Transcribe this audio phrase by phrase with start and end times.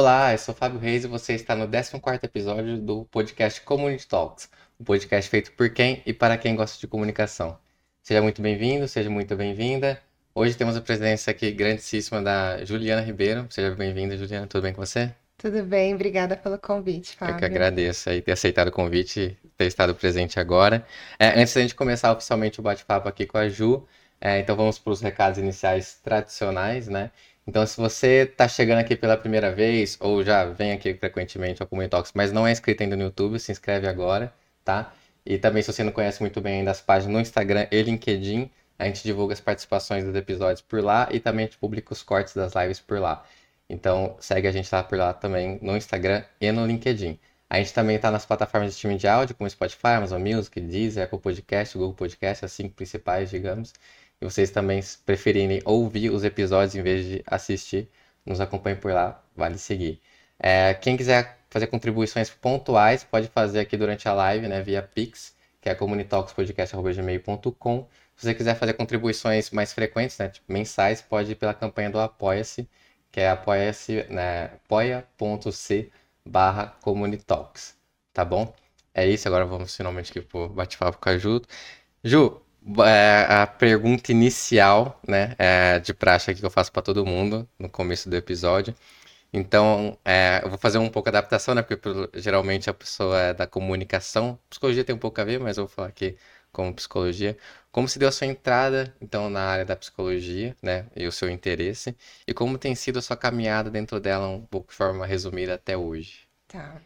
[0.00, 4.48] Olá, eu sou Fábio Reis e você está no 14º episódio do podcast Community Talks,
[4.80, 7.58] um podcast feito por quem e para quem gosta de comunicação.
[8.02, 10.00] Seja muito bem-vindo, seja muito bem-vinda.
[10.34, 13.46] Hoje temos a presença aqui grandíssima da Juliana Ribeiro.
[13.50, 14.46] Seja bem-vinda, Juliana.
[14.46, 15.14] Tudo bem com você?
[15.36, 17.34] Tudo bem, obrigada pelo convite, Fábio.
[17.34, 20.82] Eu que agradeço aí ter aceitado o convite e ter estado presente agora.
[21.18, 23.86] É, antes da gente começar oficialmente o bate-papo aqui com a Ju,
[24.18, 27.10] é, então vamos para os recados iniciais tradicionais, né?
[27.46, 31.68] Então, se você está chegando aqui pela primeira vez, ou já vem aqui frequentemente ao
[31.68, 34.32] Comunitalks, mas não é inscrito ainda no YouTube, se inscreve agora,
[34.64, 34.92] tá?
[35.24, 38.50] E também, se você não conhece muito bem ainda as páginas no Instagram e LinkedIn,
[38.78, 42.02] a gente divulga as participações dos episódios por lá e também a gente publica os
[42.02, 43.24] cortes das lives por lá.
[43.68, 47.18] Então, segue a gente lá por lá também no Instagram e no LinkedIn.
[47.48, 51.04] A gente também está nas plataformas de streaming de áudio, como Spotify, Amazon Music, Deezer,
[51.04, 53.72] Apple Podcast, Google Podcast, as cinco principais, digamos
[54.20, 57.88] e vocês também preferirem ouvir os episódios em vez de assistir,
[58.24, 60.00] nos acompanhem por lá, vale seguir.
[60.38, 65.34] É, quem quiser fazer contribuições pontuais, pode fazer aqui durante a live, né, via Pix,
[65.60, 67.88] que é comunitalkspodcast.gmail.com.
[68.16, 71.98] Se você quiser fazer contribuições mais frequentes, né, tipo mensais, pode ir pela campanha do
[71.98, 72.68] Apoia-se,
[73.10, 75.90] que é apoia-se, né, apoia.c
[76.24, 77.76] barra comunitalks,
[78.12, 78.54] tá bom?
[78.94, 81.40] É isso, agora vamos finalmente aqui pro bate-papo com a Ju.
[82.04, 82.40] Ju,
[83.32, 88.08] a pergunta inicial, né, é de praxe que eu faço para todo mundo no começo
[88.08, 88.74] do episódio.
[89.32, 91.80] Então, é, eu vou fazer um pouco de adaptação, né, porque
[92.20, 94.38] geralmente a pessoa é da comunicação.
[94.50, 96.16] Psicologia tem um pouco a ver, mas eu vou falar aqui
[96.52, 97.36] como psicologia.
[97.70, 101.30] Como se deu a sua entrada, então, na área da psicologia, né, e o seu
[101.30, 105.54] interesse, e como tem sido a sua caminhada dentro dela, um pouco de forma resumida
[105.54, 106.28] até hoje.
[106.48, 106.80] Tá.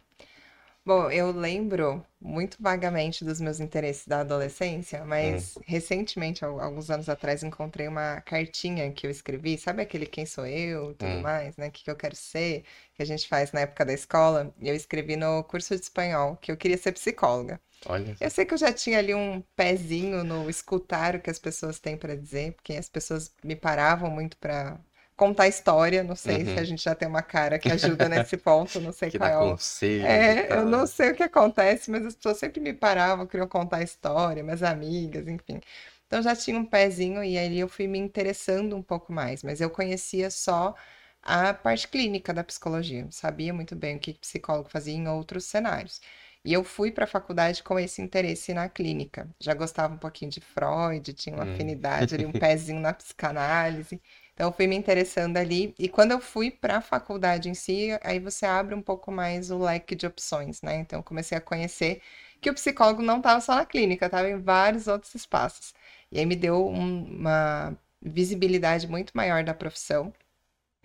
[0.86, 5.62] Bom, eu lembro muito vagamente dos meus interesses da adolescência, mas hum.
[5.66, 10.90] recentemente, alguns anos atrás, encontrei uma cartinha que eu escrevi, sabe aquele quem sou eu
[10.90, 11.22] e tudo hum.
[11.22, 11.68] mais, né?
[11.68, 12.64] O que, que eu quero ser,
[12.94, 14.54] que a gente faz na época da escola.
[14.60, 17.58] E eu escrevi no curso de espanhol que eu queria ser psicóloga.
[17.86, 18.14] Olha.
[18.20, 21.78] Eu sei que eu já tinha ali um pezinho no escutar o que as pessoas
[21.80, 24.78] têm para dizer, porque as pessoas me paravam muito para
[25.16, 26.02] contar história.
[26.02, 26.44] Não sei uhum.
[26.44, 26.64] se a uhum.
[26.64, 29.38] gente já tem uma cara que ajuda nesse ponto, não sei que qual dá é
[29.38, 29.50] o.
[29.52, 33.48] Conselho é, eu não sei o que acontece, mas as pessoas sempre me paravam, queriam
[33.48, 35.60] contar história, minhas amigas, enfim.
[36.06, 39.60] Então já tinha um pezinho e aí eu fui me interessando um pouco mais, mas
[39.60, 40.74] eu conhecia só
[41.22, 46.00] a parte clínica da psicologia, sabia muito bem o que psicólogo fazia em outros cenários.
[46.44, 49.28] E eu fui para a faculdade com esse interesse na clínica.
[49.40, 51.52] Já gostava um pouquinho de Freud, tinha uma hum.
[51.54, 54.00] afinidade ali, um pezinho na psicanálise.
[54.34, 55.74] Então, eu fui me interessando ali.
[55.78, 59.50] E quando eu fui para a faculdade em si, aí você abre um pouco mais
[59.50, 60.76] o leque de opções, né?
[60.76, 62.02] Então, eu comecei a conhecer
[62.40, 65.72] que o psicólogo não estava só na clínica, estava em vários outros espaços.
[66.12, 70.12] E aí me deu um, uma visibilidade muito maior da profissão.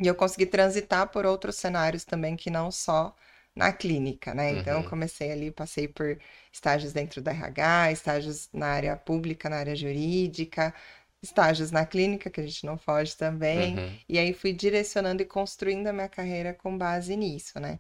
[0.02, 3.16] E eu consegui transitar por outros cenários também que não só
[3.56, 4.52] na clínica, né?
[4.52, 4.90] Então, uhum.
[4.90, 6.18] comecei ali, passei por
[6.52, 10.74] estágios dentro da RH, estágios na área pública, na área jurídica,
[11.22, 13.78] estágios na clínica, que a gente não foge também.
[13.78, 14.00] Uhum.
[14.08, 17.80] E aí fui direcionando e construindo a minha carreira com base nisso, né?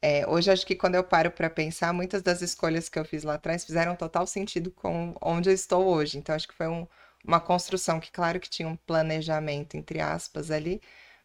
[0.00, 3.22] É, hoje acho que quando eu paro para pensar, muitas das escolhas que eu fiz
[3.22, 6.18] lá atrás fizeram total sentido com onde eu estou hoje.
[6.18, 6.86] Então acho que foi um,
[7.24, 10.80] uma construção que, claro, que tinha um planejamento entre aspas ali,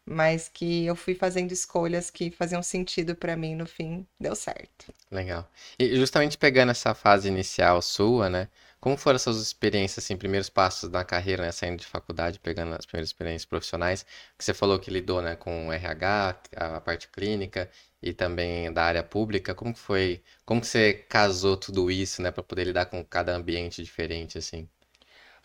[0.08, 4.92] mas que eu fui fazendo escolhas que faziam sentido para mim no fim, deu certo.
[5.10, 5.48] Legal.
[5.78, 8.48] E justamente pegando essa fase inicial sua, né?
[8.80, 12.86] Como foram essas experiências, assim, primeiros passos da carreira, né, saindo de faculdade, pegando as
[12.86, 14.06] primeiras experiências profissionais,
[14.38, 17.68] que você falou que lidou, né, com RH, a parte clínica
[18.00, 19.52] e também da área pública.
[19.54, 24.38] Como foi, como você casou tudo isso, né, para poder lidar com cada ambiente diferente,
[24.38, 24.68] assim?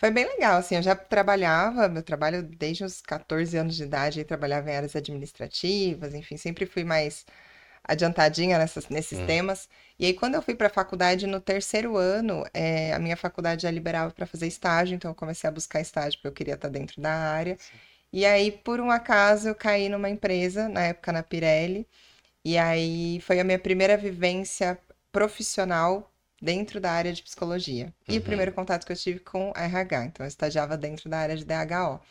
[0.03, 4.19] Foi bem legal, assim, eu já trabalhava, eu trabalho desde os 14 anos de idade,
[4.19, 7.25] e trabalhava em áreas administrativas, enfim, sempre fui mais
[7.85, 9.25] adiantadinha nessas, nesses hum.
[9.25, 9.69] temas.
[9.97, 13.63] E aí, quando eu fui para a faculdade, no terceiro ano, é, a minha faculdade
[13.63, 16.67] já liberava para fazer estágio, então eu comecei a buscar estágio porque eu queria estar
[16.67, 17.55] dentro da área.
[17.57, 17.77] Sim.
[18.11, 21.87] E aí, por um acaso, eu caí numa empresa, na época na Pirelli,
[22.43, 24.77] e aí foi a minha primeira vivência
[25.13, 26.12] profissional
[26.43, 27.93] dentro da área de psicologia.
[28.07, 28.21] E o uhum.
[28.21, 32.01] primeiro contato que eu tive com RH, então eu estagiava dentro da área de DHO.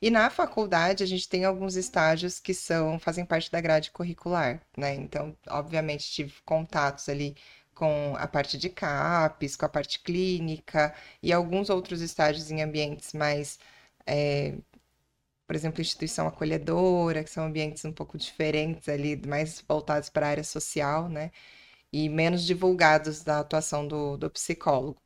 [0.00, 4.62] E na faculdade a gente tem alguns estágios que são fazem parte da grade curricular,
[4.76, 4.94] né?
[4.94, 7.36] Então, obviamente, tive contatos ali
[7.74, 13.12] com a parte de CAPES, com a parte clínica e alguns outros estágios em ambientes
[13.12, 13.58] mais,
[14.06, 14.54] é,
[15.46, 20.30] por exemplo, instituição acolhedora, que são ambientes um pouco diferentes ali, mais voltados para a
[20.30, 21.30] área social, né?
[21.92, 24.96] E menos divulgados da atuação do, do psicólogo.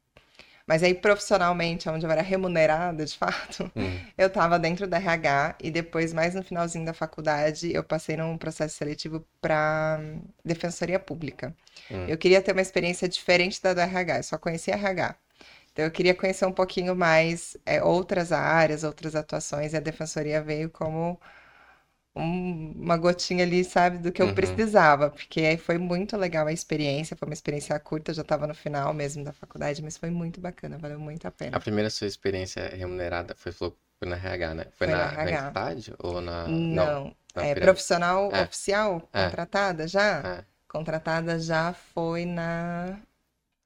[0.67, 4.01] Mas aí, profissionalmente, onde eu era remunerada, de fato, Hum.
[4.19, 8.37] eu estava dentro da RH e depois, mais no finalzinho da faculdade, eu passei num
[8.39, 10.01] processo seletivo para
[10.45, 11.55] Defensoria Pública.
[11.91, 12.07] Hum.
[12.09, 15.17] Eu queria ter uma experiência diferente da do RH, eu só conhecia RH.
[15.73, 20.43] Então, eu queria conhecer um pouquinho mais é, outras áreas, outras atuações, e a Defensoria
[20.43, 21.21] veio como
[22.17, 24.35] uma gotinha ali, sabe, do que eu Uhum.
[24.35, 28.55] precisava, porque aí foi muito legal a experiência, foi uma experiência curta, já estava no
[28.55, 31.61] final mesmo da faculdade, mas foi muito bacana, valeu muito a A pena.
[31.61, 33.73] primeira sua experiência remunerada foi, foi
[34.03, 34.65] na RH, né?
[34.73, 35.49] Foi Foi na na, na RH.
[35.49, 36.47] estádio ou na...
[36.49, 37.61] Não, Não, na é pirâmide.
[37.61, 38.43] profissional É.
[38.45, 39.25] oficial, É.
[39.25, 40.21] contratada já?
[40.25, 40.45] É.
[40.69, 42.99] Contratada já foi na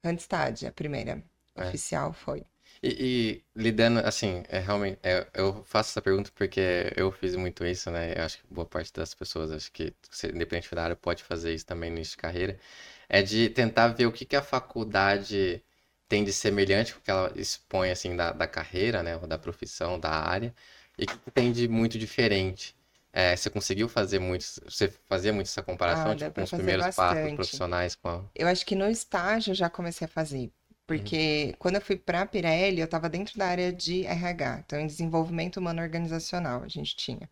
[0.03, 1.23] Randstad, a primeira.
[1.55, 1.61] É.
[1.67, 2.45] Oficial foi.
[2.83, 7.63] E, e lidando, assim, é realmente, é, eu faço essa pergunta porque eu fiz muito
[7.65, 8.13] isso, né?
[8.17, 9.93] Eu acho que boa parte das pessoas, acho que
[10.33, 12.59] independente da área, pode fazer isso também no início de carreira.
[13.07, 15.63] É de tentar ver o que que a faculdade
[16.07, 19.15] tem de semelhante com o que ela expõe, assim, da, da carreira, né?
[19.17, 20.53] Ou da profissão, da área,
[20.97, 22.75] e o que que tem de muito diferente.
[23.13, 26.87] É, você conseguiu fazer muito, você fazia muito essa comparação, Ah, tipo, com os primeiros
[26.87, 27.31] passos bastante.
[27.33, 28.23] profissionais com a...
[28.35, 30.51] Eu acho que no estágio eu já comecei a fazer.
[30.91, 34.79] Porque quando eu fui para a Pirelli, eu estava dentro da área de RH, então
[34.79, 37.29] em desenvolvimento humano organizacional a gente tinha.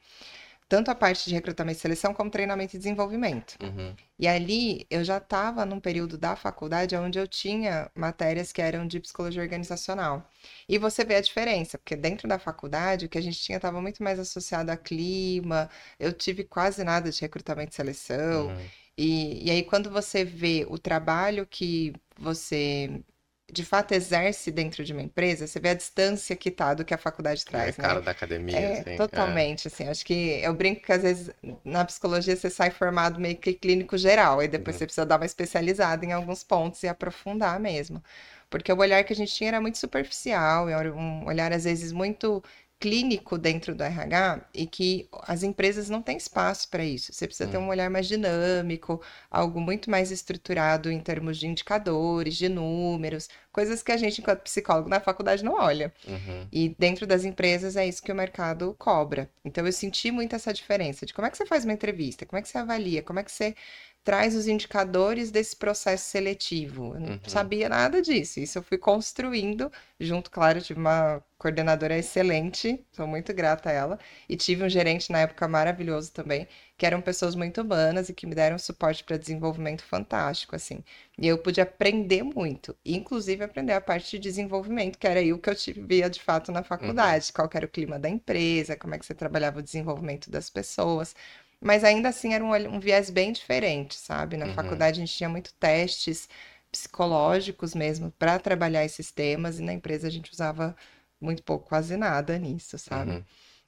[0.67, 3.59] Tanto a parte de recrutamento e seleção, como treinamento e desenvolvimento.
[3.61, 8.61] Uhum, E ali eu já estava num período da faculdade onde eu tinha matérias que
[8.61, 10.29] eram de psicologia organizacional.
[10.67, 13.81] E você vê a diferença, porque dentro da faculdade o que a gente tinha estava
[13.81, 15.69] muito mais associado a clima,
[15.99, 18.51] eu tive quase nada de recrutamento e seleção.
[18.51, 23.01] uhum, E, e aí, quando você vê o trabalho que você
[23.51, 26.93] de fato exerce dentro de uma empresa, você vê a distância que tá do que
[26.93, 27.83] a faculdade É, traz, né?
[27.83, 29.43] cara da academia, É, assim, é.
[29.45, 31.29] totalmente, assim, acho que eu brinco que às vezes
[31.63, 34.77] na psicologia você sai formado meio que clínico geral, e depois Uhum.
[34.77, 38.03] você precisa dar uma especializada em alguns pontos e aprofundar mesmo.
[38.49, 41.91] Porque o olhar que a gente tinha era muito superficial, era um olhar às vezes
[41.91, 42.43] muito
[42.79, 47.11] clínico dentro do RH e que as empresas não têm espaço para isso.
[47.13, 47.65] Você precisa ter Hum.
[47.65, 53.83] um olhar mais dinâmico, algo muito mais estruturado em termos de indicadores, de números, coisas
[53.83, 55.93] que a gente, enquanto psicólogo na faculdade, não olha.
[56.07, 56.49] Uhum.
[56.51, 59.29] E dentro das empresas é isso que o mercado cobra.
[59.45, 62.39] Então eu senti muito essa diferença de como é que você faz uma entrevista, como
[62.39, 63.55] é que você avalia, como é que você
[64.03, 66.93] traz os indicadores desse processo seletivo.
[66.95, 67.19] Eu não Uhum.
[67.27, 68.39] sabia nada disso.
[68.39, 73.99] Isso eu fui construindo junto, claro, tive uma coordenadora excelente, sou muito grata a ela,
[74.27, 76.47] e tive um gerente na época maravilhoso também,
[76.77, 80.83] que eram pessoas muito humanas e que me deram suporte para desenvolvimento fantástico, assim.
[81.17, 85.39] E eu pude aprender muito, inclusive aprender a parte de desenvolvimento, que era aí o
[85.39, 88.75] que eu tive- via de fato na faculdade, qual que era o clima da empresa,
[88.75, 91.15] como é que você trabalhava o desenvolvimento das pessoas.
[91.61, 94.37] Mas ainda assim era um, um viés bem diferente, sabe?
[94.37, 94.53] Na Uhum.
[94.55, 96.29] faculdade a gente tinha muito testes
[96.71, 100.75] psicológicos mesmo para trabalhar esses temas, e na empresa a gente usava
[101.19, 103.11] muito pouco, quase nada nisso, sabe?
[103.11, 103.23] Uhum.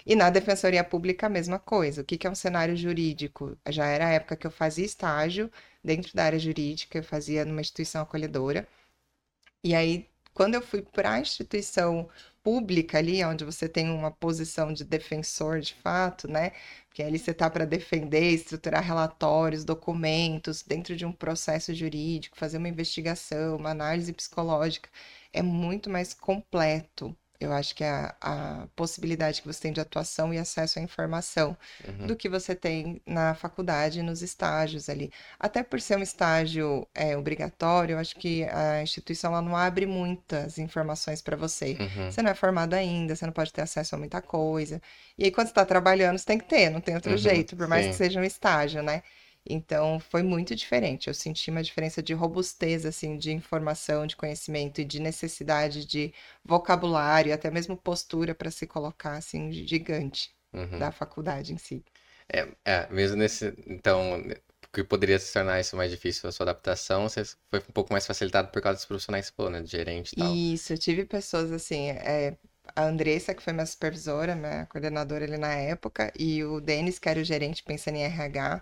[0.06, 2.02] E na Defensoria Pública a mesma coisa.
[2.02, 3.58] O que que é um cenário jurídico?
[3.70, 5.52] Já era a época que eu fazia estágio
[5.84, 8.68] dentro da área jurídica, eu fazia numa instituição acolhedora.
[9.64, 12.10] E aí, quando eu fui para a instituição
[12.44, 16.52] pública ali, onde você tem uma posição de defensor de fato, né?
[16.88, 22.58] Porque ali você tá para defender, estruturar relatórios, documentos, dentro de um processo jurídico, fazer
[22.58, 24.90] uma investigação, uma análise psicológica,
[25.34, 27.16] é muito mais completo.
[27.44, 28.16] Eu acho que é a,
[28.64, 31.58] a possibilidade que você tem de atuação e acesso à informação
[31.88, 32.08] Uhum.
[32.08, 35.12] do que você tem na faculdade, nos estágios ali.
[35.40, 39.86] Até por ser um estágio é, obrigatório, eu acho que a instituição ela não abre
[39.86, 41.80] muitas informações para você.
[41.80, 42.10] Uhum.
[42.10, 44.82] Você não é formado ainda, você não pode ter acesso a muita coisa.
[45.18, 47.56] E aí, quando você está trabalhando, você tem que ter, não tem outro Uhum, jeito,
[47.56, 47.96] por mais que sim.
[47.96, 49.04] seja um estágio, né?
[49.46, 51.08] Então, foi muito diferente.
[51.08, 56.14] Eu senti uma diferença de robustez, assim, de informação, de conhecimento e de necessidade de
[56.44, 60.78] vocabulário, até mesmo postura para se colocar, assim, gigante Uhum.
[60.78, 61.84] da faculdade em si.
[62.34, 63.54] É, é, mesmo nesse.
[63.68, 64.22] Então,
[64.74, 68.06] que poderia se tornar isso mais difícil a sua adaptação, você foi um pouco mais
[68.08, 69.62] facilitado por causa dos profissionais que né?
[69.62, 70.42] De gerente e tal.
[70.54, 72.38] Isso, eu tive pessoas assim, é,
[72.76, 77.08] a Andressa, que foi minha supervisora, minha coordenadora ali na época, e o Denis, que
[77.10, 78.62] era o gerente pensando em RH,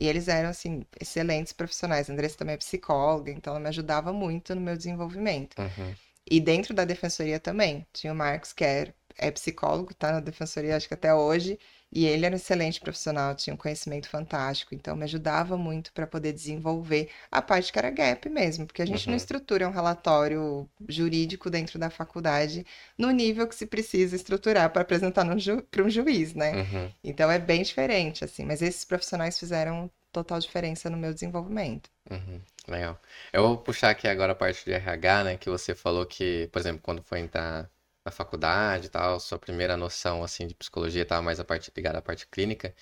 [0.00, 2.08] e eles eram, assim, excelentes profissionais.
[2.08, 5.58] A Andressa também é psicóloga, então ela me ajudava muito no meu desenvolvimento.
[5.58, 5.94] Uhum.
[6.28, 10.76] E dentro da defensoria também, tinha o Marcos, que é, é psicólogo, tá na defensoria,
[10.76, 11.58] acho que até hoje,
[11.92, 16.06] e ele era um excelente profissional, tinha um conhecimento fantástico, então me ajudava muito para
[16.06, 19.16] poder desenvolver a parte que era gap mesmo, porque a gente não Uhum.
[19.16, 22.64] estrutura um relatório jurídico dentro da faculdade
[22.98, 25.24] no nível que se precisa estruturar para apresentar
[25.70, 26.60] para um juiz, né?
[26.60, 26.92] Uhum.
[27.02, 31.90] Então é bem diferente, assim, mas esses profissionais fizeram total diferença no meu desenvolvimento.
[32.10, 33.00] Uhum, legal.
[33.32, 35.36] Eu vou puxar aqui agora a parte de RH, né?
[35.36, 37.70] Que você falou que, por exemplo, quando foi entrar
[38.04, 41.98] na faculdade e tal, sua primeira noção, assim, de psicologia estava mais a parte ligada
[41.98, 42.74] à parte clínica.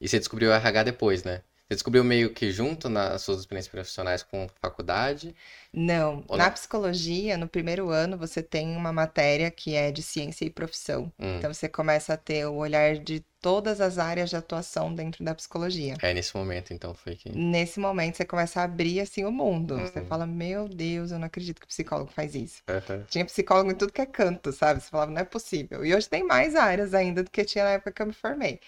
[0.00, 1.42] E você descobriu o RH depois, né?
[1.68, 5.34] Você descobriu meio que junto nas suas experiências profissionais com faculdade?
[5.72, 6.50] Não, Ou na não?
[6.50, 11.10] psicologia, no primeiro ano, você tem uma matéria que é de ciência e profissão.
[11.18, 15.24] Hum, Então você começa a ter o olhar de todas as áreas de atuação dentro
[15.24, 16.02] da psicologia.
[16.02, 17.30] é nesse momento, então, foi que.
[17.30, 19.74] Nesse momento, você começa a abrir assim o mundo.
[19.80, 20.06] Você Uhum.
[20.08, 22.62] fala, meu Deus, eu não acredito que psicólogo faz isso.
[22.68, 23.06] Aham.
[23.08, 24.80] Tinha psicólogo em tudo que é canto, sabe?
[24.80, 25.84] Você falava, não é possível.
[25.84, 28.60] E hoje tem mais áreas ainda do que tinha na época que eu me formei.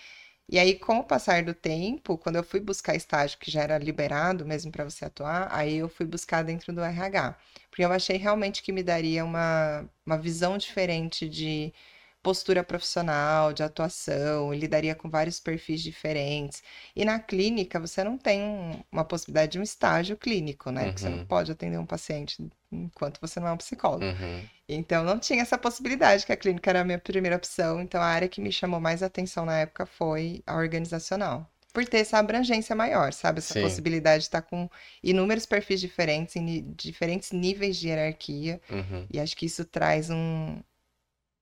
[0.49, 3.78] E aí, com o passar do tempo, quando eu fui buscar estágio que já era
[3.78, 7.37] liberado mesmo para você atuar, aí eu fui buscar dentro do RH.
[7.70, 11.73] Porque eu achei realmente que me daria uma, uma visão diferente de
[12.22, 16.62] postura profissional, de atuação, lidaria com vários perfis diferentes.
[16.94, 20.86] E na clínica, você não tem um- uma possibilidade de um estágio clínico, né?
[20.86, 21.26] Porque você não Uhum.
[21.26, 24.12] pode atender um paciente enquanto você não é um psicólogo.
[24.12, 24.48] Uhum.
[24.68, 27.80] Então, não tinha essa possibilidade, que a clínica era a minha primeira opção.
[27.80, 31.46] Então, a área que me chamou mais atenção na época foi a organizacional.
[31.72, 33.38] Por ter essa abrangência maior, sabe?
[33.38, 33.60] Essa Sim.
[33.62, 34.68] possibilidade de estar com
[35.02, 38.60] inúmeros perfis diferentes, em diferentes níveis de hierarquia.
[38.70, 39.08] Uhum.
[39.08, 40.60] E acho que isso traz um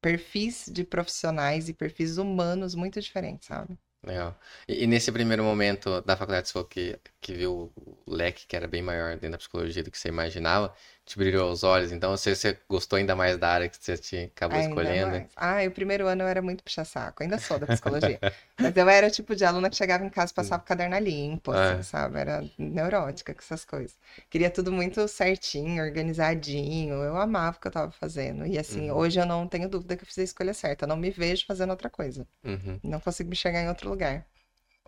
[0.01, 3.79] perfis de profissionais e perfis humanos muito diferentes, sabe?
[4.03, 4.39] Legal.
[4.67, 8.57] E, e nesse primeiro momento da faculdade, você falou que, que viu o leque que
[8.57, 10.75] era bem maior dentro da psicologia do que você imaginava,
[11.09, 11.93] te brilhou os olhos.
[11.93, 15.11] Então, você, você gostou ainda mais da área que você tinha, acabou Ainda escolhendo?
[15.11, 15.31] mais.
[15.37, 18.19] Ah, o primeiro ano eu era muito puxa-saco, ainda sou da psicologia.
[18.59, 20.99] Mas eu era o tipo de aluna que chegava em casa e passava o caderno
[20.99, 21.83] limpo, assim, É.
[21.83, 22.19] sabe?
[22.19, 23.97] Era neurótica com essas coisas.
[24.31, 26.95] Queria tudo muito certinho, organizadinho.
[26.95, 28.47] Eu amava o que eu tava fazendo.
[28.47, 28.97] E assim, Uhum.
[28.97, 30.85] hoje eu não tenho dúvida que eu fiz a escolha certa.
[30.85, 32.27] Eu não me vejo fazendo outra coisa.
[32.45, 32.81] Uhum.
[32.83, 34.27] Não consigo me chegar em outro lugar.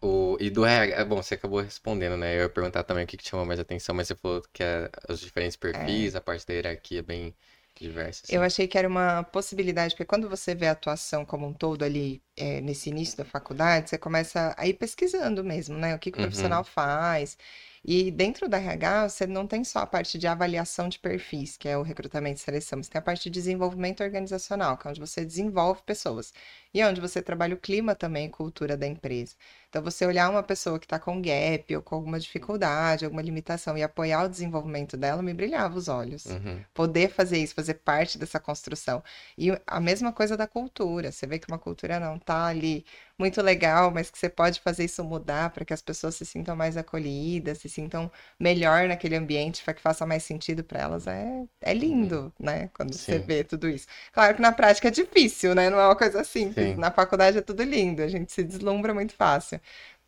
[0.03, 2.35] O, e do RH, bom, você acabou respondendo, né?
[2.37, 4.63] Eu ia perguntar também o que que te chamou mais atenção, mas você falou que
[4.63, 7.35] é os diferentes perfis, a parte da hierarquia bem
[7.79, 8.43] diversa, Eu assim.
[8.43, 12.23] achei que era uma possibilidade, porque quando você vê a atuação como um todo ali,
[12.41, 15.95] é, nesse início da faculdade, você começa a ir pesquisando mesmo, né?
[15.95, 16.21] O que que o Uhum.
[16.21, 17.37] profissional faz.
[17.85, 21.69] E dentro da RH, você não tem só a parte de avaliação de perfis, que
[21.69, 25.01] é o recrutamento e seleção, você tem a parte de desenvolvimento organizacional, que é onde
[25.01, 26.33] você desenvolve pessoas.
[26.75, 29.35] E é onde você trabalha o clima também, cultura da empresa.
[29.69, 33.77] Então, você olhar uma pessoa que está com gap ou com alguma dificuldade, alguma limitação
[33.79, 36.65] e apoiar o desenvolvimento dela, me brilhava os olhos Uhum.
[36.75, 39.03] poder fazer isso, fazer parte dessa construção.
[39.37, 41.11] E a mesma coisa da cultura.
[41.13, 42.85] Você vê que uma cultura não tá ali
[43.19, 46.57] muito legal, mas que você pode fazer isso mudar para que as pessoas se sintam
[46.57, 51.07] mais acolhidas, se sintam melhor naquele ambiente, para que faça mais sentido para elas.
[51.07, 52.71] É, é lindo, né?
[52.75, 53.27] Quando você Sim.
[53.27, 53.87] vê tudo isso.
[54.13, 55.69] Claro que na prática é difícil, né?
[55.69, 56.55] Não é uma coisa simples.
[56.55, 56.77] Sim.
[56.77, 59.61] Na faculdade é tudo lindo, a gente se deslumbra muito fácil.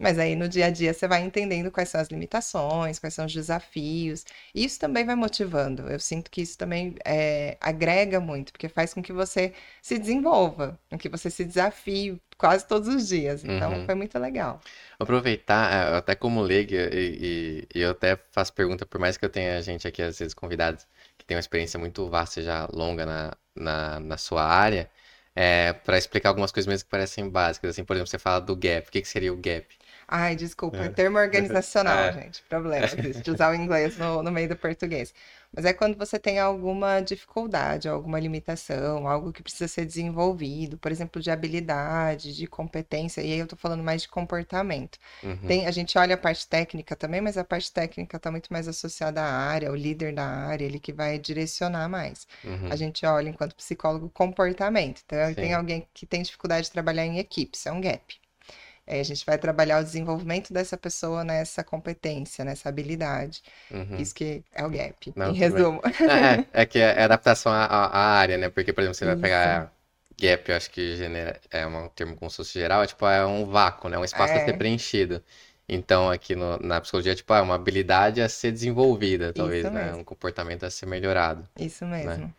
[0.03, 3.27] Mas aí no dia a dia você vai entendendo quais são as limitações, quais são
[3.27, 4.25] os desafios.
[4.55, 5.89] E isso também vai motivando.
[5.89, 10.79] Eu sinto que isso também é, agrega muito, porque faz com que você se desenvolva,
[10.91, 13.45] com que você se desafie quase todos os dias.
[13.45, 13.87] Então Uhum.
[13.87, 14.61] foi muito legal.
[14.99, 19.25] Aproveitar, eh, até como leigo, e, e- e eu até faço pergunta, por mais que
[19.25, 20.87] eu tenha gente aqui, às vezes, convidados,
[21.19, 24.91] que tem uma experiência muito vasta e já longa na, na, na sua área,
[25.35, 27.71] é, para explicar algumas coisas mesmo que parecem básicas.
[27.71, 28.89] Assim, por exemplo, você fala do gap.
[28.89, 29.67] O que que seria o gap?
[30.15, 30.89] Ai, desculpa, é É.
[30.91, 32.13] termo organizacional, É.
[32.13, 32.43] gente.
[32.49, 32.87] Problema
[33.23, 35.15] de usar o inglês no, no meio do português.
[35.55, 40.91] Mas é quando você tem alguma dificuldade, alguma limitação, algo que precisa ser desenvolvido, por
[40.93, 44.99] exemplo, de habilidade, de competência, e aí eu tô falando mais de comportamento.
[45.23, 45.37] Uhum.
[45.47, 48.69] Tem, a gente olha a parte técnica também, mas a parte técnica está muito mais
[48.69, 52.27] associada à área, ao líder da área, ele que vai direcionar mais.
[52.45, 52.71] Uhum.
[52.71, 55.03] A gente olha, enquanto psicólogo, comportamento.
[55.07, 55.55] Então, tem Sim.
[55.55, 58.22] alguém que tem dificuldade de trabalhar em equipes, é um gap.
[58.87, 63.43] Aí a gente vai trabalhar o desenvolvimento dessa pessoa nessa competência, nessa habilidade.
[63.71, 63.99] Uhum.
[63.99, 65.81] Isso que é o gap, Não, em resumo.
[66.07, 68.49] É, é que é adaptação à, à- área, né?
[68.51, 69.17] Porque, por exemplo, você vai Isso.
[69.17, 69.73] pegar
[70.21, 73.47] gap, eu acho que genera, é um termo como se geral, é tipo, é um
[73.47, 73.99] vácuo, né?
[73.99, 74.55] Um espaço a ser É.
[74.55, 75.23] preenchido.
[75.69, 79.95] Então, aqui no- na psicologia, tipo, é uma habilidade a ser desenvolvida, talvez, né?
[79.95, 81.49] Um comportamento a ser melhorado.
[81.57, 82.35] Isso mesmo.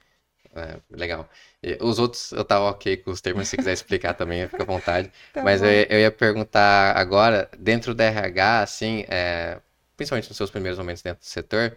[0.56, 1.28] É, legal.
[1.64, 4.66] E os outros, eu tava ok com os termos, se quiser explicar também, fica à
[4.66, 5.12] vontade.
[5.34, 9.60] Tá Mas eu, ia- eu ia perguntar agora, dentro da RH, assim, é,
[9.98, 11.76] principalmente nos seus primeiros momentos dentro do setor,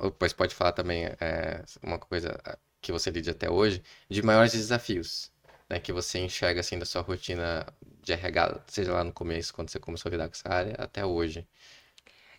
[0.00, 2.38] depois pode falar também é, uma coisa
[2.80, 5.30] que você lide até hoje, de maiores desafios,
[5.68, 7.66] né, que você enxerga, assim, da sua rotina
[8.02, 11.04] de RH, seja lá no começo, quando você começou a lidar com essa área, até
[11.06, 11.46] hoje.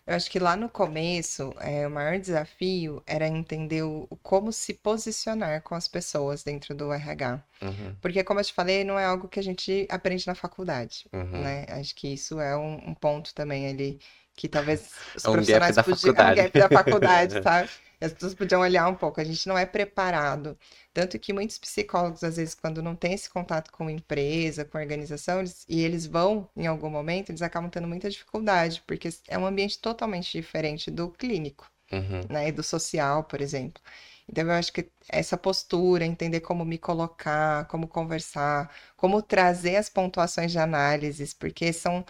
[0.06, 4.72] Eu acho que lá no começo, é, o maior desafio era entender o, como se
[4.74, 7.42] posicionar com as pessoas dentro do RH.
[7.60, 11.08] Uhum, Porque, como eu te falei, não é algo que a gente aprende na faculdade,
[11.12, 11.64] uhum, né?
[11.70, 13.98] Acho que isso é um, um ponto também ali
[14.34, 16.14] que talvez os É um gap profissionais da podiam.
[16.16, 16.34] É um faculdade.
[16.34, 17.70] gap da faculdade, sabe?
[18.00, 19.20] As pessoas podiam olhar um pouco.
[19.20, 20.58] A gente não é preparado.
[20.92, 25.38] Tanto que muitos psicólogos, às vezes, quando não tem esse contato com empresa, com organização,
[25.40, 29.46] eles- e eles vão em algum momento, eles acabam tendo muita dificuldade, porque é um
[29.46, 32.28] ambiente totalmente diferente do clínico Uhum.
[32.28, 33.82] né, e do social, por exemplo.
[34.28, 39.88] Então, eu acho que essa postura, entender como me colocar, como conversar, como trazer as
[39.88, 42.04] pontuações de análises, porque são,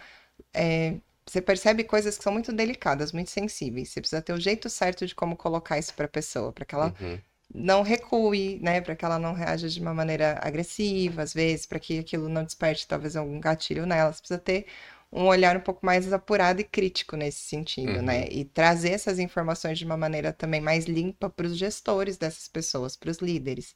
[0.53, 0.95] é,
[1.27, 3.89] você percebe coisas que são muito delicadas, muito sensíveis.
[3.89, 6.75] Você precisa ter o jeito certo de como colocar isso para a pessoa, para que
[6.75, 7.21] ela Uhum.
[7.53, 11.79] não recue, né, para que ela não reaja de uma maneira agressiva, às vezes, para
[11.79, 14.11] que aquilo não desperte talvez algum gatilho nela.
[14.13, 14.67] Você precisa ter
[15.11, 18.25] um olhar um pouco mais apurado e crítico nesse sentido, né?
[18.25, 18.29] Uhum.
[18.29, 22.95] E trazer essas informações de uma maneira também mais limpa para os gestores dessas pessoas,
[22.97, 23.73] para os líderes.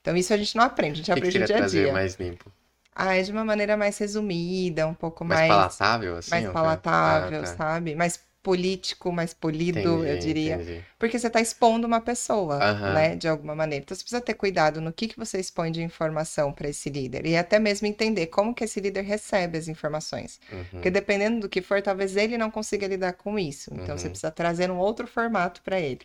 [0.00, 1.60] Então, isso a gente não aprende, a gente que que aprende no seria dia a
[1.60, 1.92] trazer dia.
[1.92, 2.52] mais limpo?
[2.94, 6.30] Ah, é de uma maneira mais resumida, um pouco Mais mais, palatável, assim?
[6.30, 7.56] mais palatável, Ah, tá.
[7.56, 7.94] sabe?
[7.94, 10.62] Mais político, mais polido, eu Entendi, diria.
[10.62, 10.88] entendi.
[10.98, 13.82] Porque você está expondo uma pessoa, né, de alguma maneira.
[13.84, 17.26] Então você precisa ter cuidado no que que você expõe de informação para esse líder
[17.26, 20.38] e até mesmo entender como que esse líder recebe as informações.
[20.50, 20.64] Uhum.
[20.74, 23.70] Porque dependendo do que for, talvez ele não consiga lidar com isso.
[23.74, 24.10] Então você Uhum.
[24.10, 26.02] precisa trazer um outro formato para ele.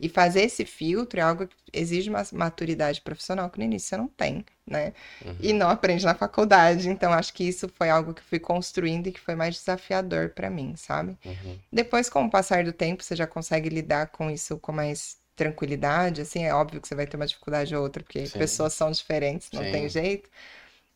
[0.00, 3.96] E fazer esse filtro é algo que exige uma maturidade profissional que no início você
[3.96, 4.92] não tem, né?
[5.40, 5.58] E Uhum.
[5.58, 6.88] não aprende na faculdade.
[6.88, 10.30] Então acho que isso foi algo que eu fui construindo e que foi mais desafiador
[10.30, 11.16] para mim, sabe?
[11.24, 11.58] Uhum.
[11.72, 16.22] Depois, com o passar do tempo, você já consegue lidar com isso com mais tranquilidade.
[16.22, 18.38] Assim, é óbvio que você vai ter uma dificuldade ou outra, porque Sim.
[18.38, 19.88] pessoas são diferentes, não tem Sim.
[19.88, 20.30] jeito.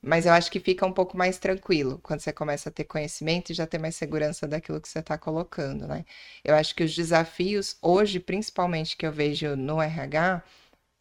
[0.03, 3.51] Mas eu acho que fica um pouco mais tranquilo quando você começa a ter conhecimento
[3.51, 6.05] e já ter mais segurança daquilo que você está colocando, né?
[6.45, 10.43] Eu acho que os desafios, hoje, principalmente, que eu vejo no RH,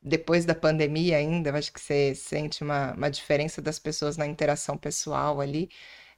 [0.02, 4.26] depois da pandemia ainda, eu acho que você sente uma, uma diferença das pessoas na
[4.28, 5.70] interação pessoal ali,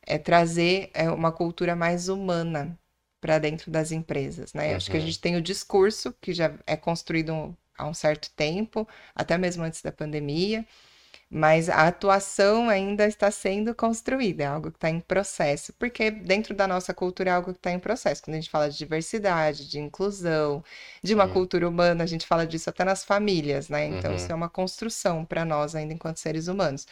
[0.06, 2.78] é trazer é, uma cultura mais humana
[3.20, 4.72] para dentro das empresas, né?
[4.74, 5.06] Eu Acho que a Uhum.
[5.08, 9.82] gente tem o discurso que já é construído há um certo tempo, até mesmo antes
[9.82, 10.66] da pandemia,
[11.34, 16.54] mas a atuação ainda está sendo construída, é algo que está em processo, porque dentro
[16.54, 18.22] da nossa cultura é algo que está em processo.
[18.24, 20.64] Quando a gente fala de diversidade, de inclusão,
[21.02, 21.30] de uma Sim.
[21.30, 23.86] cultura humana, a gente fala disso até nas famílias, né?
[23.86, 24.16] Então, Uhum.
[24.16, 26.86] isso é uma construção para nós ainda enquanto seres humanos.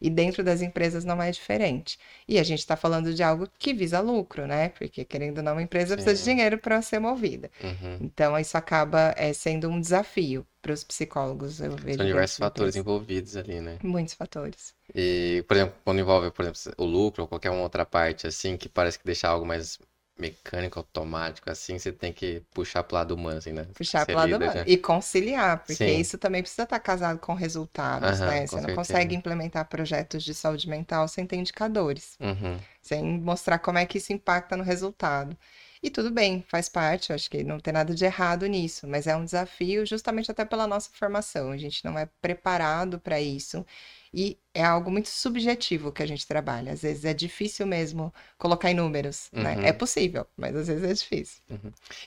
[0.00, 1.98] E dentro das empresas não é diferente.
[2.28, 4.68] E a gente está falando de algo que visa lucro, né?
[4.70, 6.34] Porque, querendo ou não, uma empresa precisa de Sim.
[6.34, 7.50] dinheiro para ser movida.
[7.62, 7.98] Uhum.
[8.00, 12.74] Então, isso acaba é, sendo um desafio para os psicólogos, eu vejo São diversos fatores
[12.74, 13.78] envolvidos ali, né?
[13.82, 14.74] Muitos fatores.
[14.94, 18.68] E, por exemplo, quando envolve, por exemplo, o lucro ou qualquer outra parte, assim, que
[18.68, 19.78] parece que deixa algo mais
[20.18, 23.66] mecânico, automático, assim, você tem que puxar pro lado humano, assim, né?
[23.74, 24.50] Puxar Você para o lado humano.
[24.50, 24.66] já.
[24.66, 25.92] E conciliar, porque Sim.
[25.92, 28.46] isso também precisa estar casado com resultados, Aham, né?
[28.46, 28.70] com Você não certeza.
[28.70, 32.18] consegue implementar projetos de saúde mental sem ter indicadores.
[32.20, 32.66] Uhum.
[32.82, 35.36] sem mostrar como é que isso impacta no resultado.
[35.86, 39.14] E tudo bem, faz parte, acho que não tem nada de errado nisso, mas é
[39.14, 41.52] um desafio justamente até pela nossa formação.
[41.52, 43.64] A gente não é preparado para isso
[44.12, 46.72] e é algo muito subjetivo que a gente trabalha.
[46.72, 49.54] Às vezes é difícil mesmo colocar em números, né?
[49.58, 49.62] Uhum.
[49.62, 51.42] É possível, mas às vezes é difícil.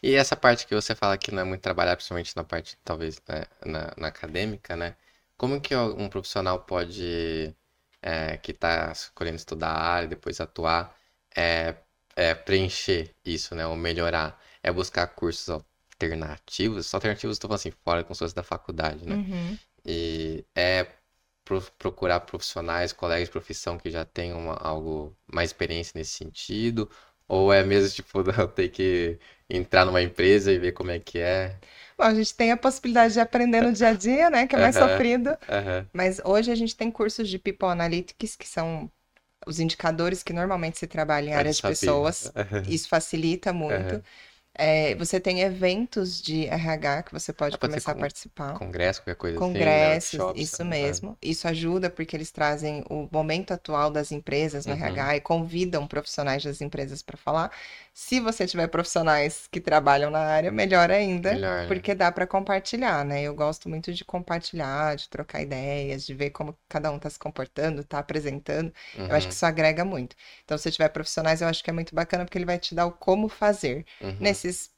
[0.03, 3.21] E essa parte que você fala que não é muito trabalhar, principalmente na parte, talvez,
[3.29, 4.93] né, na, na acadêmica, né?
[5.37, 7.55] Como que um profissional pode,
[8.01, 10.93] é, que está escolhendo estudar a área e depois atuar,
[11.33, 11.75] é,
[12.19, 13.65] é, preencher isso, né?
[13.67, 14.39] Ou melhorar?
[14.63, 16.93] É buscar cursos alternativos?
[16.93, 19.19] Alternativos, estou falando assim, fora como se fosse da faculdade, né?
[19.19, 19.59] Uhum.
[19.85, 20.87] E é
[21.45, 26.89] pro- procurar profissionais, colegas de profissão que já tenham uma- algo, mais experiência nesse sentido?
[27.27, 28.23] Ou é mesmo, tipo,
[28.55, 31.59] ter que entrar numa empresa e ver como é que é?
[31.97, 34.47] Bom, a gente tem a possibilidade de aprender no dia a dia, né?
[34.47, 34.77] Que é mais Aham.
[34.77, 35.37] sofrido.
[35.49, 35.89] Aham.
[35.93, 38.91] Mas hoje a gente tem cursos de People Analytics, que são
[39.47, 41.75] os indicadores que normalmente se trabalha em áreas de sabia.
[41.75, 42.31] pessoas.
[42.67, 43.95] Isso facilita muito.
[43.95, 44.03] Aham.
[44.61, 48.53] É, você tem eventos de RH que você pode Ah, pode começar a participar.
[48.53, 49.99] Congresso, qualquer coisa assim, né?
[49.99, 51.17] Congressos, isso mesmo.
[51.21, 54.73] Isso ajuda porque eles trazem o momento atual das empresas no Uhum.
[54.73, 57.51] RH e convidam profissionais das empresas para falar.
[57.93, 61.65] Se você tiver profissionais que trabalham na área, melhor ainda, Melhor, né?
[61.65, 63.21] porque dá para compartilhar, né?
[63.23, 67.19] Eu gosto muito de compartilhar, de trocar ideias, de ver como cada um está se
[67.19, 68.73] comportando, está apresentando.
[69.07, 70.15] Eu acho que Uhum, isso agrega muito.
[70.45, 72.85] Então, se tiver profissionais, eu acho que é muito bacana porque ele vai te dar
[72.85, 73.85] o como fazer.
[74.01, 74.37] uhum.
[74.49, 74.71] Nesses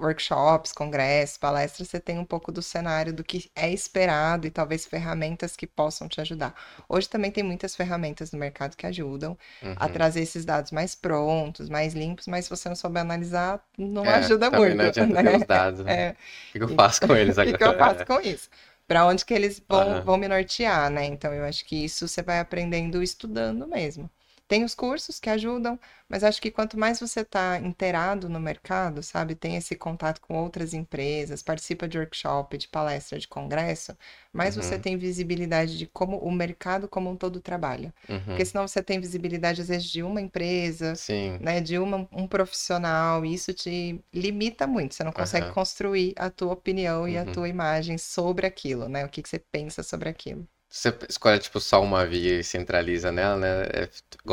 [0.00, 4.86] workshops, congressos, palestras, você tem um pouco do cenário do que é esperado e talvez
[4.86, 6.54] ferramentas que possam te ajudar.
[6.88, 9.36] Hoje também tem muitas ferramentas no mercado que ajudam
[9.74, 9.88] a Uhum.
[9.88, 14.10] trazer esses dados mais prontos, mais limpos, mas se você não souber analisar, não É,
[14.10, 15.22] ajuda muito, não adianta né?
[15.30, 15.94] os dados, né?
[16.10, 16.16] É,
[16.50, 17.64] O que que eu faço com eles o que agora?
[17.64, 18.48] eu faço com isso?
[18.86, 20.02] Para onde que eles vão, Aham.
[20.02, 21.06] vão me nortear, né?
[21.06, 24.10] Então, eu acho que isso você vai aprendendo estudando mesmo.
[24.46, 25.78] Tem os cursos que ajudam,
[26.08, 30.34] mas acho que quanto mais você está inteirado no mercado, sabe, tem esse contato com
[30.36, 33.96] outras empresas, participa de workshop, de palestra, de congresso,
[34.32, 37.94] mais você Uhum, tem visibilidade de como o mercado como um todo trabalha.
[38.28, 38.46] Porque uhum.
[38.46, 41.40] senão você tem visibilidade, às vezes, de uma empresa, Sim.
[41.40, 44.94] né, de uma, um profissional, e isso te limita muito.
[44.94, 45.48] Você não consegue Aham.
[45.48, 47.26] construir a tua opinião e a Uhum.
[47.26, 49.04] tua imagem sobre aquilo, né?
[49.04, 50.46] O que que você pensa sobre aquilo.
[50.74, 53.62] Você escolhe, tipo, só uma via e centraliza nela, né?
[53.72, 53.88] É,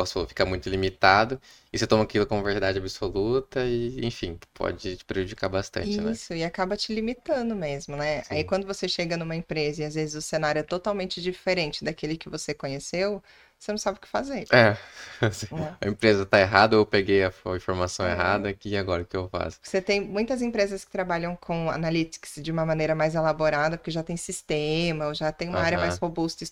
[0.06, 1.40] falou, fica muito limitado.
[1.72, 6.12] E você toma aquilo como verdade absoluta e, enfim, pode te prejudicar bastante, né?
[6.12, 8.22] Isso, e acaba te limitando mesmo, né?
[8.30, 8.44] Aí Sim.
[8.44, 12.28] quando você chega numa empresa e às vezes o cenário é totalmente diferente daquele que
[12.28, 13.20] você conheceu,
[13.62, 14.76] você não sabe o que fazer, É,
[15.26, 15.78] assim, né?
[15.80, 18.06] a empresa tá errada, eu peguei a fo- informação É.
[18.06, 19.60] errada aqui, e agora o que eu faço?
[19.62, 24.02] Você tem muitas empresas que trabalham com analytics de uma maneira mais elaborada, porque já
[24.02, 26.46] tem sistema, ou já tem uma área mais robusta e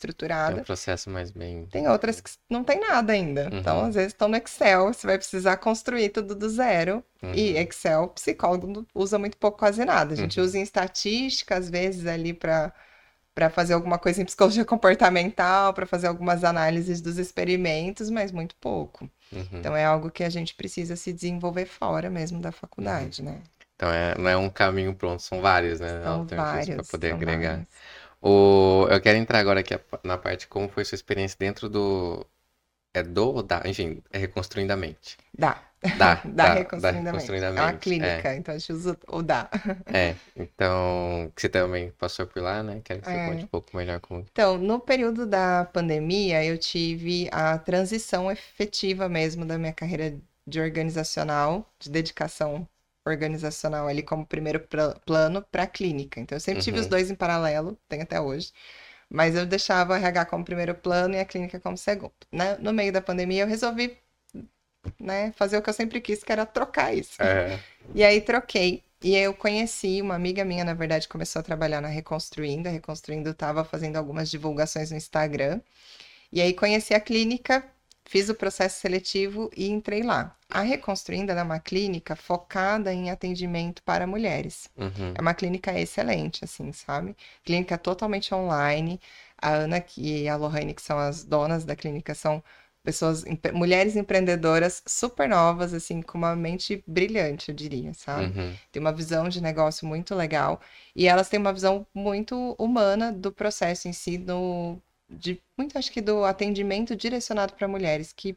[0.45, 0.61] Tem um estruturada.
[0.61, 1.67] processo mais bem.
[1.71, 3.49] Tem outras que não tem nada ainda.
[3.61, 7.05] Então, Uhum, às vezes, estão no Excel, você vai precisar construir tudo do zero.
[7.33, 10.13] E uhum, Excel, psicólogo usa muito pouco, quase nada.
[10.15, 12.73] A gente uhum, usa em estatística, às vezes, ali para
[13.41, 18.55] para fazer alguma coisa em psicologia comportamental, para fazer algumas análises dos experimentos, mas muito
[18.57, 19.09] pouco.
[19.33, 22.53] uhum, Então, é algo que a gente precisa se desenvolver fora mesmo da uhum.
[22.53, 23.41] faculdade, né?
[23.75, 26.03] Então é, não é um caminho pronto, são vários, né?
[26.03, 27.53] São Alternativas para vários, poder agregar.
[27.53, 27.69] vários.
[28.21, 29.75] O, eu quero entrar agora aqui
[30.05, 32.27] na parte como foi sua experiência dentro do.
[32.93, 33.63] É do ou da?
[33.65, 35.17] Enfim, é reconstruindo a mente.
[35.33, 35.70] Dá.
[35.93, 37.47] Dá, Dá reconstruindo a mente.
[37.55, 37.97] É uma mente.
[38.01, 39.51] É, clínica, então a gente usa o dá.
[39.93, 40.21] é.
[40.37, 42.81] Então, que você também passou por lá, né?
[42.83, 43.47] Quero que você conte É.
[43.47, 44.27] um pouco melhor como.
[44.33, 50.61] Então, no período da pandemia, eu tive a transição efetiva mesmo da minha carreira de
[50.61, 52.69] organizacional, de dedicação
[53.07, 56.21] organizacional ali como primeiro pla- plano para a clínica.
[56.21, 58.53] Então, eu sempre tive os Uhum, dois em paralelo, tenho até hoje,
[59.11, 62.13] mas eu deixava o RH como primeiro plano e a clínica como segundo.
[62.33, 62.57] Né?
[62.59, 63.99] No meio da pandemia, eu resolvi,
[65.01, 67.21] né, fazer o que eu sempre quis, que era trocar isso.
[67.21, 67.61] é,
[67.95, 68.83] E aí troquei.
[69.03, 72.69] E eu conheci uma amiga minha, na verdade, começou a trabalhar na Reconstruindo.
[72.69, 75.61] A Reconstruindo estava fazendo algumas divulgações no Instagram.
[76.33, 77.65] E aí conheci a clínica,
[78.05, 80.37] fiz o processo seletivo e entrei lá.
[80.51, 84.69] A Reconstruindo é uma clínica focada em atendimento para mulheres.
[84.77, 87.17] uhum, É uma clínica excelente, assim, sabe?
[87.45, 89.01] Clínica totalmente online.
[89.39, 92.43] A Ana e a Lohane, que são as donas da clínica, são
[92.83, 98.35] pessoas, empre- mulheres empreendedoras super novas, assim, com uma mente brilhante, eu diria, sabe?
[98.35, 100.61] uhum, Tem uma visão de negócio muito legal.
[100.95, 105.93] E elas têm uma visão muito humana do processo em si, do, de muito, acho
[105.93, 108.37] que do atendimento direcionado para mulheres, que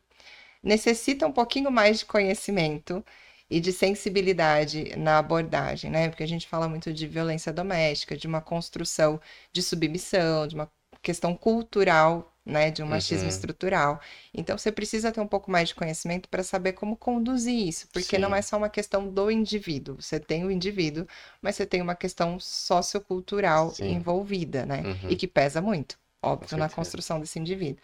[0.62, 3.04] necessita um pouquinho mais de conhecimento
[3.50, 6.10] e de sensibilidade na abordagem, né?
[6.10, 9.20] Porque a gente fala muito de violência doméstica, de uma construção
[9.52, 12.72] de submissão, de uma questão cultural, né?
[12.72, 14.00] De um machismo uhum, estrutural.
[14.34, 18.18] Então você precisa ter um pouco mais de conhecimento para saber como conduzir isso, porque
[18.20, 19.96] não é sim, só uma questão do indivíduo.
[20.02, 21.08] Você tem o indivíduo,
[21.42, 24.88] mas você tem uma questão sociocultural sim, envolvida, né?
[25.08, 27.82] E uhum, que pesa muito, óbvio, na construção desse indivíduo.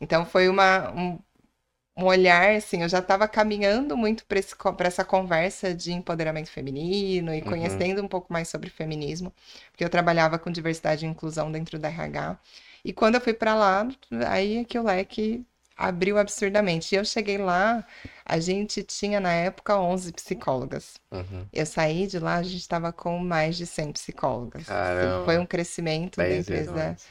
[0.00, 1.18] Então foi uma, um,
[1.96, 4.38] um olhar, assim, eu já estava caminhando muito para
[4.88, 9.32] essa conversa de empoderamento feminino e Uhum, conhecendo um pouco mais sobre feminismo,
[9.70, 12.38] porque eu trabalhava com diversidade e inclusão dentro da RH.
[12.84, 13.88] E quando eu fui para lá,
[14.28, 15.44] aí é que o leque
[15.76, 16.94] abriu absurdamente.
[16.94, 17.84] E eu cheguei lá,
[18.24, 20.94] a gente tinha na época 11 psicólogas.
[21.10, 21.46] uhum.
[21.52, 24.68] Eu saí de lá, a gente estava com mais de 100 psicólogas.
[24.70, 27.06] Assim, foi um crescimento da 10 vezes empresa mais.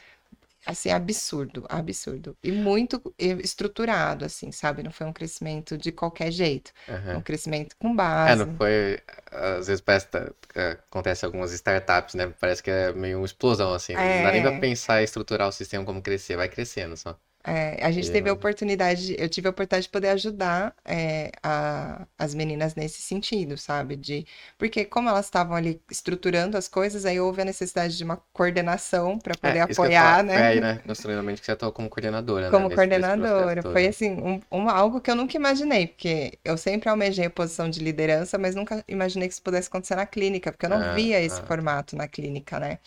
[0.66, 2.36] Assim, absurdo, absurdo.
[2.42, 4.82] E muito estruturado, assim, sabe?
[4.82, 6.72] Não foi um crescimento de qualquer jeito.
[7.10, 8.36] Foi um crescimento com É, base.
[8.36, 9.00] não foi.
[9.30, 12.26] Às vezes parece que tá- que acontece algumas startups, né?
[12.38, 13.98] Parece que é meio uma explosão, assim.
[14.04, 17.18] Não dá nem pra É, pensar e estruturar o sistema como crescer, vai crescendo só.
[17.44, 21.30] É, a gente E, teve a oportunidade, eu tive a oportunidade de poder ajudar é,
[21.42, 23.96] a- as meninas nesse sentido, sabe?
[23.96, 24.26] De,
[24.58, 29.18] porque como elas estavam ali estruturando as coisas, aí houve a necessidade de uma coordenação
[29.18, 29.92] para poder É, falar.
[29.92, 30.60] apoiar, Foi aí, né?
[30.60, 30.78] né?
[30.80, 32.64] Construidamente que você atuou como coordenadora, né?
[32.64, 33.62] Como nesse processo coordenadora.
[33.62, 37.70] Foi assim, um, uma- algo que eu nunca imaginei, porque eu sempre almejei a posição
[37.70, 40.84] de liderança, mas nunca imaginei que isso pudesse acontecer na clínica, porque eu não Ah,
[40.84, 42.78] via esse ah, formato na clínica, né?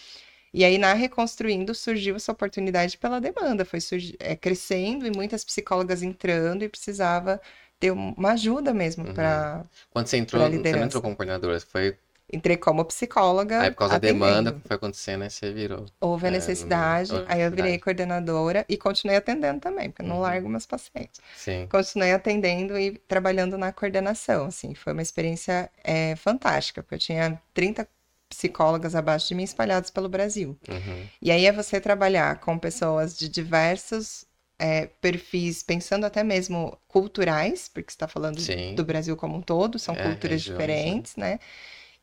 [0.54, 3.80] E aí, na Reconstruindo, surgiu essa oportunidade pela demanda, foi
[4.20, 7.42] é, crescendo e muitas psicólogas entrando e precisava
[7.80, 9.14] ter um- uma ajuda mesmo uhum.
[9.14, 11.98] para Quando você entrou, você não entrou como coordenadora, foi.
[12.32, 14.62] Entrei como Aí psicóloga por causa da demanda atendendo.
[14.62, 15.86] que foi acontecendo, aí você virou.
[16.02, 20.08] Houve a É, necessidade, houve aí eu virei coordenadora e continuei atendendo também, porque eu
[20.08, 20.22] não Uhum.
[20.22, 21.20] largo meus pacientes.
[21.36, 21.68] Sim.
[21.70, 27.40] Continuei atendendo e trabalhando na coordenação, assim, foi uma experiência é, fantástica, porque eu tinha
[27.54, 27.88] 30
[28.34, 30.58] psicólogas abaixo de mim espalhadas pelo Brasil.
[30.68, 31.08] Uhum.
[31.22, 34.26] E aí é você trabalhar com pessoas de diversos
[34.60, 38.76] é, perfis, pensando até mesmo culturais, porque você está falando Sim.
[38.76, 41.40] do Brasil como um todo, são É, culturas regiões, diferentes, né?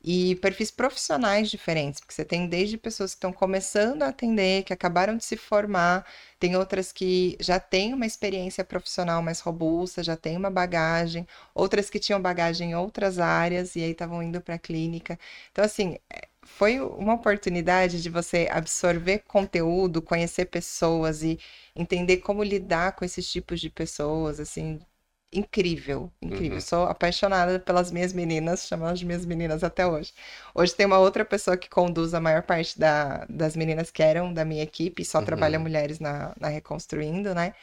[0.03, 4.73] E perfis profissionais diferentes, porque você tem desde pessoas que estão começando a atender, que
[4.73, 6.07] acabaram de se formar,
[6.39, 11.91] tem outras que já têm uma experiência profissional mais robusta, já têm uma bagagem, outras
[11.91, 15.19] que tinham bagagem em outras áreas e aí estavam indo para a clínica.
[15.53, 21.39] Então, assim, é, foi uma oportunidade de você absorver conteúdo, conhecer pessoas e
[21.77, 24.81] entender como lidar com esses tipos de pessoas, assim,
[25.33, 26.57] incrível, incrível.
[26.57, 26.61] Uhum.
[26.61, 30.13] Sou apaixonada pelas minhas meninas, chamo elas de minhas meninas até hoje.
[30.55, 34.33] Hoje tem uma outra pessoa que conduz a maior parte da- das meninas que eram
[34.35, 35.65] da minha equipe, só trabalha Uhum.
[35.65, 37.55] mulheres na, na Reconstruindo, né?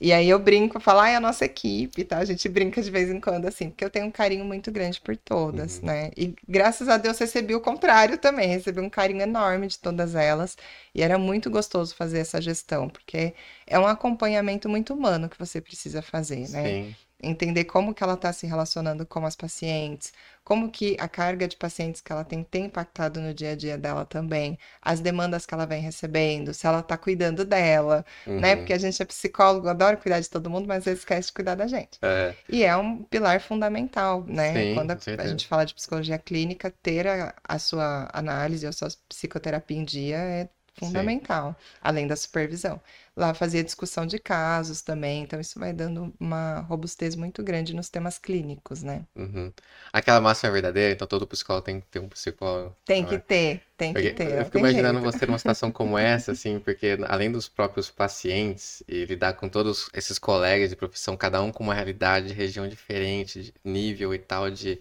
[0.00, 2.18] E aí eu brinco, falo, ai, a nossa equipe, tá?
[2.18, 5.00] A gente brinca de vez em quando, assim, porque eu tenho um carinho muito grande
[5.00, 5.86] por todas, Uhum.
[5.86, 6.10] né?
[6.16, 10.56] E graças a Deus recebi o contrário também, recebi um carinho enorme de todas elas.
[10.94, 13.34] E era muito gostoso fazer essa gestão, porque
[13.66, 16.76] é um acompanhamento muito humano que você precisa fazer, né?
[16.82, 16.96] Sim.
[17.22, 20.12] Entender como que ela está se relacionando com as pacientes,
[20.44, 23.76] como que a carga de pacientes que ela tem tem impactado no dia a dia
[23.78, 28.04] dela também, as demandas que ela vem recebendo, se ela está cuidando dela,
[28.36, 28.54] né?
[28.54, 28.56] Uhum.
[28.56, 31.34] Porque a gente é psicólogo, adora cuidar de todo mundo, mas às vezes esquece de
[31.34, 31.98] cuidar da gente.
[32.02, 34.66] É, E é um pilar fundamental, né?
[34.66, 38.72] sim, Quando a, a gente fala de psicologia clínica, ter a, a sua análise, a
[38.72, 40.48] sua psicoterapia em dia é
[40.80, 41.18] Sim.
[41.18, 42.80] fundamental, além da supervisão.
[43.16, 47.88] Lá fazia discussão de casos também, então isso vai dando uma robustez muito grande nos
[47.88, 49.06] temas clínicos, né?
[49.14, 49.52] Uhum.
[49.92, 53.16] Aquela máxima é verdadeira, então todo psicólogo tem que ter um psicólogo, Tem não que
[53.16, 53.20] é?
[53.20, 55.02] ter, tem que Porque ter, eu fico imaginando jeito.
[55.02, 59.90] você numa situação como essa, assim, porque além dos próprios pacientes e lidar com todos
[59.94, 64.76] esses colegas de profissão, cada um com uma realidade, região diferente, nível e tal de,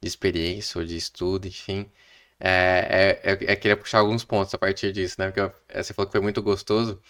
[0.00, 1.90] de experiência ou de estudo, enfim.
[2.40, 5.26] É, é, eu, eu queria puxar alguns pontos a partir disso, né?
[5.28, 7.00] Porque eu- é, você falou que foi muito gostoso,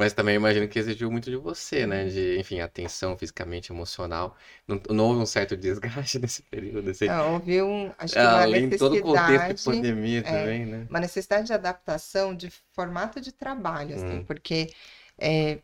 [0.00, 2.06] mas também imagino que exigiu muito de você, né?
[2.06, 4.34] De, enfim, atenção fisicamente, emocional.
[4.66, 7.04] Não, não houve um certo desgaste nesse período, assim.
[7.04, 10.64] Não, houve um, acho que uma Além de todo o contexto de pandemia é, também,
[10.64, 10.86] né?
[10.88, 14.72] uma necessidade de adaptação de formato de trabalho, assim, Hum, porque
[15.18, 15.58] é,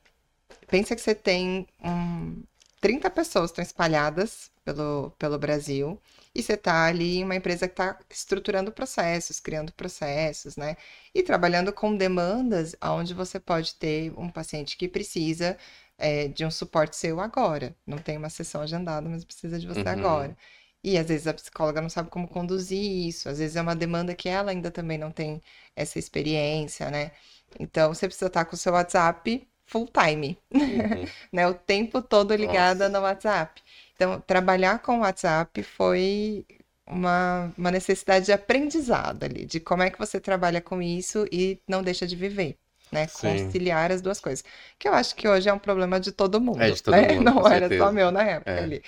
[0.67, 2.43] pensa que você tem um,
[2.83, 5.99] 30 pessoas estão espalhadas pelo, pelo Brasil
[6.37, 10.77] e você está ali em uma empresa que está estruturando processos, criando processos, né?
[11.15, 15.57] E trabalhando com demandas onde você pode ter um paciente que precisa
[15.97, 17.75] é, de um suporte seu agora.
[17.87, 20.37] Não tem uma sessão agendada, mas precisa de você uhum, agora.
[20.85, 24.15] E às vezes a psicóloga não sabe como conduzir isso, às vezes é uma demanda
[24.15, 25.41] que ela ainda também não tem
[25.75, 27.13] essa experiência, né?
[27.59, 31.07] Então você precisa estar com o seu WhatsApp full time, uhum.
[31.33, 31.47] né?
[31.49, 33.01] O tempo todo ligada Nossa.
[33.01, 33.63] no WhatsApp.
[33.97, 36.47] Então, trabalhar com o WhatsApp foi
[36.87, 41.61] uma, uma necessidade de aprendizado ali, de como é que você trabalha com isso e
[41.69, 42.59] não deixa de viver,
[42.93, 43.07] né?
[43.07, 43.57] Sim.
[43.63, 44.45] Conciliar as duas coisas.
[44.79, 47.07] Que eu acho que hoje é um problema de todo É mundo, de todo né?
[47.07, 47.93] mundo, Não era só certeza.
[47.93, 48.63] meu na época É.
[48.63, 48.83] ali.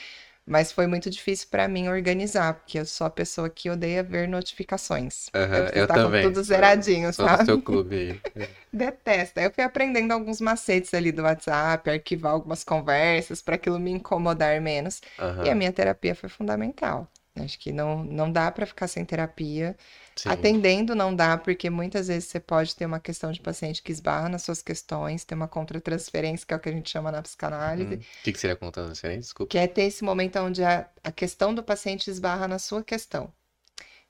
[0.49, 4.27] Mas foi muito difícil para mim organizar, porque eu sou a pessoa que odeia ver
[4.27, 5.27] notificações.
[5.35, 6.23] Eu preciso eu estar com também.
[6.23, 7.45] tudo Sou, zeradinho, sou sabe?
[7.45, 8.49] seu clube aí.
[8.73, 9.41] Detesto.
[9.41, 13.91] Aí eu fui aprendendo alguns macetes ali do WhatsApp, arquivar algumas conversas para aquilo me
[13.91, 15.01] incomodar menos.
[15.45, 17.07] E a minha terapia foi fundamental.
[17.45, 19.77] Acho que não, não dá para ficar sem terapia.
[20.17, 20.59] sim.
[20.65, 24.29] Atendendo não dá, porque muitas vezes você pode ter uma questão de paciente que esbarra
[24.29, 27.99] nas suas questões, ter uma contratransferência, que é o que a gente chama na psicanálise,
[27.99, 28.01] Uhum.
[28.01, 29.21] O que que seria conta transferente?
[29.23, 29.49] Desculpa.
[29.49, 33.33] que é ter esse momento onde a, a questão do paciente esbarra na sua questão.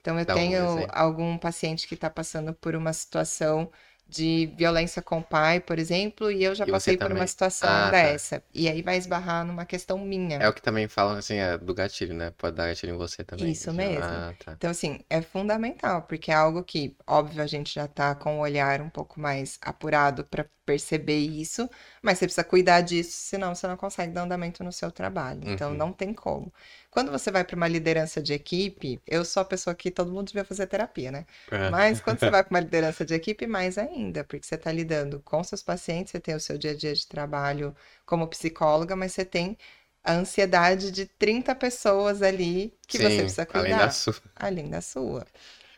[0.01, 0.93] Então, eu Dá um tenho exemplo.
[0.93, 3.71] algum paciente que está passando por uma situação
[4.09, 7.69] de violência com o pai, por exemplo, e eu já E passei por uma situação
[7.69, 7.91] Ah, tá.
[7.91, 8.43] dessa.
[8.53, 10.39] E aí vai esbarrar numa questão minha.
[10.39, 12.31] É o que também falam assim, é do gatilho, né?
[12.31, 13.53] Pode dar gatilho em você também.
[13.53, 14.21] Isso mesmo.
[14.21, 14.57] Ah, tá.
[14.57, 18.41] Então, assim, é fundamental, porque é algo que, óbvio, a gente já tá com o
[18.41, 21.69] olhar um pouco mais apurado para perceber isso,
[22.01, 25.41] mas você precisa cuidar disso, senão você não consegue dar andamento no seu trabalho.
[25.45, 25.77] Então, Uhum.
[25.77, 26.53] não tem como.
[26.99, 30.27] Quando você vai para uma liderança de equipe, eu sou a pessoa que todo mundo
[30.27, 31.25] devia fazer terapia, né?
[31.51, 31.67] É.
[31.67, 35.19] Mas quando você vai para uma liderança de equipe, mais ainda, porque você está lidando
[35.21, 39.13] com seus pacientes, você tem o seu dia a dia de trabalho como psicóloga, mas
[39.13, 39.57] você tem
[40.03, 44.13] a ansiedade de 30 pessoas ali que você Sim, precisa além da cuidar sua.
[44.35, 45.25] além da sua.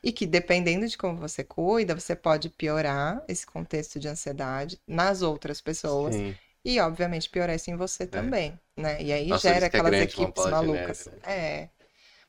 [0.04, 5.22] E que dependendo de como você cuida, você pode piorar esse contexto de ansiedade nas
[5.22, 6.40] outras pessoas Sim.
[6.66, 9.02] E, obviamente, piorar isso em você também, né?
[9.02, 11.10] E aí Nossa, gera é aquelas uma equipes neve, malucas.
[11.12, 11.22] né?
[11.24, 11.70] É.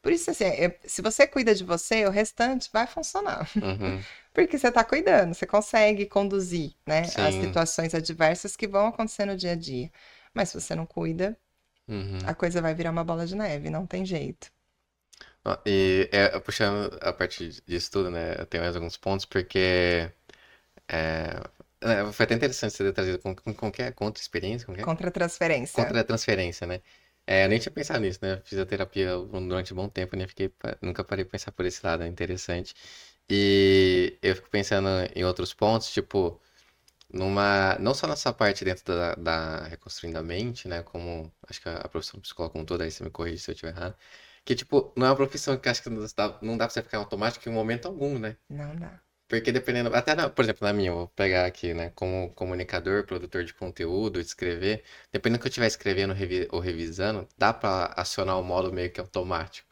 [0.02, 3.48] Por isso, assim, eu- se você cuida de você, o restante vai funcionar.
[3.60, 4.06] Uhum.
[4.34, 7.36] Porque você tá cuidando, você consegue conduzir, né, as Sim.
[7.36, 9.90] situações adversas que vão acontecer no dia a dia.
[10.34, 11.38] Mas se você não cuida,
[11.88, 12.18] Uhum.
[12.24, 14.50] a coisa vai virar uma bola de neve, não tem jeito.
[15.66, 18.34] E é, puxando a partir disso tudo, né?
[18.38, 20.10] Eu tenho mais alguns pontos, porque
[20.88, 21.40] é,
[21.82, 24.80] é, foi até interessante você ter trazido com, com, com que é contra-experiência, com que
[24.80, 24.84] é?
[24.84, 25.84] Contra-transferência.
[25.84, 26.80] Contra-transferência, né?
[27.26, 28.40] É, eu nem tinha pensado nisso, né?
[28.44, 32.08] Fisioterapia durante um bom tempo, nem fiquei, nunca parei pra pensar por esse lado, é
[32.08, 32.74] interessante.
[33.30, 36.40] E eu fico pensando em outros pontos, tipo,
[37.12, 40.82] numa, não só nessa parte dentro da, da Reconstruindo a Mente, né?
[40.82, 43.72] Como acho que a profissão psicóloga como toda, aí você me corrige se eu estiver
[43.76, 43.96] errado.
[44.44, 46.82] Que, tipo, não é uma profissão que acho que não dá, não dá pra você
[46.82, 48.36] ficar automático em momento algum, né?
[48.48, 49.00] Não dá.
[49.32, 53.44] Porque dependendo, até na, por exemplo, na minha, vou pegar aqui, né, como comunicador, produtor
[53.44, 58.38] de conteúdo, escrever, dependendo do que eu estiver escrevendo revi ou revisando, dá para acionar
[58.38, 59.68] o modo meio que automático,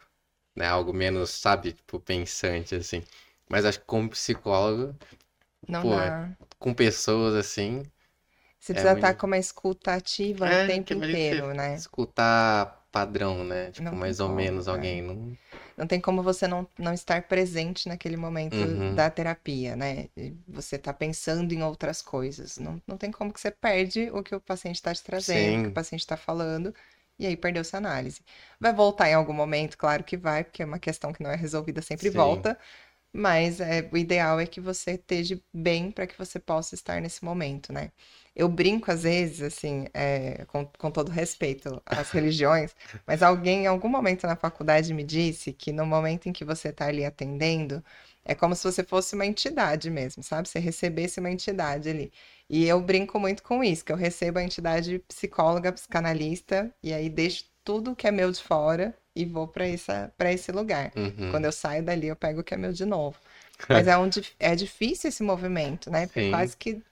[0.57, 3.03] né, algo menos, sabe, tipo, pensante, assim.
[3.49, 4.97] Mas acho que como psicólogo,
[5.67, 6.37] Não pô, dá.
[6.59, 7.85] com pessoas assim,
[8.61, 9.21] Você é precisa estar muito...
[9.21, 11.77] com uma escuta ativa o É, tempo que imagina inteiro, né?
[11.77, 14.71] escutar padrão, né, tipo, Não mais ou como, menos é.
[14.71, 15.37] alguém, não...
[15.81, 20.09] Não tem como você não, não estar presente naquele momento Uhum, da terapia, né?
[20.49, 22.59] Você tá pensando em outras coisas.
[22.59, 25.63] Não, não tem como que você perde o que o paciente está te trazendo, o
[25.63, 26.75] que o sim, paciente está falando,
[27.19, 28.23] e aí perdeu-se a análise.
[28.61, 31.37] Vai voltar em algum momento, claro que vai, porque é uma questão que não é
[31.37, 32.59] resolvida, sempre sim, volta,
[33.13, 37.25] mas é, o ideal é que você esteja bem para que você possa estar nesse
[37.25, 37.93] momento, né?
[38.35, 42.75] Eu brinco às vezes, assim, é, com, com todo respeito às religiões,
[43.07, 46.69] mas alguém em algum momento na faculdade me disse que no momento em que você
[46.69, 47.85] está ali atendendo,
[48.25, 50.49] é como se você fosse uma entidade mesmo, sabe?
[50.49, 52.13] Você recebesse uma entidade ali.
[52.49, 57.09] E eu brinco muito com isso, que eu recebo a entidade psicóloga, psicanalista, e aí
[57.09, 60.93] deixo tudo que é meu de fora e vou para esse lugar.
[61.31, 63.19] Quando uhum, eu saio dali, eu pego o que é meu de novo.
[63.69, 66.07] Mas é, um, é difícil esse movimento, né?
[66.07, 66.31] Porque sim.
[66.31, 66.83] quase que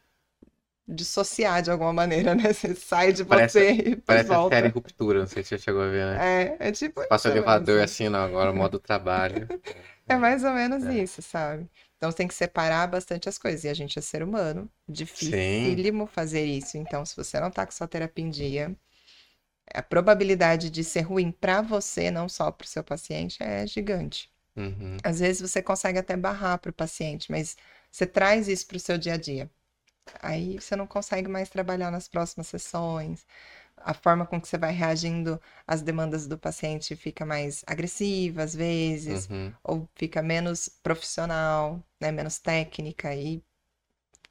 [0.88, 2.53] dissociar de alguma maneira, né?
[2.53, 4.68] Você sai de Parece, você e parece a série volta.
[4.68, 6.22] Ruptura, não sei se você chegou a ver, né?
[6.22, 9.51] É, é tipo Passa o isso elevador assim, não, agora modo trabalho.
[10.09, 11.03] É mais ou menos É.
[11.03, 11.68] isso, sabe?
[11.96, 13.64] Então tem que separar bastante as coisas.
[13.64, 14.70] E a gente é ser humano,
[15.12, 16.77] Sim, dificílimo fazer isso.
[16.79, 18.77] Então, se você não tá com sua terapia em dia,
[19.74, 24.31] a probabilidade de ser ruim pra você, não só pro seu paciente, é gigante.
[24.57, 27.57] uhum, Às vezes você consegue até barrar pro paciente, mas
[27.90, 29.51] você traz isso pro seu dia a dia.
[30.22, 33.26] Aí você não consegue mais trabalhar nas próximas sessões.
[33.78, 38.54] A forma com que você vai reagindo às demandas do paciente fica mais agressiva às
[38.54, 42.10] vezes, uhum, ou fica menos profissional, né?
[42.12, 43.14] Menos técnica.
[43.14, 43.42] E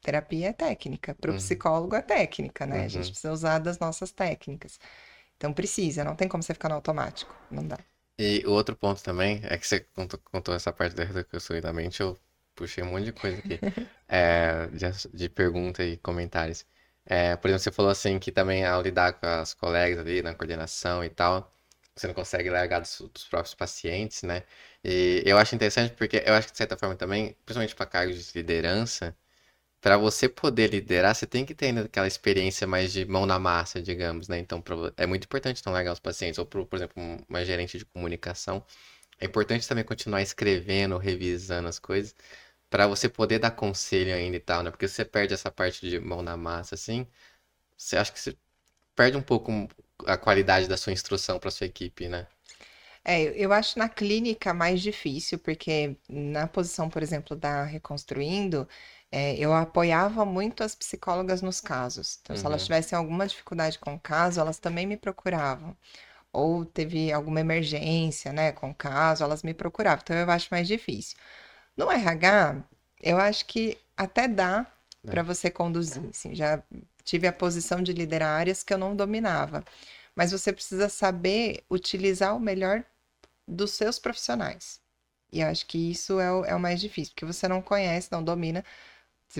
[0.01, 2.85] terapia é técnica, para o uhum, psicólogo é técnica, né?
[2.85, 3.11] A gente uhum.
[3.11, 4.79] precisa usar das nossas técnicas.
[5.37, 7.35] Então precisa, não tem como você ficar no automático.
[7.51, 7.79] Não dá.
[8.19, 11.73] E o outro ponto também é que você contou, contou essa parte da reconstrução da
[11.73, 12.17] mente, eu
[12.57, 13.61] puxei um monte de coisa aqui,
[14.09, 16.65] é, de, de pergunta e comentários.
[17.05, 20.33] É, por exemplo, você falou assim que também ao lidar com as colegas ali na
[20.35, 21.53] coordenação e tal,
[21.95, 24.43] você não consegue largar dos, dos próprios pacientes, né?
[24.83, 28.31] E eu acho interessante porque eu acho que de certa forma também, principalmente para cargos
[28.33, 29.15] de liderança,
[29.81, 33.39] para você poder liderar, você tem que ter ainda aquela experiência mais de mão na
[33.39, 34.39] massa, digamos, né?
[34.39, 34.63] Então,
[34.97, 36.39] é muito importante não largar os pacientes.
[36.39, 38.65] Ou, por, por exemplo, um- uma gerente de comunicação,
[39.19, 42.15] é importante também continuar escrevendo, revisando as coisas,
[42.69, 44.71] para você poder dar conselho ainda e tal, né?
[44.71, 47.07] Porque você perde essa parte de mão na massa, assim,
[47.77, 48.37] você acha que você
[48.95, 49.51] perde um pouco
[50.07, 52.27] a qualidade da sua instrução para sua equipe, né?
[53.03, 58.67] É, eu acho na clínica mais difícil, porque na posição, por exemplo, da Reconstruindo,
[59.11, 62.19] é, eu apoiava muito as psicólogas nos casos.
[62.21, 65.75] Então, se elas Uhum, tivessem alguma dificuldade com o caso, elas também me procuravam.
[66.33, 70.01] Ou teve alguma emergência, né, com o caso, elas me procuravam.
[70.03, 71.17] Então, eu acho mais difícil.
[71.77, 72.63] No RH,
[73.01, 74.65] eu acho que até dá
[75.05, 75.27] para né?
[75.27, 76.61] você conduzir, assim, já
[77.03, 79.63] tive a posição de liderar áreas que eu não dominava,
[80.15, 82.83] mas você precisa saber utilizar o melhor
[83.47, 84.81] dos seus profissionais.
[85.31, 88.09] E eu acho que isso é o, é o mais difícil, porque você não conhece,
[88.11, 88.63] não domina.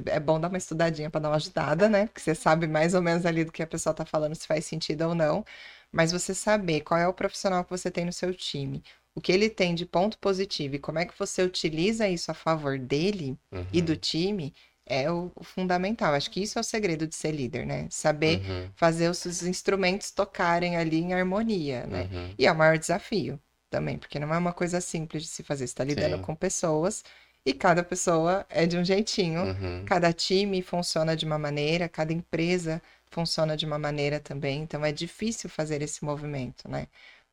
[0.07, 2.07] É bom dar uma estudadinha para dar uma ajudada, né?
[2.07, 4.65] Porque você sabe mais ou menos ali do que a pessoa está falando, se faz
[4.65, 5.45] sentido ou não.
[5.91, 8.83] Mas você saber qual é o profissional que você tem no seu time,
[9.17, 12.33] o que ele tem de ponto positivo e como é que você utiliza isso a
[12.33, 13.37] favor dele
[13.73, 14.53] e do Uhum, time
[14.85, 16.13] é o, o fundamental.
[16.13, 17.87] Acho que isso é o segredo de ser líder, né?
[17.89, 22.07] Saber uhum, fazer os seus instrumentos tocarem ali em harmonia, né?
[22.11, 25.43] uhum, E é o maior desafio também, porque não é uma coisa simples de se
[25.43, 25.67] fazer.
[25.67, 27.03] Você está lidando sim, com pessoas
[27.45, 32.13] e cada pessoa é de um jeitinho, uhum, cada time funciona de uma maneira, cada
[32.13, 36.87] empresa funciona de uma maneira também, então é difícil fazer esse movimento, né?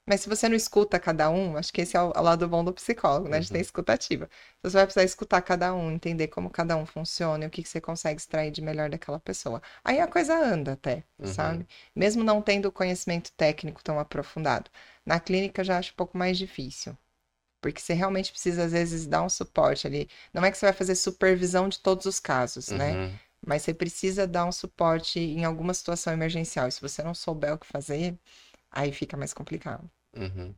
[0.07, 2.63] Mas se você não escuta cada um, acho que esse é o, é lado bom
[2.65, 3.39] do psicólogo, né?
[3.39, 4.29] A gente tem uhum, escutativa.
[4.59, 7.63] Então, você vai precisar escutar cada um, entender como cada um funciona e o que
[7.63, 9.63] que você consegue extrair de melhor daquela pessoa.
[9.83, 11.67] Aí a coisa anda até, uhum, sabe?
[11.97, 14.71] Mesmo não tendo conhecimento técnico tão aprofundado.
[15.07, 16.97] Na clínica eu já acho um pouco mais difícil.
[17.61, 20.09] Porque você realmente precisa, às vezes, dar um suporte ali.
[20.33, 22.99] Não é que você vai fazer supervisão de todos os casos, né?
[22.99, 26.69] uhum, mas você precisa dar um suporte em alguma situação emergencial.
[26.69, 28.19] E se você não souber o que fazer,
[28.75, 29.91] aí fica mais complicado.
[30.17, 30.55] Uhum.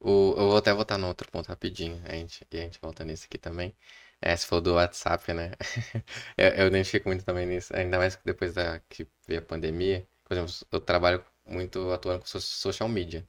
[0.00, 3.04] O, eu vou até voltar no outro ponto rapidinho, a gente, e a gente volta
[3.04, 3.74] nesse aqui também.
[4.20, 5.52] É, se for do WhatsApp, né?
[6.38, 10.06] eu, eu identifico muito também nisso, ainda mais depois da que veio a pandemia.
[10.24, 13.26] Por exemplo, eu trabalho muito atuando com social media.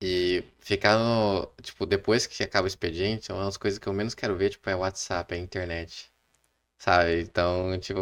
[0.00, 1.46] E ficar no.
[1.62, 4.68] Tipo, depois que acaba o expediente, uma das coisas que eu menos quero ver, tipo,
[4.70, 6.12] é WhatsApp, é internet.
[6.78, 7.20] Sabe?
[7.22, 8.00] Então, tipo,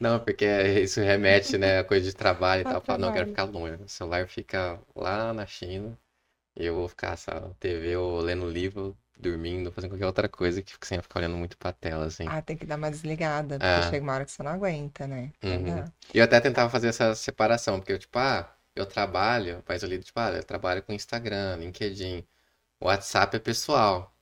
[0.00, 0.44] não, porque
[0.82, 2.80] isso remete, né, a coisa de trabalho e tal.
[2.80, 3.82] Falo, não, eu quero ficar longe.
[3.82, 5.98] O celular fica lá na China
[6.56, 10.74] e eu vou ficar, sabe, TV ou lendo livro, dormindo, fazendo qualquer outra coisa que
[10.86, 12.26] sem ficar olhando muito pra tela, assim.
[12.26, 13.88] Ah, tem que dar uma desligada, porque É.
[13.90, 15.32] chega uma hora que você não aguenta, né?
[15.42, 15.84] Não Uhum.
[16.14, 19.88] E eu até tentava fazer essa separação, porque eu, tipo, ah, eu trabalho, mas eu
[19.88, 22.26] lido, tipo, ah, eu trabalho com Instagram, LinkedIn.
[22.80, 24.13] WhatsApp é pessoal.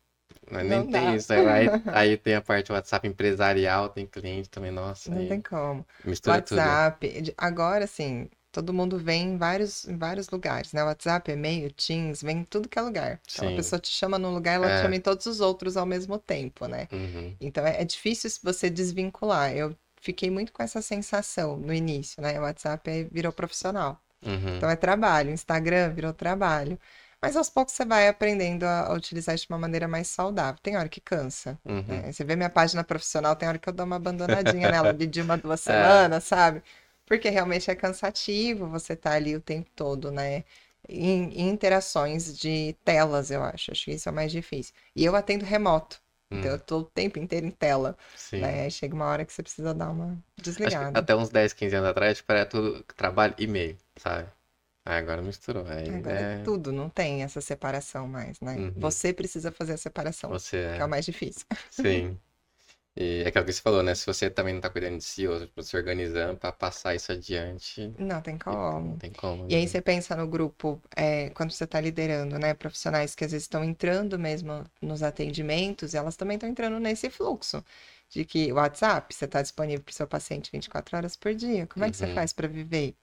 [0.51, 1.33] Mas nem Não tem isso.
[1.33, 5.87] Aí, aí, tem a parte WhatsApp empresarial, tem cliente também, nossa, Não aí tem como.
[6.05, 6.81] mistura tudo.
[6.81, 10.83] WhatsApp, de- agora sim, todo mundo vem em vários, em vários lugares, né?
[10.85, 13.21] WhatsApp, e-mail, Teams, vem em tudo que é lugar.
[13.33, 14.81] Então a pessoa te chama num lugar, ela te É.
[14.81, 16.89] chama em todos os outros ao mesmo tempo, né?
[16.93, 19.53] Uhum, Então é, é difícil você desvincular.
[19.57, 22.39] Eu fiquei muito com essa sensação no início, né?
[22.39, 24.01] O WhatsApp virou profissional.
[24.23, 26.79] uhum, Então é trabalho, Instagram virou trabalho.
[27.23, 30.61] Mas aos poucos você vai aprendendo a, a utilizar de uma maneira mais saudável.
[30.63, 31.59] Tem hora que cansa.
[31.65, 32.05] uhum.
[32.05, 32.13] né?
[32.13, 35.37] Você vê minha página profissional, tem hora que eu dou uma abandonadinha nela, de uma,
[35.39, 36.03] duas É.
[36.03, 36.63] semanas, sabe?
[37.07, 40.45] Porque realmente é cansativo você estar ali o tempo todo, né?
[40.89, 43.71] Em, em interações de telas, eu acho.
[43.73, 44.75] Acho que isso é o mais difícil.
[44.97, 46.01] E eu atendo remoto.
[46.31, 48.57] Então eu Hum, tô o tempo inteiro em tela, sim.
[48.57, 48.63] né?
[48.65, 51.01] Aí chega uma hora que você precisa dar uma desligada.
[51.01, 54.31] até uns 10, 15 anos atrás, tipo, era tudo trabalho e e-mail, sabe?
[54.85, 55.67] Aí agora misturou.
[55.67, 58.63] Aí Agora é é tudo, não tem essa separação mais, né?
[58.63, 58.73] Uhum.
[58.75, 61.45] Você precisa fazer a separação, você que é o mais difícil.
[61.71, 62.21] Sim.
[62.97, 63.95] E é aquilo que você falou, né?
[63.97, 67.13] Se você também não tá cuidando de si, ou tipo, se organizando pra passar isso
[67.13, 68.37] adiante, Não tem
[68.79, 68.99] não como.
[68.99, 69.69] tem como, E aí né?
[69.69, 72.55] você pensa no grupo, é, quando você está liderando, né?
[72.55, 77.63] Profissionais que às vezes estão entrando mesmo nos atendimentos, elas também estão entrando nesse fluxo
[78.09, 81.67] de que o WhatsApp, você está disponível para o seu paciente 24 horas por dia.
[81.67, 82.97] Como é que você Uhum, faz para viver?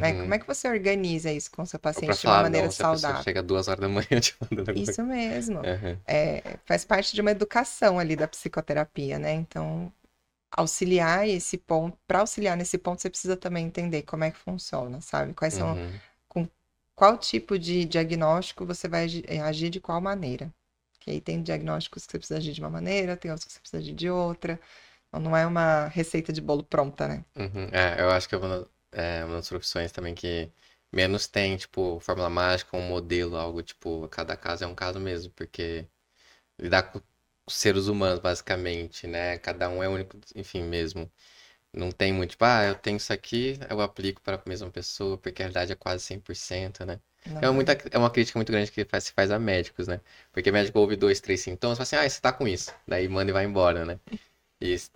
[0.00, 0.12] Né?
[0.14, 0.34] Como uhum.
[0.34, 3.22] é que você organiza isso com o seu paciente de uma falar maneira não, saudável?
[3.22, 5.58] chega duas horas da manhã te mandando Isso mesmo.
[5.58, 5.98] Aham.
[6.06, 9.32] É, faz parte de uma educação ali da psicoterapia, né?
[9.32, 9.92] Então,
[10.52, 15.00] auxiliar esse ponto, para auxiliar nesse ponto, você precisa também entender como é que funciona,
[15.00, 15.34] sabe?
[15.34, 16.00] Quais são, Uhum.
[16.28, 16.48] com
[16.96, 20.52] qual tipo de diagnóstico você vai eh, agir de qual maneira.
[21.00, 23.60] Que aí tem diagnósticos que você precisa agir de uma maneira, tem outros que você
[23.60, 24.60] precisa agir de outra.
[25.08, 27.24] Então, não é uma receita de bolo pronta, né?
[27.36, 27.68] Uhum.
[27.72, 30.50] É, eu acho que é uma, é uma das profissões também que
[30.92, 35.32] menos tem, tipo, fórmula mágica, um modelo, algo tipo, cada caso é um caso mesmo,
[35.32, 35.86] porque
[36.58, 37.00] lidar com
[37.48, 39.38] seres humanos, basicamente, né?
[39.38, 41.10] Cada um é único, enfim, mesmo.
[41.72, 45.18] Não tem muito, tipo, ah, eu tenho isso aqui, eu aplico para a mesma pessoa,
[45.18, 47.00] porque a realidade é quase 100%, né?
[47.24, 47.50] Não É, é?
[47.50, 50.00] muita, é uma crítica muito grande que faz- se faz a médicos, né?
[50.32, 52.72] Porque médico ouve dois, três sintomas, fala assim, ah, você tá com isso.
[52.86, 54.00] Daí manda e vai embora, né?
[54.60, 54.90] E às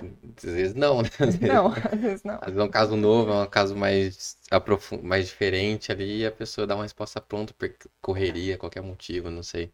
[0.44, 1.08] vezes não, né?
[1.18, 2.40] Às vezes, Não, às vezes não.
[2.40, 5.02] às vezes é um caso novo, é um caso mais, aprofun...
[5.02, 9.42] mais diferente ali, e a pessoa dá uma resposta pronta por correria, qualquer motivo, não
[9.42, 9.72] sei.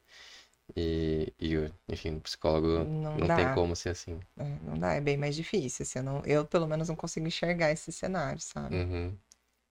[0.76, 1.54] E, e
[1.88, 4.20] enfim, o psicólogo Não não tem como ser assim.
[4.36, 5.82] É, não dá, é bem mais difícil.
[5.84, 8.74] Assim, eu, não, eu, pelo menos, não consigo enxergar esse cenário, sabe?
[8.74, 9.18] Uhum.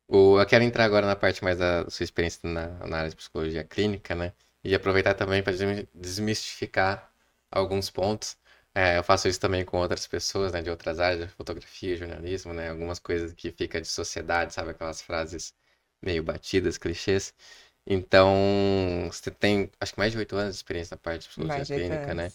[0.10, 3.18] O, eu quero entrar agora na parte mais da sua experiência na, na área de
[3.18, 4.34] psicologia clínica, né?
[4.64, 5.54] E aproveitar também para
[5.96, 7.12] desmistificar
[7.52, 8.38] alguns pontos.
[8.76, 12.70] É, eu faço isso também com outras pessoas, né, de outras áreas, fotografia, jornalismo, né?
[12.70, 14.72] Algumas coisas que fica de sociedade, sabe?
[14.72, 15.54] Aquelas frases
[16.02, 17.34] meio batidas, clichês.
[17.86, 21.66] Então, você tem, acho que mais de oito anos de experiência na parte de psicologia
[21.66, 22.32] Mais clínica, né?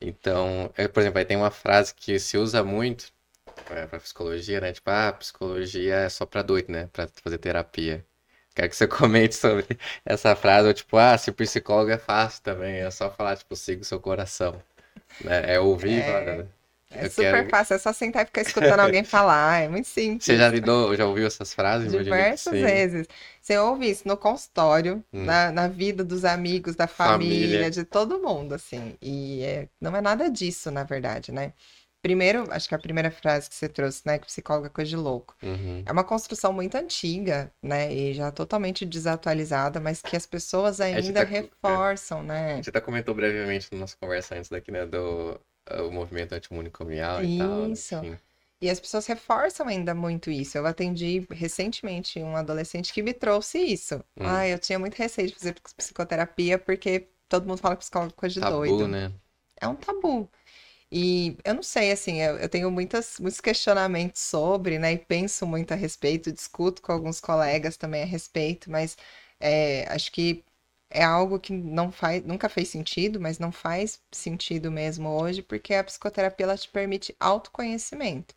[0.00, 3.12] Então, é, por exemplo, aí tem uma frase que se usa muito
[3.66, 4.72] para psicologia, né?
[4.72, 6.88] Tipo, ah, psicologia é só pra doido, né?
[6.92, 8.04] Pra fazer terapia.
[8.54, 9.66] Quero que você comente sobre
[10.04, 13.82] essa frase, ou tipo, ah, se psicólogo é fácil também, é só falar, tipo, siga
[13.82, 14.62] o seu coração,
[15.20, 15.54] né?
[15.54, 16.48] É ouvir, É, né?
[16.90, 17.50] é Eu super quero...
[17.50, 19.88] fácil, é só sentar e ficar escutando alguém falar, é muito
[20.18, 20.38] Você simples.
[20.38, 21.92] já lidou, já ouviu essas frases?
[21.92, 23.06] Diversas vezes.
[23.40, 25.24] Você ouve isso no consultório, Hum.
[25.24, 27.70] na, na vida dos amigos, da família, Família.
[27.70, 28.96] de todo mundo, assim.
[29.00, 31.52] E é, não é nada disso, na verdade, né?
[32.02, 34.96] Primeiro, acho que a primeira frase que você trouxe, né, que psicólogo é coisa de
[34.96, 35.34] louco.
[35.42, 40.76] Uhum, É uma construção muito antiga, né, e já totalmente desatualizada, mas que as pessoas
[40.76, 42.56] gente ainda tá, é, reforçam, a né?
[42.56, 45.40] gente até comentou brevemente na nossa conversa antes daqui, né, do
[45.70, 47.72] uh, o movimento antimonicomial e tal, né?
[47.72, 47.94] Isso.
[48.60, 50.56] E as pessoas reforçam ainda muito isso.
[50.56, 53.96] Eu atendi recentemente um adolescente que me trouxe isso.
[54.16, 54.24] Hum.
[54.24, 58.18] Ah, eu tinha muito receio de fazer psicoterapia porque todo mundo fala que psicólogo é
[58.18, 58.88] coisa de Tabu, doido.
[58.88, 59.12] né?
[59.60, 60.28] É um tabu.
[60.90, 64.92] E eu não sei, assim, eu, eu tenho muitas, muitos questionamentos sobre, né?
[64.94, 68.96] E penso muito a respeito, discuto com alguns colegas também a respeito, mas
[69.40, 70.44] é, acho que
[70.90, 75.74] é algo que não faz, nunca fez sentido, mas não faz sentido mesmo hoje, porque
[75.74, 78.34] a psicoterapia ela te permite autoconhecimento.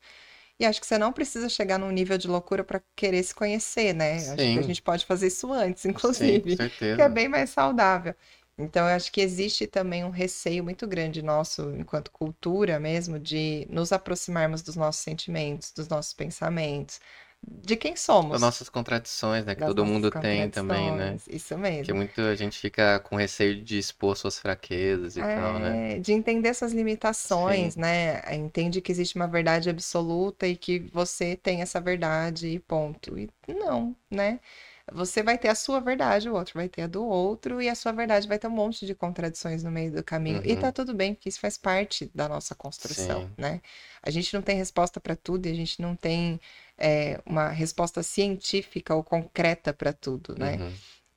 [0.60, 3.94] E acho que você não precisa chegar num nível de loucura para querer se conhecer,
[3.94, 4.30] né?
[4.32, 6.60] Acho que a Sim, gente pode fazer isso antes, sim, com inclusive,
[6.94, 7.10] que é certeza.
[7.10, 8.14] bem mais saudável.
[8.60, 13.66] Então, eu acho que existe também um receio muito grande nosso, enquanto cultura mesmo, de
[13.70, 17.00] nos aproximarmos dos nossos sentimentos, dos nossos pensamentos,
[17.44, 17.96] de quem
[18.30, 19.54] Das somos, nossas contradições, né?
[19.56, 21.20] Que das todo mundo tem também, né?
[21.28, 21.94] isso Que mesmo.
[21.94, 25.82] muito a gente fica com receio de expor suas fraquezas e tal, né?
[25.82, 26.72] É, de entender suas
[27.48, 27.74] Sim.
[27.74, 28.22] limitações, né?
[28.36, 33.18] Entende que existe uma verdade absoluta e que você tem essa verdade e ponto.
[33.18, 34.40] E não, né?
[34.94, 37.76] Você vai ter a sua verdade, o outro vai ter a do outro, e a
[37.76, 40.42] sua verdade vai ter um monte de contradições no meio do caminho.
[40.46, 40.74] E tá Uhum.
[40.74, 43.30] tudo bem, porque isso faz parte da nossa construção, Sim.
[43.38, 43.62] né?
[44.02, 46.40] A gente não tem resposta para tudo e a gente não tem,
[46.78, 50.56] é, uma resposta científica ou concreta para tudo, né?
[50.58, 50.74] Uhum.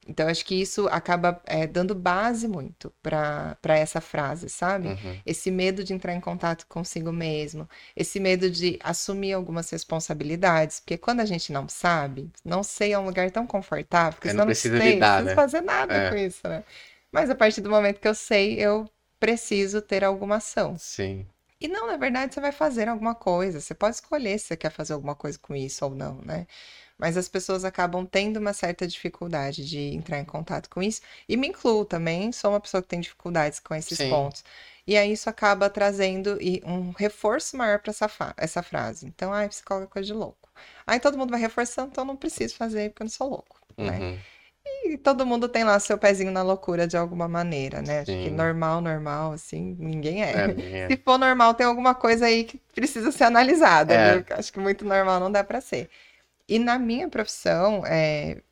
[0.07, 4.95] Então, acho que isso acaba, é, dando base muito para essa frase, sabe?
[4.95, 5.23] Uhum.
[5.25, 10.99] Esse medo de entrar em contato consigo mesmo, esse medo de assumir algumas responsabilidades, porque
[10.99, 14.37] quando a gente não sabe, não sei é um lugar tão confortável, porque Aí se
[14.37, 15.35] não não precisa sei, não lidar, preciso né?
[15.35, 16.65] fazer nada com É, isso, né?
[17.13, 18.89] Mas a partir do momento que eu sei, eu
[19.21, 20.81] preciso ter alguma ação.
[20.81, 21.27] sim.
[21.61, 23.61] E não, na verdade, você vai fazer alguma coisa.
[23.61, 26.47] Você pode escolher se você quer fazer alguma coisa com isso ou não, né?
[27.03, 31.01] Mas as pessoas acabam tendo uma certa dificuldade de entrar em contato com isso.
[31.29, 34.09] E me incluo também, sou uma pessoa que tem dificuldades com esses Sim.
[34.09, 34.45] pontos.
[34.87, 39.05] E aí isso acaba trazendo um reforço maior para essa, essa frase.
[39.05, 40.49] Então, ai, psicólogo é coisa de louco.
[40.87, 43.59] Aí todo mundo vai reforçando, então eu não preciso fazer porque eu não sou louco,
[43.77, 43.99] né?
[43.99, 44.19] Uhum.
[44.85, 48.01] E todo mundo tem lá seu pezinho na loucura de alguma maneira, né?
[48.01, 48.31] Acho que Sim.
[48.31, 50.31] normal, normal, assim, ninguém é.
[50.31, 50.97] É, ninguém Se é.
[50.99, 53.93] for normal, tem alguma coisa aí que precisa ser analisada?
[53.93, 55.91] É, eu Acho que muito normal não dá pra ser.
[56.55, 58.43] E na minha profissão, é,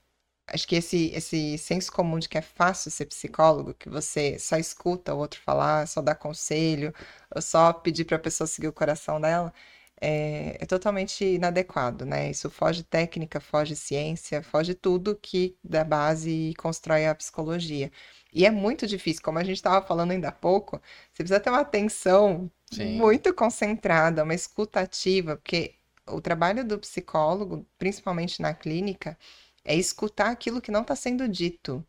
[0.48, 4.56] acho que esse, esse senso comum de que é fácil ser psicólogo, que você só
[4.56, 6.94] escuta o outro falar, só dá conselho,
[7.34, 9.52] ou só pedir pra pessoa seguir o coração dela,
[10.00, 12.30] é, é totalmente inadequado, né?
[12.30, 17.92] Isso foge técnica, foge ciência, foge tudo que da base e constrói a psicologia.
[18.32, 20.80] E é muito difícil, como a gente estava falando ainda há pouco,
[21.12, 22.96] você precisa ter uma atenção sim.
[22.96, 25.79] muito concentrada, uma escuta ativa, porque
[26.12, 29.16] o trabalho do psicólogo, principalmente na clínica,
[29.64, 31.84] é escutar aquilo que não está sendo dito.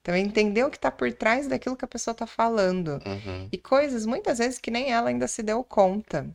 [0.00, 3.00] Então, é entender o que está por trás daquilo que a pessoa está falando.
[3.06, 3.48] Uhum.
[3.52, 6.26] E coisas muitas vezes que nem ela ainda se deu conta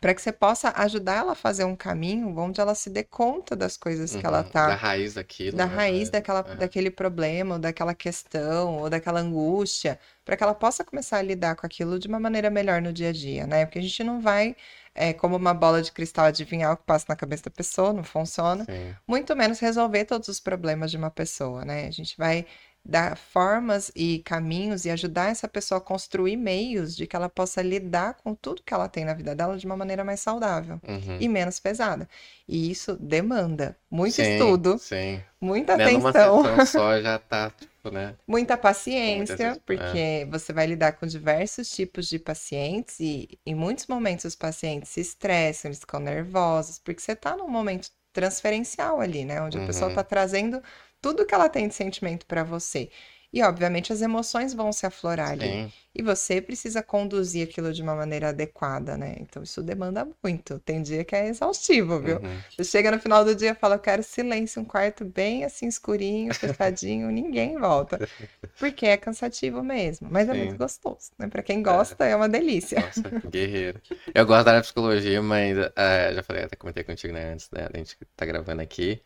[0.00, 3.56] para que você possa ajudar ela a fazer um caminho onde ela se dê conta
[3.56, 4.50] das coisas que ela Uhum.
[4.68, 5.74] Da raiz daquilo, da né?
[5.74, 6.56] raiz daquela, É, é.
[6.56, 11.56] daquele problema, ou daquela questão, ou daquela angústia, para que ela possa começar a lidar
[11.56, 13.64] com aquilo de uma maneira melhor no dia a dia, né?
[13.64, 14.54] Porque a gente não vai,
[14.96, 18.02] é, como uma bola de cristal, adivinhar o que passa na cabeça da pessoa, não
[18.02, 18.94] funciona, Sim.
[19.06, 21.86] muito menos resolver todos os problemas de uma pessoa, né?
[21.86, 22.46] A gente vai
[22.88, 27.62] dar formas e caminhos e ajudar essa pessoa a construir meios de que ela possa
[27.62, 30.80] lidar com tudo que ela tem na vida dela de uma maneira mais saudável
[31.18, 31.32] e Uhum.
[31.32, 32.08] menos pesada.
[32.48, 35.24] E isso demanda muito Sim, estudo, sim.
[35.40, 35.88] muita Né?
[35.90, 38.16] Numa atenção, sessão só já tá, tipo, né?
[38.26, 39.58] muita paciência, vezes.
[39.58, 39.60] É.
[39.66, 44.90] porque você vai lidar com diversos tipos de pacientes e em muitos momentos os pacientes
[44.90, 49.40] se estressam, eles ficam nervosos, porque você está num momento transferencial ali, né?
[49.42, 50.06] Onde a pessoa está Uhum.
[50.06, 50.62] trazendo
[51.00, 52.90] tudo que ela tem de sentimento para você.
[53.32, 55.60] E, obviamente, as emoções vão se aflorar ali.
[55.64, 55.72] Sim.
[55.94, 59.16] E você precisa conduzir aquilo de uma maneira adequada, né?
[59.20, 60.58] Então, isso demanda muito.
[60.60, 62.20] Tem dia que é exaustivo, viu?
[62.22, 62.44] Uhum.
[62.56, 65.66] Você chega no final do dia e fala, eu quero silêncio, um quarto bem assim
[65.66, 68.00] escurinho, fechadinho, ninguém volta.
[68.58, 70.58] Porque é cansativo mesmo, mas é muito Sim.
[70.58, 71.28] gostoso, né?
[71.28, 71.62] Pra quem É.
[71.62, 72.82] gosta, é uma delícia.
[72.82, 73.80] Nossa, guerreiro.
[74.14, 77.78] Eu gosto da psicologia, mas é, já falei, até comentei contigo, né, antes, né, da
[77.78, 79.02] gente tá gravando aqui.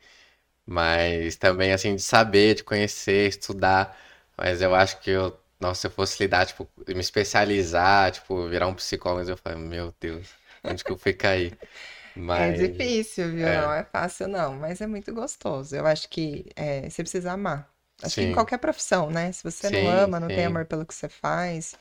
[0.66, 3.96] Mas também, assim, de saber, de conhecer, estudar.
[4.36, 8.68] Mas eu acho que eu, nossa, se eu fosse lidar, tipo, me especializar, tipo, virar
[8.68, 10.28] um psicólogo, eu falo, meu Deus,
[10.64, 11.58] onde que eu fui cair?
[12.32, 13.56] É Mas, difícil, viu?
[13.56, 15.74] Não é, é fácil, não, mas é muito gostoso.
[15.74, 17.68] Eu acho que é, você precisa amar.
[18.02, 19.32] Acho que em sim, qualquer profissão, né?
[19.32, 20.46] Se você não sim, ama, não tem sim.
[20.46, 21.74] amor pelo que você faz,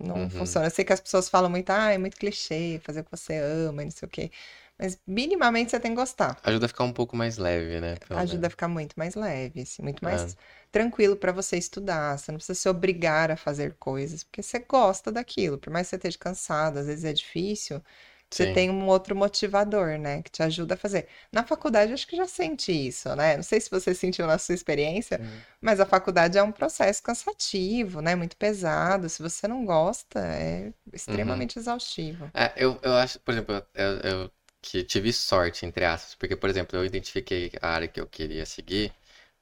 [0.00, 0.30] não Uhum.
[0.30, 0.66] funciona.
[0.68, 3.38] Eu sei que as pessoas falam muito, ah, é muito clichê fazer o que você
[3.38, 4.30] ama e não sei o quê.
[4.78, 6.42] Mas minimamente você tem que gostar.
[6.42, 8.50] Ajuda a ficar um pouco mais leve, né, ajuda a menos.
[8.50, 10.36] ficar muito mais leve, assim, muito É, mais
[10.72, 12.18] tranquilo para você estudar.
[12.18, 15.58] Você não precisa se obrigar a fazer coisas, porque você gosta daquilo.
[15.58, 17.82] Por mais que você esteja cansado, às vezes é difícil,
[18.30, 18.46] você Sim.
[18.46, 21.08] tem um outro motivador, né, que te ajuda a fazer.
[21.32, 23.36] Na faculdade, acho que já senti isso, né?
[23.36, 25.44] Não sei se você sentiu na sua experiência, Uhum.
[25.60, 28.14] mas a faculdade é um processo cansativo, né?
[28.16, 29.08] Muito pesado.
[29.08, 30.72] Se você não gosta, é
[31.08, 31.46] Uhum.
[31.46, 32.32] extremamente exaustivo.
[32.34, 34.32] É, eu, eu acho, por exemplo, eu, eu
[34.68, 38.44] que tive sorte, entre aspas, porque, por exemplo, eu identifiquei a área que eu queria
[38.46, 38.92] seguir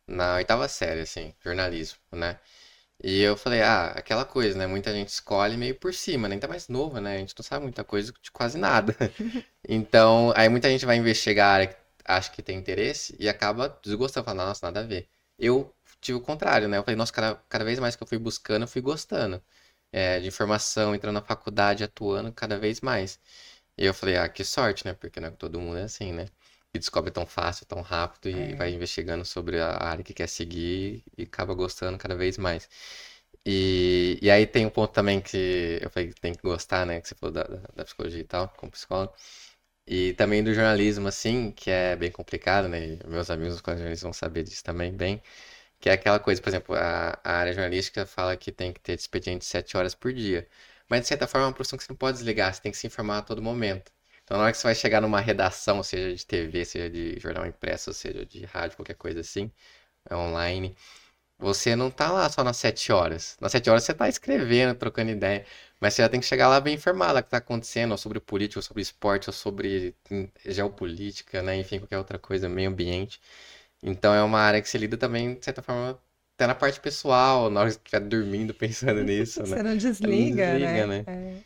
[0.07, 2.39] na oitava série, assim, jornalismo, né?
[3.03, 4.67] E eu falei, ah, aquela coisa, né?
[4.67, 6.35] Muita gente escolhe meio por cima, né?
[6.37, 7.17] Ainda mais novo, né?
[7.17, 8.97] A gente não sabe muita coisa de quase nada.
[9.69, 13.69] Então, aí muita gente vai investigar a área que acha que tem interesse e acaba
[13.83, 15.09] desgostando, falando, nossa, nada a ver.
[15.39, 16.79] Eu tive o contrário, né?
[16.79, 19.43] Eu falei, nossa, cada, cada vez mais que eu fui buscando, eu fui gostando.
[19.93, 23.19] É, de informação, entrando na faculdade, atuando cada vez mais.
[23.77, 24.95] E eu falei, ah, que sorte, né?
[24.95, 26.27] Porque não é todo mundo é assim, né?
[26.75, 28.57] E descobre tão fácil, tão rápido e É.
[28.57, 32.69] vai investigando sobre a área que quer seguir e acaba gostando cada vez mais.
[33.47, 37.01] E, e aí tem um ponto também que eu falei que tem que gostar, né?
[37.01, 39.15] Que você falou da, da, psicologia e tal, como psicólogo.
[39.87, 42.87] E também do jornalismo, assim, que é bem complicado, né?
[43.03, 45.23] E meus amigos com jornalistas vão saber disso também bem.
[45.81, 48.95] Que é aquela coisa, por exemplo, a, a área jornalística fala que tem que ter
[48.95, 50.49] expediente sete horas por dia.
[50.89, 52.79] Mas, de certa forma, é uma profissão que você não pode desligar, você tem que
[52.79, 53.93] se informar a todo momento.
[54.25, 57.47] Então, na hora que você vai chegar numa redação, seja de TV, seja de jornal
[57.47, 59.51] impresso, seja de rádio, qualquer coisa assim,
[60.11, 60.77] é online,
[61.39, 63.37] você não tá lá só nas sete horas.
[63.41, 65.45] Nas sete horas você tá escrevendo, trocando ideia.
[65.81, 68.21] Mas você já tem que chegar lá bem informado o que tá acontecendo, ou sobre
[68.21, 71.57] política, ou sobre esporte, ou sobre hum, geopolítica, né?
[71.57, 73.21] Enfim, qualquer outra coisa, meio ambiente.
[73.83, 76.01] Então é uma área que você lida também, de certa forma,
[76.37, 79.59] até na parte pessoal, na hora que estiver dormindo pensando nisso, né?
[79.59, 80.89] Você não desliga, desliga, né?
[80.89, 81.07] né?
[81.07, 81.43] É.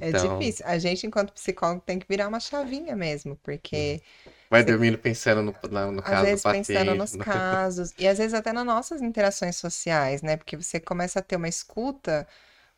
[0.00, 0.66] É Então, difícil.
[0.66, 4.02] A gente, enquanto psicólogo, tem que virar uma chavinha mesmo, porque
[4.50, 7.18] vai você, dormindo pensando no, no às caso do vezes, pensando nos paciente.
[7.18, 10.36] no- casos, e às vezes até nas nossas interações sociais, né?
[10.36, 12.26] Porque você começa a ter uma escuta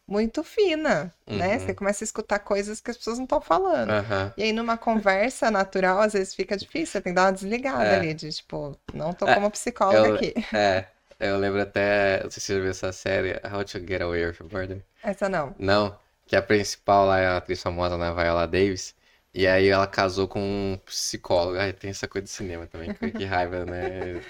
[0.08, 1.58] muito fina, né?
[1.58, 1.76] Você Uhum.
[1.76, 3.96] começa a escutar coisas que as pessoas não estão falando.
[3.96, 4.32] Aham.
[4.36, 7.94] E aí, numa conversa natural, às vezes fica difícil, você tem que dar uma desligada
[7.94, 7.96] É.
[7.96, 10.34] ali, de tipo, não tô É, como psicóloga eu, aqui.
[10.52, 14.01] é, eu lembro até, não sei se você já viu essa série, How to Get
[14.03, 14.83] Away with Murder.
[15.03, 15.55] Essa não.
[15.59, 18.95] Não, que a principal lá é a atriz famosa, né, Viola Davis.
[19.33, 21.59] E aí ela casou com um psicólogo.
[21.59, 24.21] Ai, tem essa coisa de cinema também, que, que raiva, né?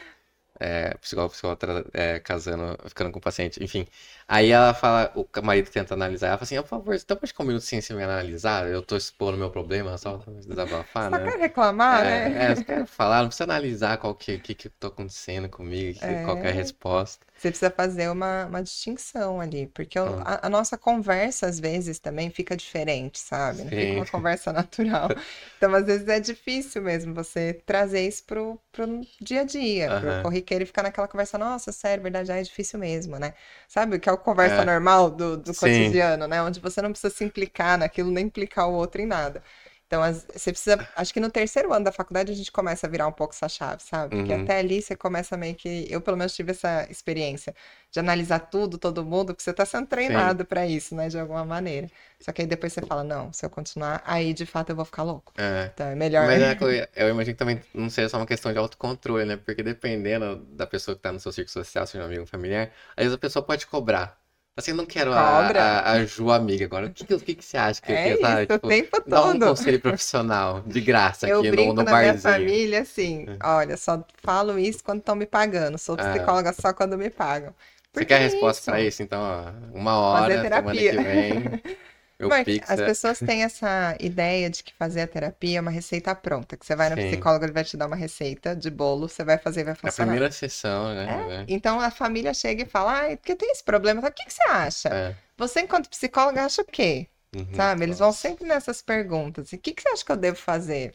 [0.60, 3.86] É, psicólogo, psicólogo tra- é, casando, ficando com o paciente, enfim.
[4.28, 7.44] Aí ela fala, o marido tenta analisar, ela fala assim, por favor, você pode ficar
[7.44, 8.68] um minuto sem você me analisar?
[8.68, 11.20] Eu tô expondo meu problema, só desabafar, Só né?
[11.20, 12.28] quer reclamar, né?
[12.28, 15.98] É, é, você quer falar, não precisa analisar qual que, que, que tá acontecendo comigo,
[16.00, 16.54] que- qual que é a É.
[16.54, 17.26] resposta.
[17.40, 21.58] Você precisa fazer uma, uma distinção ali, porque o- Hum, a, a nossa conversa, às
[21.58, 23.64] vezes, também fica diferente, sabe?
[23.64, 25.14] Não fica uma conversa natural.
[25.56, 30.14] Então, às vezes, é difícil mesmo você trazer isso pro, pro dia a dia, pro
[30.14, 30.16] Aham.
[30.16, 33.34] corriqueiro e ficar naquela conversa, nossa, sério, verdade, ah, é difícil mesmo, né?
[33.68, 33.98] Sabe?
[33.98, 36.42] Que é a conversa É, normal do, do cotidiano, né?
[36.42, 39.42] Onde você não precisa se implicar naquilo, nem implicar o outro em nada.
[39.90, 40.88] Então, as- você precisa.
[40.94, 43.48] Acho que no terceiro ano da faculdade a gente começa a virar um pouco essa
[43.48, 44.14] chave, sabe?
[44.14, 44.44] Porque Uhum.
[44.44, 45.84] até ali você começa meio que.
[45.90, 47.52] Eu, pelo menos, tive essa experiência
[47.90, 51.08] de analisar tudo, todo mundo, porque você está sendo treinado para isso, né?
[51.08, 51.88] De alguma maneira.
[52.20, 54.84] Só que aí depois você fala: não, se eu continuar, aí de fato eu vou
[54.84, 55.32] ficar louco.
[55.36, 55.70] É.
[55.74, 56.24] Então é melhor.
[56.24, 59.36] Mas é, eu imagino que também não seja só uma questão de autocontrole, né?
[59.36, 63.04] Porque dependendo da pessoa que tá no seu círculo social, seja um amigo, familiar, às
[63.04, 64.19] vezes a pessoa pode cobrar.
[64.56, 66.86] Assim, eu não quero a, a, a Ju amiga agora.
[66.88, 68.74] O que, que, o que que você acha que eu É quero, isso, o Tipo,
[68.74, 69.40] tempo dá um todo.
[69.40, 72.14] conselho profissional, de graça, Eu aqui no, no na minha barzinho.
[72.14, 75.78] família assim: olha, só falo isso quando estão me pagando.
[75.78, 77.54] Sou Ah, psicóloga só quando me pagam.
[77.92, 79.02] você quer a é resposta pra isso.
[79.02, 80.98] Então, ó, uma Fazer hora, semana que terapia.
[80.98, 81.56] vem,
[82.28, 82.84] Pix as é...
[82.84, 86.76] pessoas têm essa ideia de que fazer a terapia é uma receita pronta, que você
[86.76, 87.08] vai no Sim.
[87.08, 89.76] psicólogo, ele vai te dar uma receita de bolo, você vai fazer e vai A
[89.76, 90.12] funcionar.
[90.12, 91.44] primeira sessão, É, né?
[91.48, 94.42] então a família chega e fala, ah, porque tem esse problema, o que que você
[94.48, 94.88] acha?
[94.90, 95.14] É.
[95.36, 97.08] Você, enquanto psicóloga, acha o quê?
[97.34, 97.52] Uhum.
[97.54, 97.84] Sabe?
[97.84, 99.52] Eles vão sempre nessas perguntas.
[99.52, 100.94] E o que que você acha que eu devo fazer?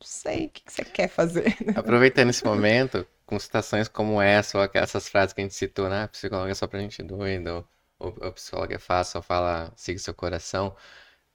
[0.00, 1.56] Não sei, o que que você quer fazer?
[1.74, 5.88] Aproveitando esse momento, com citações como essa, ou aquelas- essas frases que a gente citou,
[5.88, 6.04] né?
[6.04, 7.68] Ah, psicólogo é só pra gente doido, ou,
[8.00, 10.74] ou psicólogo é fácil, só fala, siga seu coração.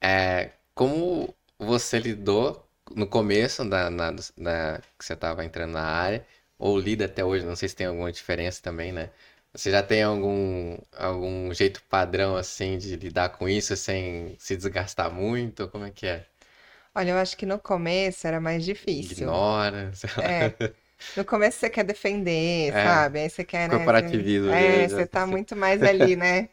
[0.00, 6.26] É, como você lidou no começo da, na- da- que você estava entrando na área,
[6.58, 9.10] ou lida até hoje, não sei se tem alguma diferença também, né?
[9.52, 15.10] Você já tem algum, algum jeito padrão, assim, de lidar com isso sem se desgastar
[15.12, 15.68] muito?
[15.68, 16.26] Como é que é?
[16.94, 19.38] Olha, eu acho que no começo era mais difícil.
[19.38, 19.92] Ignora?
[19.94, 20.24] sei lá.
[20.24, 20.56] É,
[21.16, 23.20] no começo você quer defender, É, sabe?
[23.20, 23.90] Aí você quer, né?
[23.90, 24.88] Você, corporativismo, é, né?
[24.88, 26.48] Você tá muito mais ali, né?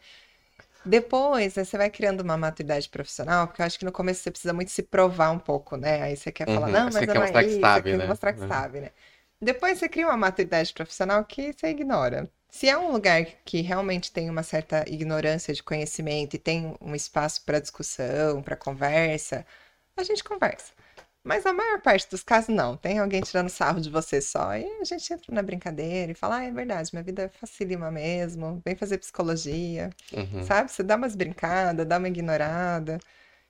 [0.85, 4.31] Depois, né, você vai criando uma maturidade profissional, porque eu acho que no começo você
[4.31, 6.01] precisa muito se provar um pouco, né?
[6.03, 6.73] Aí você quer falar, Uhum.
[6.73, 8.05] não, Você mas quer não é mostrar que isso, sabe, quer né?
[8.05, 8.47] mostrar que Uhum.
[8.47, 8.91] sabe, né?
[9.41, 12.29] Depois você cria uma maturidade profissional que você ignora.
[12.49, 16.93] Se é um lugar que realmente tem uma certa ignorância de conhecimento e tem um
[16.95, 19.45] espaço para discussão, para conversa,
[19.97, 20.73] a gente conversa.
[21.23, 22.75] Mas a maior parte dos casos, não.
[22.77, 24.55] Tem alguém tirando sarro de você só.
[24.55, 27.89] E a gente entra na brincadeira e fala: ah, é verdade, minha vida é facílima
[27.91, 28.61] mesmo.
[28.65, 29.89] Vem fazer psicologia.
[30.11, 30.45] Uhum.
[30.47, 30.71] Sabe?
[30.71, 32.99] Você dá umas brincadas, dá uma ignorada.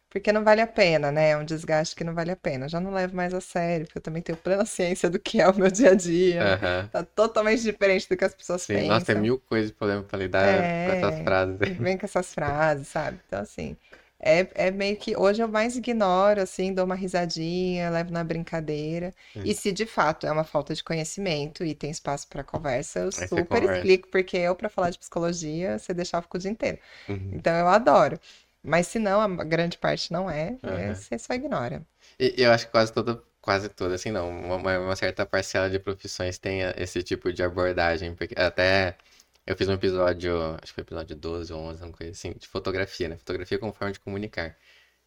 [0.09, 1.31] Porque não vale a pena, né?
[1.31, 2.65] É um desgaste que não vale a pena.
[2.65, 5.41] Eu já não levo mais a sério, porque eu também tenho plena ciência do que
[5.41, 6.53] é o meu dia a dia.
[6.53, 6.91] Aham.
[6.91, 9.21] Tá totalmente diferente do que as pessoas Sim, nossa, tem pensam.
[9.21, 11.59] mil coisas de problema pra lidar com essas É, frases.
[11.79, 13.19] vem com essas frases, sabe?
[13.27, 13.77] Então, assim,
[14.23, 19.13] é, é meio que hoje eu mais ignoro, assim, dou uma risadinha, levo na brincadeira.
[19.43, 23.11] E se de fato é uma falta de conhecimento e tem espaço para conversa, eu
[23.17, 23.63] Aí super conversa.
[23.63, 26.79] explico, porque eu, para falar de psicologia, você deixava ficar o dia inteiro.
[27.07, 27.39] Uhum.
[27.39, 28.19] Então, eu adoro.
[28.63, 30.95] Mas se não, a grande parte não é, é, Aham.
[30.95, 31.85] você só ignora.
[32.19, 35.79] E eu acho que quase toda, quase toda, assim, não, uma, uma- certa parcela de
[35.79, 38.97] profissões tem a- esse tipo de abordagem, porque até
[39.45, 42.47] eu fiz um episódio, acho que foi episódio 12 ou 11, uma coisa assim, de
[42.47, 43.17] fotografia, né?
[43.17, 44.57] Fotografia como forma de comunicar.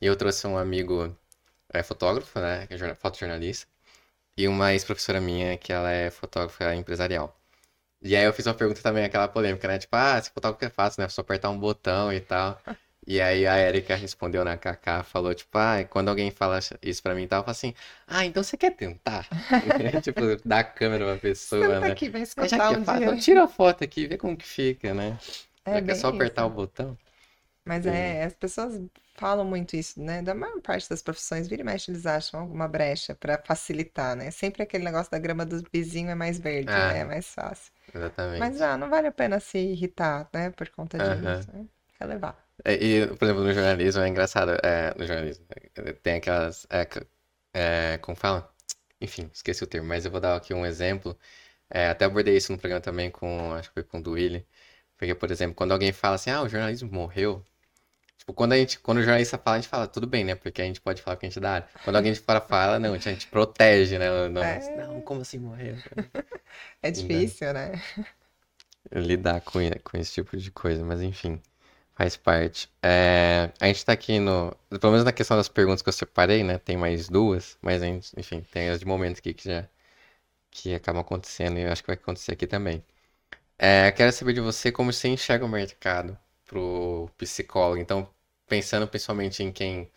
[0.00, 1.16] E eu trouxe um amigo
[1.72, 3.68] é, fotógrafo, né, que é jorna- fotojornalista,
[4.36, 7.38] e uma ex-professora minha que ela é fotógrafa empresarial.
[8.02, 9.78] E aí eu fiz uma pergunta também, aquela polêmica, né?
[9.78, 11.08] Tipo, ah, esse fotógrafo é fácil, né?
[11.10, 12.60] Só apertar um botão e tal.
[13.06, 17.14] E aí a Erika respondeu na KK, falou, tipo, ah, quando alguém fala isso pra
[17.14, 17.74] mim e tal, eu falo assim,
[18.06, 19.28] ah, então você quer tentar?
[20.02, 21.96] Tipo, dar a câmera pra pessoa, Senta né?
[21.96, 22.96] aqui, Mas já escutar que um dia.
[22.96, 25.18] então tira a foto aqui, vê como que fica, né?
[25.64, 26.50] É que é só apertar o isso.
[26.50, 26.96] botão.
[27.64, 28.80] Mas é, as pessoas
[29.14, 30.22] falam muito isso, né?
[30.22, 34.30] Da maior parte das profissões, vira e mexe, eles acham alguma brecha para facilitar, né?
[34.30, 36.98] Sempre aquele negócio da grama do vizinho é mais verde, né?
[37.00, 37.72] É Ah, mais fácil.
[38.38, 38.62] Mas exatamente.
[38.62, 40.50] ah, não vale a pena se irritar, né?
[40.50, 41.50] Por conta disso.
[41.52, 41.66] né?
[42.00, 42.45] Relevar.
[42.64, 45.46] É, E, por exemplo, no jornalismo é engraçado, é, no jornalismo,
[45.76, 46.86] é, tem aquelas, é,
[47.54, 48.52] é, como fala?
[49.00, 51.18] Enfim, esqueci o termo, mas eu vou dar aqui um exemplo.
[51.70, 54.44] É, até abordei isso no programa também com, acho que foi com o Duílio.
[54.98, 57.44] Porque, por exemplo, quando alguém fala assim, ah, o jornalismo morreu.
[58.18, 60.34] Tipo, quando a gente, quando o jornalista fala, a gente fala, tudo bem, né?
[60.34, 61.62] Porque a gente pode falar o que a gente dá.
[61.84, 64.10] Quando alguém de fora fala, não, a gente protege, né?
[64.10, 65.76] Não, não, É, como assim morreu?
[66.82, 67.72] é difícil, né?
[68.92, 71.40] Lidar com, com esse tipo de coisa, mas enfim,
[71.96, 72.70] faz parte.
[72.82, 74.56] É, a gente tá aqui no.
[74.80, 76.58] Pelo menos na questão das perguntas que eu separei, né?
[76.58, 79.68] Tem mais duas, mas a gente, enfim, tem as de momento aqui que já
[80.50, 82.84] que acabam acontecendo e eu acho que vai acontecer aqui também.
[83.58, 87.80] É, quero saber de você como você enxerga o mercado pro psicólogo.
[87.80, 88.08] Então,
[88.48, 89.90] pensando principalmente em quem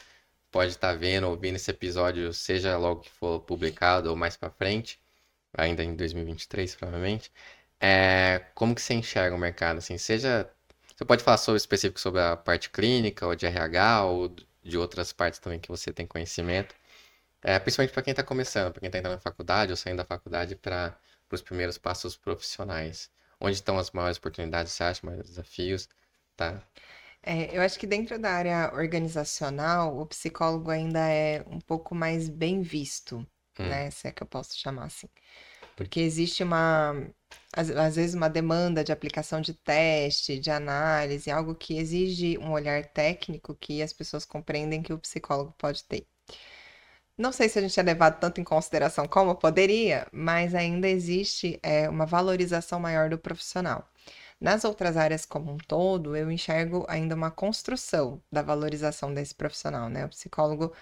[0.52, 5.00] pode estar vendo, ouvindo esse episódio, seja logo que for publicado ou mais pra frente,
[5.58, 7.32] ainda em 2023, provavelmente.
[7.80, 10.50] É, como que você enxerga o mercado, assim, seja,
[11.00, 15.14] você pode falar sobre específico sobre a parte clínica ou de RH ou de outras
[15.14, 16.76] partes também que você tem conhecimento,
[17.42, 20.04] é, principalmente para quem está começando, para quem está entrando na faculdade ou saindo da
[20.06, 20.94] faculdade para
[21.32, 23.10] os primeiros passos profissionais.
[23.40, 25.88] Onde estão as maiores oportunidades, você acha, maiores desafios,
[26.36, 26.62] tá?
[27.24, 32.28] É, eu acho que dentro da área organizacional, o psicólogo ainda é um pouco mais
[32.28, 33.26] bem visto,
[33.58, 33.90] Hum, né?
[33.90, 35.08] Se é que eu posso chamar assim.
[35.78, 36.94] Porque existe uma,
[37.54, 42.52] às, às vezes, uma demanda de aplicação de teste, de análise, algo que exige um
[42.52, 46.08] olhar técnico que as pessoas compreendem que o psicólogo pode ter.
[47.18, 51.60] Não sei se a gente é levado tanto em consideração como poderia, mas ainda existe,
[51.62, 53.88] é, uma valorização maior do profissional.
[54.40, 59.90] Nas outras áreas como um todo, eu enxergo ainda uma construção da valorização desse profissional,
[59.90, 60.06] né?
[60.06, 60.74] O psicólogo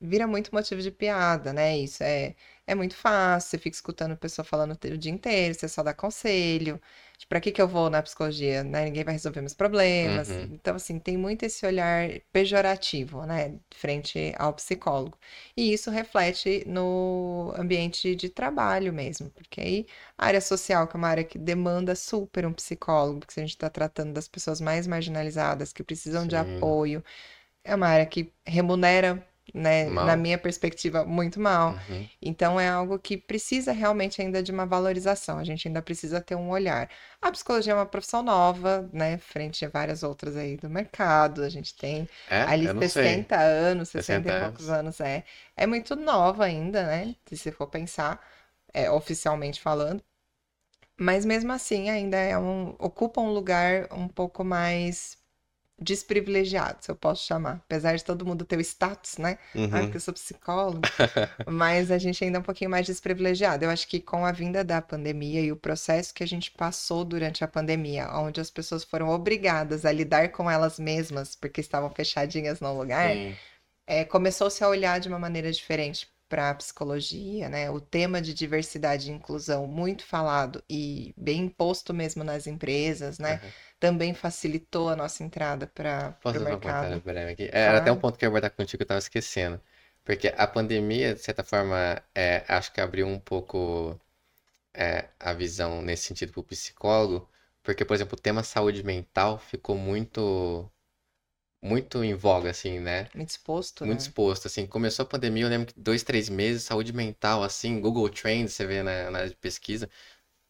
[0.00, 1.78] vira muito motivo de piada, né?
[1.78, 2.36] Isso é,
[2.70, 5.92] é muito fácil, você fica escutando a pessoa falando o dia inteiro, você só dá
[5.94, 6.80] conselho.
[7.18, 8.84] Tipo, pra que que eu vou na psicologia, né?
[8.86, 10.38] Ninguém vai resolver meus problemas.
[10.38, 13.58] Uhum, Então, assim, tem muito esse olhar pejorativo, né?
[13.74, 15.18] Frente ao psicólogo.
[15.56, 20.98] E isso reflete no ambiente de trabalho mesmo, porque aí a área social, que é
[20.98, 24.86] uma área que demanda super um psicólogo, porque a gente está tratando das pessoas mais
[24.86, 27.02] marginalizadas, que precisam de sim, apoio.
[27.64, 31.76] É uma área que remunera, né, na minha perspectiva, muito mal.
[31.88, 35.38] Uhum, Então é algo que precisa realmente ainda de uma valorização.
[35.38, 36.88] A gente ainda precisa ter um olhar.
[37.20, 41.42] A psicologia é uma profissão nova, né, frente a várias outras aí do mercado.
[41.42, 42.42] A gente tem É?
[42.44, 43.26] ali Eu não sei.
[43.26, 44.70] 60 anos, 60 60 e poucos anos.
[44.70, 45.24] anos, é.
[45.56, 48.20] É muito nova ainda, né, se você for pensar,
[48.72, 50.02] é, oficialmente falando.
[50.98, 55.16] Mas mesmo assim ainda é um, ocupa um lugar um pouco mais
[55.80, 57.56] desprivilegiado, se eu posso chamar.
[57.66, 59.38] Apesar de todo mundo ter o status, né?
[59.70, 59.96] Ah, porque Uhum.
[59.96, 60.90] eu sou psicólogo.
[61.46, 63.64] Mas a gente ainda é um pouquinho mais desprivilegiado.
[63.64, 67.04] Eu acho que com a vinda da pandemia e o processo que a gente passou
[67.04, 71.90] durante a pandemia, onde as pessoas foram obrigadas a lidar com elas mesmas, porque estavam
[71.90, 73.20] fechadinhas no lugar,
[73.86, 77.70] é, começou-se a olhar de uma maneira diferente para a psicologia, né?
[77.70, 83.40] O tema de diversidade e inclusão, muito falado e bem imposto mesmo nas empresas, né?
[83.42, 83.52] aham.
[83.80, 87.02] Também facilitou a nossa entrada para o mercado.
[87.30, 87.44] aqui?
[87.52, 89.60] É, Era até um ponto que eu ia abordar contigo que eu tava esquecendo.
[90.04, 93.98] Porque a pandemia, de certa forma, é, acho que abriu um pouco
[94.74, 97.28] é, a visão nesse sentido para o psicólogo,
[97.62, 100.70] porque, por exemplo, o tema saúde mental ficou muito
[101.62, 103.08] muito em voga, assim, né?
[103.14, 104.06] Muito exposto, Muito né?
[104.06, 104.66] exposto, assim.
[104.66, 108.66] Começou a pandemia, eu lembro que dois, três meses, saúde mental, assim, Google Trends, você
[108.66, 109.88] vê na, pesquisa,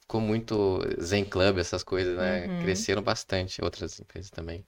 [0.00, 2.46] ficou muito Zen Club, essas coisas, né?
[2.46, 2.62] Uhum.
[2.62, 4.64] Cresceram bastante, outras empresas também.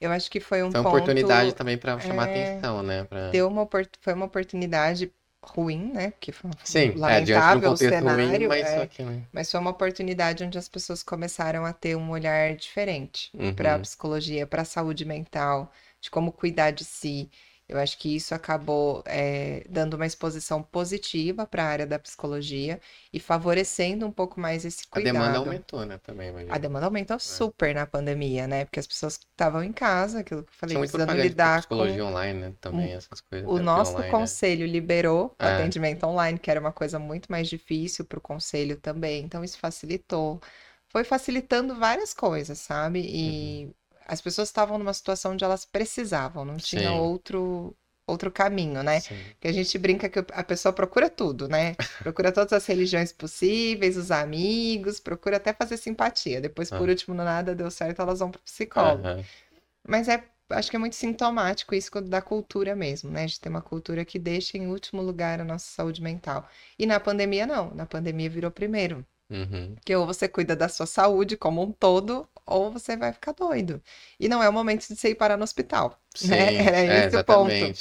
[0.00, 3.04] Eu acho que foi um Foi uma ponto, oportunidade também para chamar é, atenção, né?
[3.04, 3.30] Pra...
[3.30, 3.68] deu uma,
[4.00, 5.12] foi uma oportunidade
[5.42, 6.10] ruim, né?
[6.12, 9.26] Porque foi Sim, é, lamentável o contexto ruim, cenário, mas é, que, né?
[9.32, 13.78] mas foi uma oportunidade onde as pessoas começaram a ter um olhar diferente para a
[13.78, 17.30] Uhum, psicologia, para a saúde mental, de como cuidar de si.
[17.70, 22.80] Eu acho que isso acabou é, dando uma exposição positiva para a área da psicologia
[23.12, 25.38] e favorecendo um pouco mais esse A demanda cuidado.
[25.38, 26.58] aumentou, né, também, A imagino.
[26.58, 27.50] demanda aumentou É.
[27.50, 28.64] super na pandemia, né?
[28.64, 32.00] Porque as pessoas estavam em casa, aquilo que eu falei, Tinha muito precisando lidar com
[32.00, 32.54] psicologia online, né?
[32.60, 34.32] Também, essas coisas, o terapia nosso online, né?
[34.32, 35.46] conselho liberou o É.
[35.48, 39.24] atendimento online, que era uma coisa muito mais difícil para o conselho também.
[39.24, 40.40] Então, isso facilitou.
[40.88, 43.00] Foi facilitando várias coisas, sabe?
[43.22, 43.60] Uhum.
[44.10, 49.02] As pessoas estavam numa situação onde elas precisavam, não tinha Sim, outro, outro caminho, né?
[49.02, 49.34] sim.
[49.40, 51.76] Que a gente brinca que a pessoa procura tudo, né?
[52.02, 56.40] Procura todas as religiões possíveis, os amigos, procura até fazer simpatia.
[56.40, 59.10] Depois, por Ah, último, nada deu certo, elas vão para o psicólogo.
[59.86, 63.26] Mas é, acho que é muito sintomático isso da cultura mesmo, né?
[63.26, 66.48] De ter uma cultura que deixa em último lugar a nossa saúde mental.
[66.78, 67.74] E na pandemia, não.
[67.74, 69.06] Na pandemia virou primeiro.
[69.30, 69.76] Uhum.
[69.84, 73.80] Que ou você cuida da sua saúde como um todo, ou você vai ficar doido.
[74.18, 76.48] E não é o momento de você ir parar no hospital, né?
[76.48, 77.50] Sim, Era é, esse o ponto.
[77.52, 77.72] É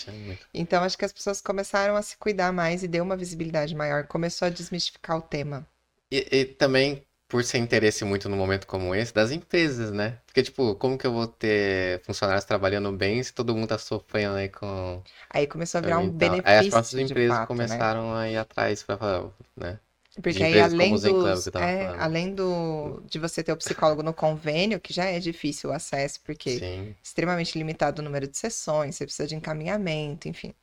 [0.53, 4.05] Então, acho que as pessoas começaram a se cuidar mais e deu uma visibilidade maior.
[4.05, 5.65] Começou a desmistificar o tema.
[6.11, 10.19] E, e também por ser interesse muito num momento como esse, das empresas, né?
[10.25, 14.35] Porque, tipo, como que eu vou ter funcionários trabalhando bem se todo mundo tá sofrendo
[14.35, 16.41] aí com Aí começou a virar um mental?
[16.43, 17.77] Aí as próprias benefício empresas fato, né?
[17.77, 19.79] começaram a ir atrás pra falar, né?
[20.21, 24.91] Porque aí, além dos, é, além do, de você ter o psicólogo no convênio, que
[24.93, 26.95] já é difícil o acesso, porque é Sim.
[27.03, 30.53] extremamente limitado o número de sessões, você precisa de encaminhamento, enfim.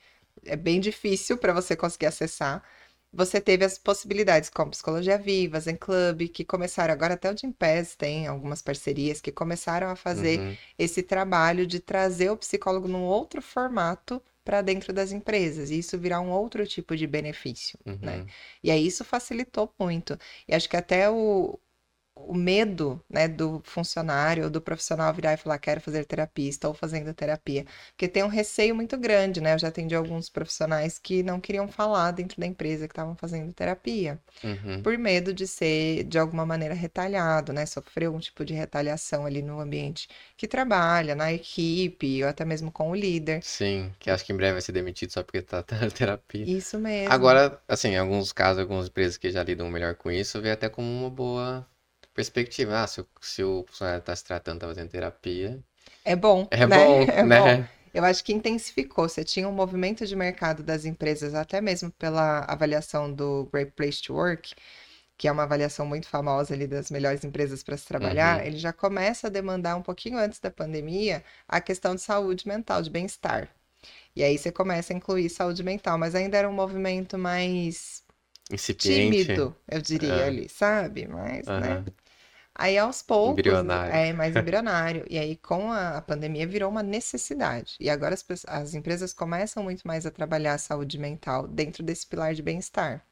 [0.45, 2.65] É bem difícil para você conseguir acessar.
[3.13, 7.97] Você teve as possibilidades como Psicologia Viva, Zen Club, que começaram, agora até o Gympass
[7.97, 10.57] tem algumas parcerias que começaram a fazer Uhum.
[10.79, 15.99] esse trabalho de trazer o psicólogo num outro formato para dentro das empresas, e isso
[15.99, 18.21] virar um outro tipo de benefício, né?
[18.21, 18.27] Uhum.
[18.63, 20.17] E aí isso facilitou muito.
[20.49, 21.59] E acho que até o,
[22.17, 26.75] o medo, né, do funcionário ou do profissional virar e falar, quero fazer terapia, estou
[26.75, 27.65] fazendo terapia.
[27.91, 29.55] Porque tem um receio muito grande, né?
[29.55, 33.53] Eu já atendi alguns profissionais que não queriam falar dentro da empresa que estavam fazendo
[33.53, 34.83] terapia, Uhum.
[34.83, 37.67] por medo de ser de alguma maneira retalhado, né?
[37.67, 42.71] Sofrer algum tipo de retaliação ali no ambiente que trabalha, na equipe, ou até mesmo
[42.73, 43.43] com o líder.
[43.43, 46.45] Sim, que acho que em breve vai ser demitido só porque tá tendo terapia.
[46.45, 47.13] Isso mesmo.
[47.13, 50.69] Agora, assim, em alguns casos, algumas empresas que já lidam melhor com isso, vê até
[50.69, 51.67] como uma boa
[52.17, 52.83] perspectiva.
[52.83, 55.63] Ah, se o, se o funcionário tá se tratando, tá fazendo terapia,
[56.05, 56.77] É bom, é né?
[56.77, 57.59] bom, É bom.
[57.59, 57.71] né?
[57.93, 59.09] Eu acho que intensificou.
[59.09, 64.03] Você tinha um movimento de mercado das empresas, até mesmo pela avaliação do Great Place
[64.03, 64.55] to Work,
[65.19, 68.45] que é uma avaliação muito famosa ali das melhores empresas para se trabalhar.
[68.45, 68.47] Uhum.
[68.47, 72.83] Ele já começa a demandar um pouquinho antes da pandemia a questão de saúde mental,
[72.83, 73.51] de bem-estar.
[74.17, 78.05] E aí você começa a incluir saúde mental, mas ainda era um movimento mais
[78.51, 78.73] Incipiente.
[78.79, 80.29] tímido, eu diria É.
[80.29, 81.07] ali, sabe?
[81.09, 81.81] Mas, né?
[82.57, 83.87] Aí aos poucos, Embrionário.
[83.87, 85.05] é mais embrionário.
[85.11, 87.77] E aí com a, a pandemia virou uma necessidade.
[87.81, 92.07] E agora as, as empresas começam muito mais a trabalhar a saúde mental dentro desse
[92.07, 93.05] pilar de bem-estar.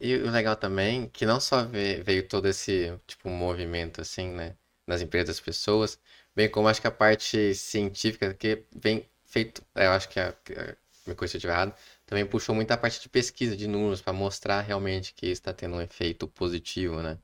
[0.00, 4.28] E o legal também é que não só ve- veio todo esse, tipo, movimento, assim,
[4.30, 4.56] né,
[4.86, 5.98] nas empresas das pessoas,
[6.34, 10.32] bem como acho que a parte científica que vem feito, é, eu acho que a,
[10.32, 10.76] que a-
[11.06, 11.74] me corrija se eu estiver errado,
[12.06, 15.76] também puxou muito a parte de pesquisa, de números, para mostrar realmente que está tendo
[15.76, 17.18] um efeito positivo, né?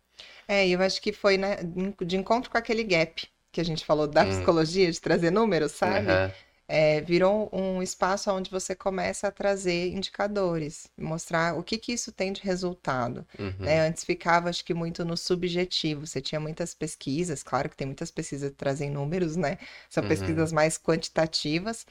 [0.48, 1.56] É, e eu acho que foi, né,
[2.04, 4.26] de encontro com aquele gap que a gente falou da Hum.
[4.26, 6.20] psicologia, de trazer números, sabe?
[6.20, 6.32] Aham.
[6.68, 12.10] É, virou um espaço onde você começa a trazer indicadores, mostrar o que que isso
[12.12, 13.26] tem de resultado.
[13.38, 13.56] Uhum.
[13.62, 13.86] né?
[13.88, 16.06] Antes ficava, acho que, muito no subjetivo.
[16.06, 19.58] Você tinha muitas pesquisas, claro que tem muitas pesquisas que trazem números, né?
[19.90, 20.04] São Uhum.
[20.04, 21.84] pesquisas mais quantitativas,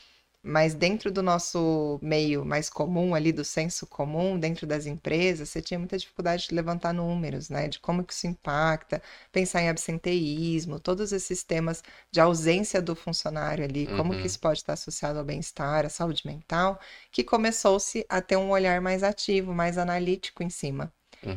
[0.43, 5.61] mas dentro do nosso meio mais comum ali, do senso comum, dentro das empresas, você
[5.61, 7.67] tinha muita dificuldade de levantar números, né?
[7.67, 13.63] De como que isso impacta, pensar em absenteísmo, todos esses temas de ausência do funcionário
[13.65, 14.27] ali, como que Uhum.
[14.27, 16.79] isso pode estar associado ao bem-estar, à saúde mental,
[17.11, 20.91] que começou-se a ter um olhar mais ativo, mais analítico em cima.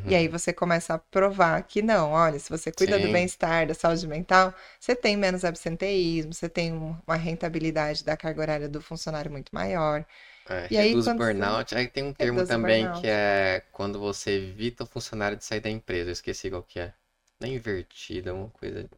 [0.06, 0.28] E aí Uhum.
[0.28, 3.08] você começa a provar que não, olha, se você cuida do Sim.
[3.08, 8.40] bem-estar, da saúde mental, você tem menos absenteísmo, você tem um- uma rentabilidade da carga
[8.42, 10.04] horária do funcionário muito maior.
[10.46, 11.74] É, E aí, reduz você burnout.
[11.74, 13.06] Aí tem um termo também que burnout.
[13.06, 16.10] é quando você evita o funcionário de sair da empresa.
[16.10, 16.92] Eu esqueci qual que é.
[17.40, 18.88] Não é invertida, é uma coisa.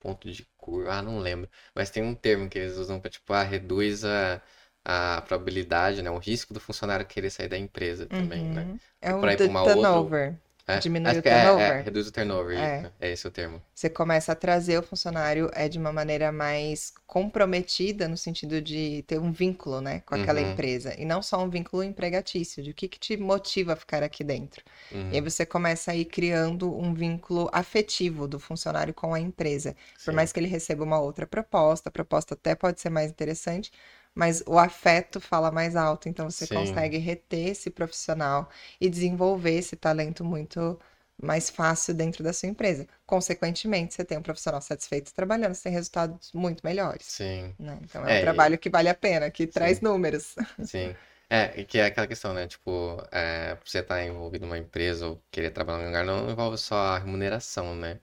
[0.00, 0.94] Ponto de curva.
[0.94, 1.50] Ah, não lembro.
[1.74, 4.42] Mas tem um termo que eles usam pra, tipo, ah, reduz a,
[4.84, 6.10] a probabilidade, né?
[6.10, 8.68] O risco do funcionário querer sair da empresa também, né?
[8.68, 8.78] Uhum.
[9.00, 10.04] É E o pra ir pra uma outra.
[10.04, 10.36] turnover.
[10.68, 11.80] É, Diminui o que é, é, turnover.
[11.80, 12.72] reduz o turnover.
[12.76, 12.86] É.
[13.00, 13.62] É esse o termo.
[13.74, 19.02] Você começa a trazer o funcionário é de uma maneira mais comprometida no sentido de
[19.04, 22.70] ter um vínculo, né, com aquela Uhum, empresa e não só um vínculo empregatício, de
[22.72, 24.62] o que que te motiva a ficar aqui dentro.
[25.10, 29.20] E aí uhum, você começa a ir criando um vínculo afetivo do funcionário com a
[29.20, 29.74] empresa.
[30.04, 33.10] Por sim, mais que ele receba uma outra proposta, a proposta até pode ser mais
[33.10, 33.72] interessante,
[34.20, 38.48] mas o afeto fala mais alto, então você sim, consegue reter esse profissional
[38.80, 40.78] e desenvolver esse talento muito
[41.22, 42.86] mais fácil dentro da sua empresa.
[43.06, 47.56] Consequentemente, você tem um profissional satisfeito trabalhando, você tem resultados muito melhores, sim.
[47.58, 47.78] né?
[47.82, 49.82] Então é um É, e- trabalho que vale a pena, que traz sim.
[49.82, 50.34] números.
[50.60, 50.96] Sim.
[51.30, 52.48] É, e que é aquela questão, né?
[52.48, 56.76] Tipo, é, você estar envolvido numa empresa ou querer trabalhar num lugar, não envolve só
[56.76, 58.00] a remuneração, né?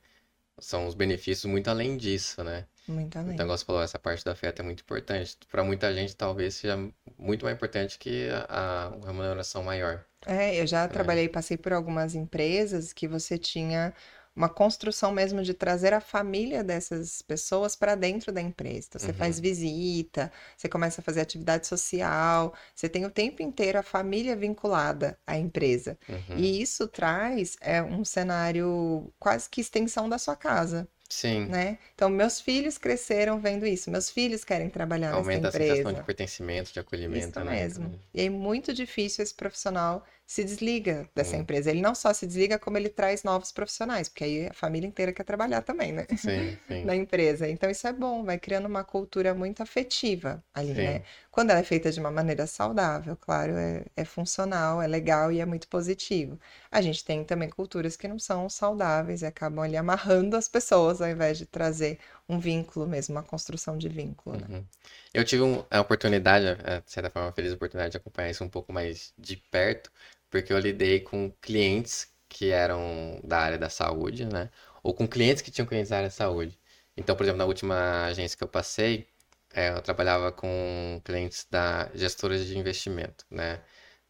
[0.60, 2.68] São os benefícios muito além disso, né?
[2.88, 3.46] Muito Então, além.
[3.46, 5.38] igual você falou, essa parte da afeto é muito importante.
[5.52, 6.78] Para muita gente, talvez seja
[7.18, 10.90] muito mais importante que a, a remuneração maior, É, eu já né?
[10.90, 13.94] trabalhei, passei por algumas empresas que você tinha
[14.38, 18.88] uma construção mesmo de trazer a família dessas pessoas para dentro da empresa.
[18.90, 23.42] Então, você faz Uhum, visita, você começa a fazer atividade social, você tem o tempo
[23.44, 25.98] inteiro a família vinculada à empresa.
[26.10, 26.48] uhum.
[26.48, 31.80] E isso traz é, um cenário quase que extensão da sua casa, Sim, né?
[31.96, 36.00] Então, meus filhos cresceram vendo isso, meus filhos querem trabalhar nessa aumenta a sensação de
[36.00, 36.02] empresa.
[36.02, 36.80] pertencimento, de
[37.10, 37.60] Isso acolhimento, né?
[37.60, 37.96] mesmo.
[38.14, 41.72] E aí, muito difícil esse profissional se desliga dessa Hum, empresa.
[41.72, 45.14] Ele não só se desliga, como ele traz novos profissionais, porque aí a família inteira
[45.14, 46.06] quer trabalhar também, né?
[46.16, 47.48] Sim, sim, Na empresa.
[47.50, 51.02] Então, isso é bom, vai criando uma cultura muito afetiva ali, né?
[51.02, 55.32] sim, Quando ela é feita de uma maneira saudável, claro, é, é funcional, é legal
[55.32, 56.40] e é muito positivo.
[56.72, 61.02] A gente tem também culturas que não são saudáveis e acabam ali amarrando as pessoas,
[61.02, 64.50] ao invés de trazer um vínculo mesmo, uma construção de vínculo, né?
[64.50, 64.68] Uhum.
[65.14, 66.46] Eu tive um- a oportunidade,
[66.86, 69.90] de certa forma, uma feliz oportunidade de acompanhar isso um pouco mais de perto,
[70.30, 74.50] porque eu lidei com clientes que eram da área da saúde, né?
[74.84, 76.58] Ou com clientes que tinham clientes da área da saúde.
[76.96, 79.08] Então, por exemplo, na última agência que eu passei,
[79.54, 83.62] eh, eu trabalhava com clientes da gestoras de investimento, né?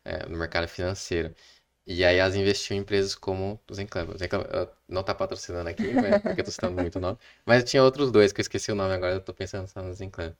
[0.05, 1.33] eh, no mercado financeiro.
[1.85, 4.09] E aí elas investiam em empresas como o Zen Club.
[4.15, 4.45] O Zen Club
[4.87, 6.19] não tá patrocinando aqui, né?
[6.27, 7.17] Porque eu tô citando muito o nome.
[7.45, 9.93] Mas tinha outros dois que eu esqueci o nome agora, eu tô pensando só no
[9.93, 10.33] Zen Club.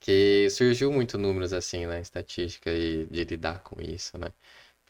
[0.00, 2.00] Que surgiu muito números assim, né?
[2.00, 4.32] Estatística e de lidar com isso, né?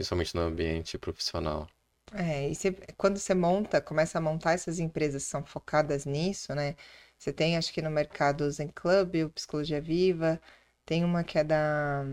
[0.03, 1.69] Principalmente no ambiente profissional.
[2.15, 6.55] É, e você- quando você monta, começa a montar essas empresas que são focadas nisso,
[6.55, 6.77] né?
[7.19, 10.41] Você tem, acho que no mercado o Zen Club, o Psicologia Viva,
[10.85, 12.05] tem uma que é da.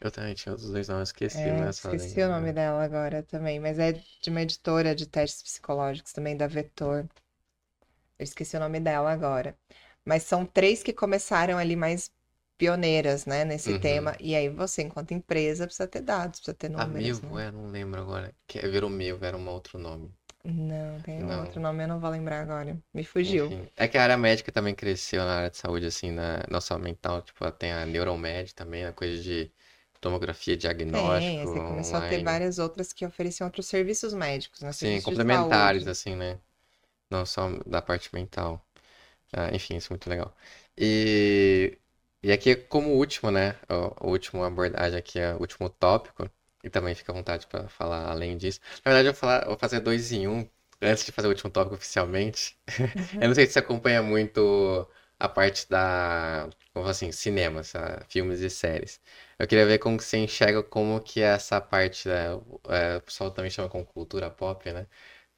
[0.00, 2.82] Eu também tinha os dois nomes, esqueci, É, é só esqueci Zen o nome dela
[2.84, 7.08] agora também, mas é de uma editora de testes psicológicos também, da Vetor.
[8.18, 9.56] Eu esqueci o nome dela agora.
[10.04, 12.10] Mas são três que começaram ali mais
[12.58, 13.74] pioneiras, né, nesse Uhum.
[13.74, 14.16] tema.
[14.20, 17.38] E aí você, enquanto empresa, precisa ter dados, precisa ter números, Milvo, né?
[17.38, 18.34] é, não lembro agora.
[18.46, 20.14] Que virou Milvo, era um outro nome.
[20.44, 21.40] Não, tem um Não.
[21.40, 22.76] outro nome, eu não vou lembrar agora.
[22.92, 23.56] Me fugiu.
[23.56, 26.78] Enfim, é que a área médica também cresceu na área de saúde, assim, na, só
[26.78, 29.52] mental, tipo, tem a Neuromed também, a coisa de
[30.00, 30.56] tomografia,
[30.90, 34.72] Tem, diagnóstico você começou a ter várias outras que ofereciam outros serviços médicos, né?
[34.72, 36.40] Sim, complementares, assim, né?
[37.10, 38.64] Não só da parte mental.
[39.32, 40.36] Ah, enfim, isso é muito legal.
[40.78, 41.78] E,
[42.22, 43.56] e aqui, como último, né?
[44.00, 46.30] O, último abordagem aqui, é o último tópico,
[46.64, 48.60] e também fica à vontade para falar além disso.
[48.84, 50.48] Na verdade, eu vou, falar, vou fazer dois em um,
[50.82, 52.58] antes de fazer o último tópico oficialmente.
[53.20, 54.88] Eu não sei se você acompanha muito
[55.18, 59.00] a parte da, como assim, cinema, sa- filmes e séries.
[59.38, 62.26] Eu queria ver como que você enxerga como que essa parte, né,
[62.68, 64.86] é, o pessoal também chama como cultura pop, né?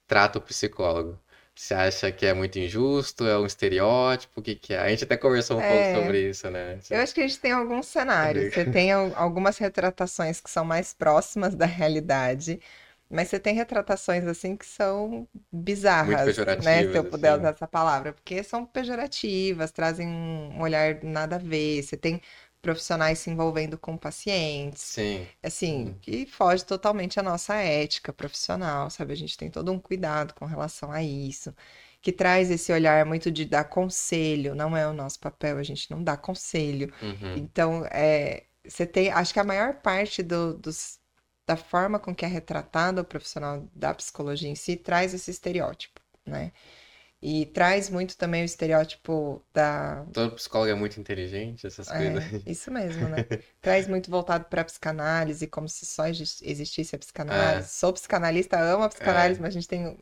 [0.07, 1.19] Trata o psicólogo.
[1.55, 3.25] Você acha que é muito injusto?
[3.27, 4.41] É um estereótipo?
[4.41, 4.79] O que que é?
[4.81, 6.79] A gente até conversou um pouco É, sobre isso, né?
[6.91, 8.53] eu acho que a gente tem alguns cenários.
[8.55, 12.61] Você tem al- algumas retratações que são mais próximas da realidade,
[13.11, 16.85] mas você tem retratações assim que são bizarras, né?
[16.85, 17.39] Se eu puder assim.
[17.39, 21.83] usar essa palavra, porque são pejorativas, trazem um olhar nada a ver.
[21.83, 22.21] Você tem
[22.63, 24.99] profissionais se envolvendo com pacientes.
[24.99, 25.29] Sim.
[25.43, 25.95] assim, Uhum.
[26.01, 29.13] que foge totalmente à nossa ética profissional, sabe?
[29.13, 31.55] A gente tem todo um cuidado com relação a isso,
[32.03, 35.91] que traz esse olhar muito de dar conselho, não é o nosso papel, a gente
[35.91, 36.93] não dá conselho.
[37.03, 37.35] Uhum.
[37.35, 40.99] Então, é, você tem, acho que a maior parte do, dos,
[41.47, 46.01] da forma com que é retratado o profissional da psicologia em si traz esse estereótipo,
[46.27, 46.53] né?
[47.23, 50.07] E traz muito também o estereótipo da.
[50.13, 52.25] Todo psicólogo é muito inteligente, essas É, coisas.
[52.47, 53.27] isso mesmo, né?
[53.61, 56.99] Traz muito voltado para a psicanálise, como se só exis- existisse a
[57.29, 57.69] É, psicanálise.
[57.69, 59.43] Sou psicanalista, amo a psicanálise, é.
[59.43, 59.99] mas a gente tem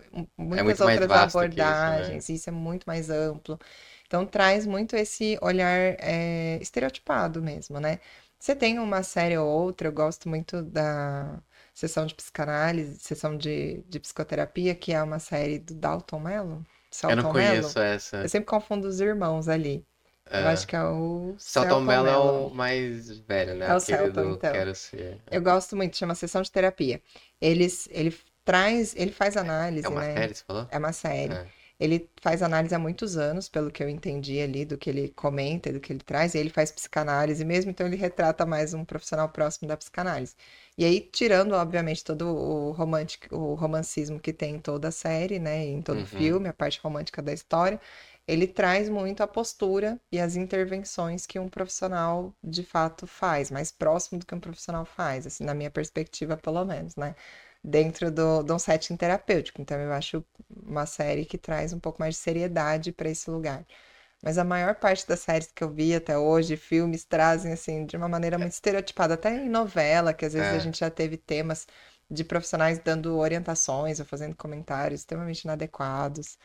[0.54, 1.14] É muitas outras
[1.48, 2.18] que isso, né?
[2.18, 3.58] abordagens, isso é muito mais amplo.
[4.06, 8.00] Então traz muito esse olhar é, estereotipado mesmo, né?
[8.38, 11.42] Você tem uma série ou outra, eu gosto muito da
[11.74, 16.64] sessão de psicanálise, sessão de, de psicoterapia, que é uma série do Dalton Mello.
[17.08, 17.32] Eu não Celton Mello.
[17.32, 18.16] conheço essa.
[18.18, 19.84] Eu sempre confundo os irmãos ali.
[20.30, 20.48] Eu É.
[20.48, 23.66] acho que é o Celton Celton Mello é o mais velho, né?
[23.68, 24.52] É o Celton, então.
[24.52, 25.18] Quero Ser.
[25.30, 27.00] Eu gosto muito, chama sessão de terapia.
[27.40, 28.14] Eles, ele
[28.44, 30.14] traz, ele faz É análise, uma né?
[30.14, 30.66] série, você falou?
[30.70, 31.32] É uma série.
[31.32, 31.46] É.
[31.80, 35.72] Ele faz análise há muitos anos, pelo que eu entendi ali, do que ele comenta,
[35.72, 39.28] do que ele traz, e ele faz psicanálise mesmo, então ele retrata mais um profissional
[39.28, 40.34] próximo da psicanálise.
[40.76, 45.38] E aí, tirando, obviamente, todo o romântico, o romancismo que tem em toda a série,
[45.38, 46.06] né, em todo o Uhum.
[46.06, 47.80] filme, a parte romântica da história,
[48.26, 53.72] ele traz muito a postura e as intervenções que um profissional de fato faz, mais
[53.72, 57.14] próximo do que um profissional faz, assim, na minha perspectiva, pelo menos, né?
[57.64, 59.60] Dentro do, de um setting terapêutico.
[59.60, 63.66] Então, eu acho uma série que traz um pouco mais de seriedade para esse lugar.
[64.22, 67.96] Mas a maior parte das séries que eu vi até hoje, filmes, trazem assim de
[67.96, 70.60] uma maneira muito estereotipada, até em novela, que às vezes a É.
[70.60, 71.66] gente já teve temas
[72.10, 76.38] de profissionais dando orientações ou fazendo comentários extremamente inadequados.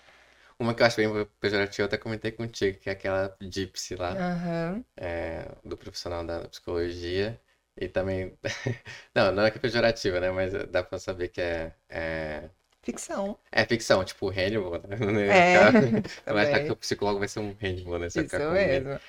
[0.60, 4.24] Uma que eu acho bem pejorativa, eu até comentei contigo, que é aquela Gypsy lá,
[4.26, 4.86] Aham.
[4.98, 7.42] é, do profissional da psicologia.
[7.78, 8.38] E também.
[9.16, 10.32] Não, não é que é pejorativa, né?
[10.32, 11.74] Mas dá pra saber que é.
[11.90, 12.50] É,
[12.84, 13.40] Ficção.
[13.52, 14.98] é ficção, tipo Hannibal, né?
[15.28, 18.08] É, Vai achar que o psicólogo vai ser um Hannibal, né?
[18.16, 19.00] Isso mesmo.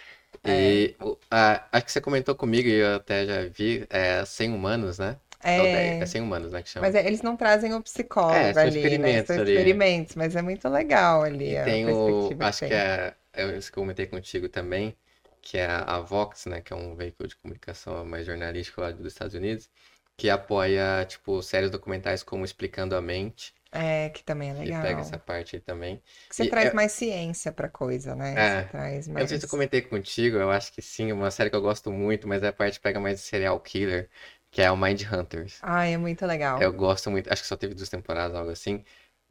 [0.44, 4.52] E o- a- acho que você comentou comigo e eu até já vi, é 100
[4.52, 5.18] humanos, né?
[5.56, 6.06] É, é É.
[6.06, 6.62] 100 humanos, né?
[6.62, 6.86] Que chama.
[6.86, 7.82] Mas é- eles não trazem o
[8.26, 9.24] É, psicólogo são ali, né?
[9.24, 9.82] experimentos São ali.
[9.82, 12.34] experimentos, mas é muito legal ali E a tem o.
[12.34, 13.14] que Acho que é.
[13.32, 14.96] é isso que eu comentei contigo também,
[15.44, 16.60] que é a Vox, né?
[16.62, 19.70] Que é um veículo de comunicação mais jornalístico lá dos Estados Unidos,
[20.16, 25.00] que apoia, tipo, séries documentais como Explicando a Mente, É, que também é que pega
[25.00, 25.00] legal.
[25.00, 26.02] essa parte aí também.
[26.28, 28.36] Que você E traz eu, mais ciência pra coisa, né?
[28.36, 29.48] é, Você traz eu não sei se eu mais.
[29.48, 32.80] comentei contigo, eu acho que sim, uma série que eu gosto muito, mas a parte
[32.80, 34.10] pega mais de serial killer,
[34.50, 35.64] que é o Mind Hunters.
[35.76, 36.60] Ai, é muito legal.
[36.60, 38.84] Eu gosto muito, acho que só teve duas temporadas, algo assim.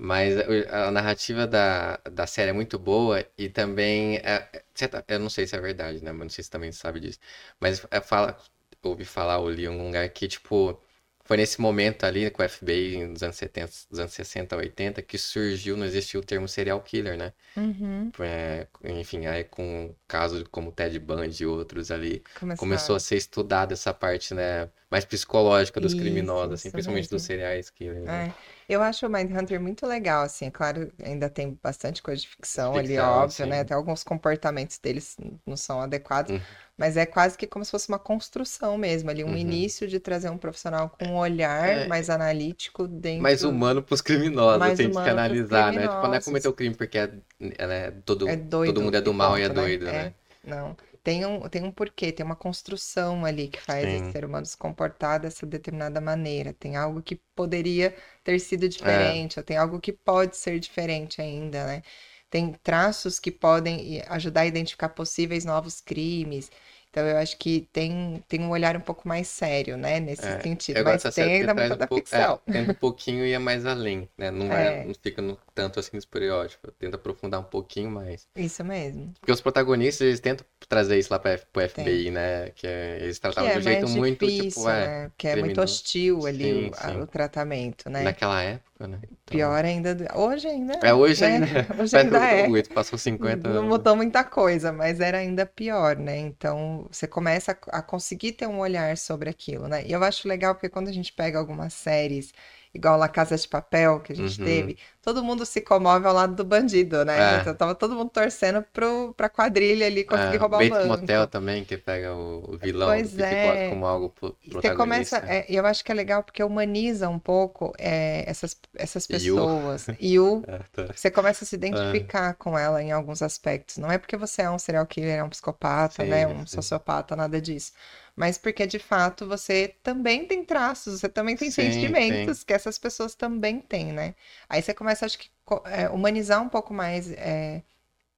[0.03, 0.35] Mas
[0.69, 4.17] a narrativa da, da série é muito boa e também.
[4.17, 6.11] É, é- certa- eu não sei se é verdade, né?
[6.11, 7.19] Mas não sei se também sabe disso.
[7.59, 8.37] Mas é, fala,
[8.83, 10.79] ouvi falar, ou li em algum lugar que, tipo,
[11.25, 15.17] foi nesse momento ali com o FBI, nos anos 70, dos anos 60, 80, que
[15.17, 17.33] surgiu, não existia o termo serial killer, né?
[17.55, 18.11] Uhum.
[18.19, 22.23] É, enfim, aí com casos como Ted Bundy e outros ali,
[22.57, 27.09] começou a ser estudada essa parte, né, mais psicológica dos criminosos, Isso, assim, isso principalmente
[27.09, 27.23] dos mesmo.
[27.23, 28.25] serial killers, né?
[28.27, 28.35] É.
[28.69, 32.77] Eu acho o Mindhunter muito legal, assim, é claro, ainda tem bastante coisa de ficção
[32.77, 33.59] ali, Ficção, óbvio, né?
[33.59, 33.61] sim.
[33.61, 36.57] Até alguns comportamentos deles não são adequados, Uhum.
[36.77, 39.37] mas é quase que como se fosse uma construção mesmo, ali, um Uhum.
[39.37, 42.87] início de trazer um profissional com um olhar É, mais analítico
[43.17, 45.87] mais dentro, humano pros criminosos, mais assim, humano para os analisar, né?
[45.87, 46.49] Tipo, não é cometer criminosos.
[46.49, 47.11] o crime porque é,
[47.57, 49.71] ela é todo, É todo doido mundo é do mal e é ponto, né?
[49.71, 50.13] doido, É, né?
[50.43, 50.77] não.
[51.03, 54.11] Tem um, tem um porquê, tem uma construção ali que faz esse Sim.
[54.11, 56.53] ser humano se comportar dessa determinada maneira.
[56.53, 61.21] Tem algo que poderia ter sido É, diferente, ou tem algo que pode ser diferente
[61.21, 61.83] ainda, né?
[62.29, 66.49] Tem traços que podem i- ajudar a identificar possíveis novos crimes.
[66.93, 70.39] Então, eu acho que tem, tem um olhar um pouco mais sério, né, nesse é.
[70.43, 70.83] sentido.
[70.83, 72.39] Mas tem ainda muita um da é, ficção.
[72.51, 74.29] tenta um pouquinho e é mais além, né?
[74.29, 78.27] Não é, É, não fica no- tanto assim no estereótipo, tenta aprofundar um pouquinho mais.
[78.35, 79.11] isso mesmo.
[79.19, 81.85] Porque os protagonistas, eles tentam trazer isso lá pra, F- pro Tem.
[81.85, 82.49] FBI, né?
[82.51, 85.11] Que é- eles Que tratavam é de um jeito mais muito, tipo, difícil, é, né?
[85.17, 85.61] Que é muito criminoso.
[85.61, 87.01] hostil ali Sim, o, sim.
[87.01, 88.03] o tratamento, né?
[88.03, 89.01] Naquela época, né?
[89.11, 91.25] Então, Pior ainda, hoje ainda, é hoje né?
[91.25, 91.47] ainda,
[91.79, 92.55] Hoje ainda é.
[92.57, 93.69] o- passou 50 Não anos.
[93.69, 96.17] mudou muita coisa, mas era ainda pior, né?
[96.19, 99.85] Então você começa a, a conseguir ter um olhar sobre aquilo, né?
[99.85, 102.33] E eu acho legal porque quando a gente pega algumas séries,
[102.73, 104.39] igual La Casa de Papel que a gente Uhum.
[104.41, 107.35] teve, todo mundo se comove ao lado do bandido, né?
[107.35, 110.83] É, Então tava todo mundo torcendo pro, pra quadrilha ali conseguir é, roubar o Bates
[110.83, 111.27] Motel banco.
[111.27, 113.69] também, que pega o, o vilão do Pois psicótico é.
[113.69, 115.27] como algo pro- E você começa, protagonista.
[115.27, 119.47] é, eu acho que é legal porque humaniza um pouco é, essas, essas o.
[119.47, 119.87] pessoas.
[119.99, 120.95] E o É, tá.
[120.95, 123.77] Você começa a se É, identificar com ela em alguns aspectos.
[123.77, 126.27] Não é porque você é um serial killer, é um psicopata, né?
[126.27, 126.47] sim, Um sim.
[126.47, 127.73] sociopata, nada disso.
[128.15, 131.71] Mas porque de fato você também tem traços, você também tem Sim, sim.
[131.71, 134.15] sentimentos que essas pessoas também têm, né?
[134.47, 135.29] Aí você começa, acho que,
[135.65, 137.63] é, humanizar um pouco mais é,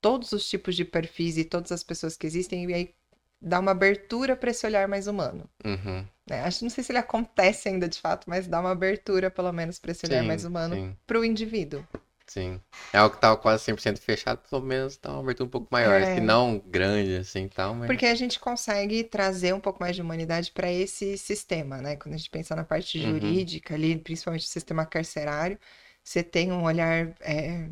[0.02, 2.96] todos os tipos de perfis e todas as pessoas que existem, e aí
[3.42, 5.50] dá uma abertura para esse olhar mais humano.
[5.66, 6.06] Uhum.
[6.30, 6.42] né?
[6.44, 9.80] Acho, não sei se ele acontece ainda de fato, mas dá uma abertura, pelo menos,
[9.80, 10.96] para esse olhar mais Sim, humano sim.
[11.08, 11.86] para o indivíduo.
[12.28, 12.60] Sim.
[12.92, 16.02] É algo que tava quase 100% fechado, pelo menos tá uma abertura um pouco maior.
[16.02, 16.16] É.
[16.16, 17.88] Se não grande, assim, tal, mas...
[17.88, 21.96] Porque a gente consegue trazer um pouco mais de humanidade para esse sistema, né?
[21.96, 23.14] Quando a gente pensa na parte Uhum.
[23.14, 25.60] jurídica ali, principalmente o sistema carcerário,
[26.04, 27.70] você tem um olhar é,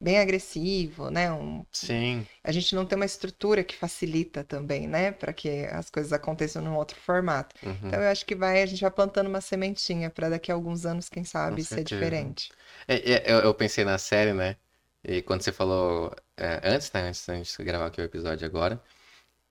[0.00, 1.32] bem agressivo, né?
[1.32, 5.12] Um- Sim, a gente não tem uma estrutura que facilita também, né?
[5.12, 7.54] Para que as coisas aconteçam num outro formato.
[7.62, 10.54] uhum, Então eu acho que vai, a gente vai plantando uma sementinha para daqui a
[10.54, 12.54] alguns anos, quem sabe, ser diferente.
[12.88, 12.94] É,
[13.30, 14.56] é, eu, eu pensei na série, né?
[15.04, 17.02] E quando você falou, é, antes, né?
[17.08, 18.82] Antes da gente gravar aqui o episódio agora,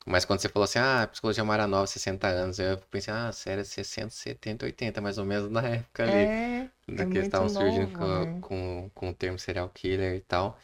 [0.05, 3.63] mas quando você falou assim, ah, Psicologia Mara Nova, 60 anos, eu pensei, ah, é
[3.63, 6.13] 60, 70, 80, mais ou menos na época ali.
[6.13, 8.39] É, do é que estavam surgindo com, né?
[8.41, 10.57] com, com o termo serial killer e tal.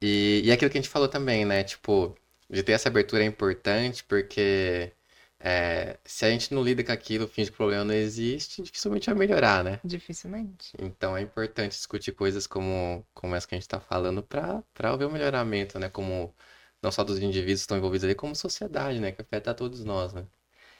[0.00, 1.64] E, e aquilo que a gente falou também, né?
[1.64, 2.16] Tipo,
[2.48, 4.92] de ter essa abertura é importante porque
[5.38, 9.06] é, se a gente não lida com aquilo, finge que o problema não existe, dificilmente
[9.06, 9.80] vai melhorar, né?
[9.84, 10.72] Dificilmente.
[10.80, 14.90] Então é importante discutir coisas como, como essa que a gente está falando para para
[14.90, 15.88] haver um melhoramento, né?
[15.88, 16.34] Como
[16.82, 19.12] não só dos indivíduos que estão envolvidos ali, como sociedade, né?
[19.12, 20.26] Que afeta a todos nós, né?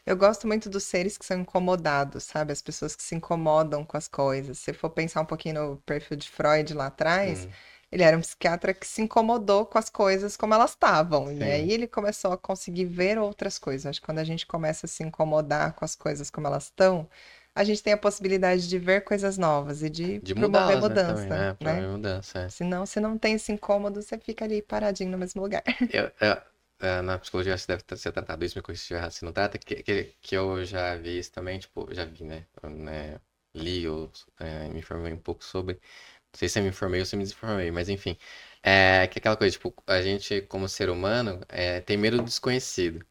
[0.05, 2.53] Eu gosto muito dos seres que são incomodados, sabe?
[2.53, 4.59] As pessoas que se incomodam com as coisas.
[4.59, 7.55] Se for pensar um pouquinho no perfil de Freud lá atrás, Hum,
[7.91, 11.33] ele era um psiquiatra que se incomodou com as coisas como elas estavam.
[11.33, 11.51] E sim.
[11.51, 13.87] aí ele começou a conseguir ver outras coisas.
[13.87, 17.09] Acho que quando a gente começa a se incomodar com as coisas como elas estão,
[17.57, 20.99] a gente tem a possibilidade de ver coisas novas e de De promover né?
[20.99, 21.55] Também, mudança, né?
[21.61, 21.87] né?
[21.87, 22.49] Promover mudança, é.
[22.49, 25.65] Senão, se não tem esse incômodo, você fica ali paradinho no mesmo lugar.
[25.89, 26.43] Eu, eu-
[26.81, 29.57] é, na psicologia você deve ser tratado isso, me corrija se errado, se não trata,
[29.59, 32.47] que, que, que eu já vi isso também, tipo, já vi, né?
[32.63, 33.21] Eu, né,
[33.55, 35.75] li ou é, me informei um pouco sobre.
[35.77, 38.17] Não sei se eu me informei ou se eu me desinformei, mas enfim.
[38.63, 43.05] É que aquela coisa, tipo, a gente, como ser humano, é, tem medo do desconhecido.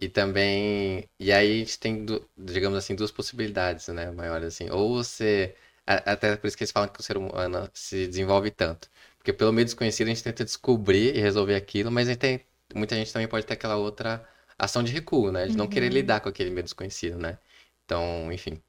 [0.00, 1.08] E também.
[1.18, 2.06] E aí a gente tem,
[2.36, 4.10] digamos assim, duas possibilidades, né?
[4.10, 4.70] Maiores, assim.
[4.70, 5.56] Ou você.
[5.86, 8.90] Até por isso que eles falam que o ser humano se desenvolve tanto.
[9.16, 12.46] Porque pelo meio desconhecido a gente tenta descobrir e resolver aquilo, mas a gente tem,
[12.74, 14.26] muita gente também pode ter aquela outra
[14.58, 15.48] ação de recuo, né?
[15.48, 15.92] De não querer Uhum.
[15.92, 17.38] lidar com aquele meio desconhecido, né?
[17.84, 18.62] Então, enfim.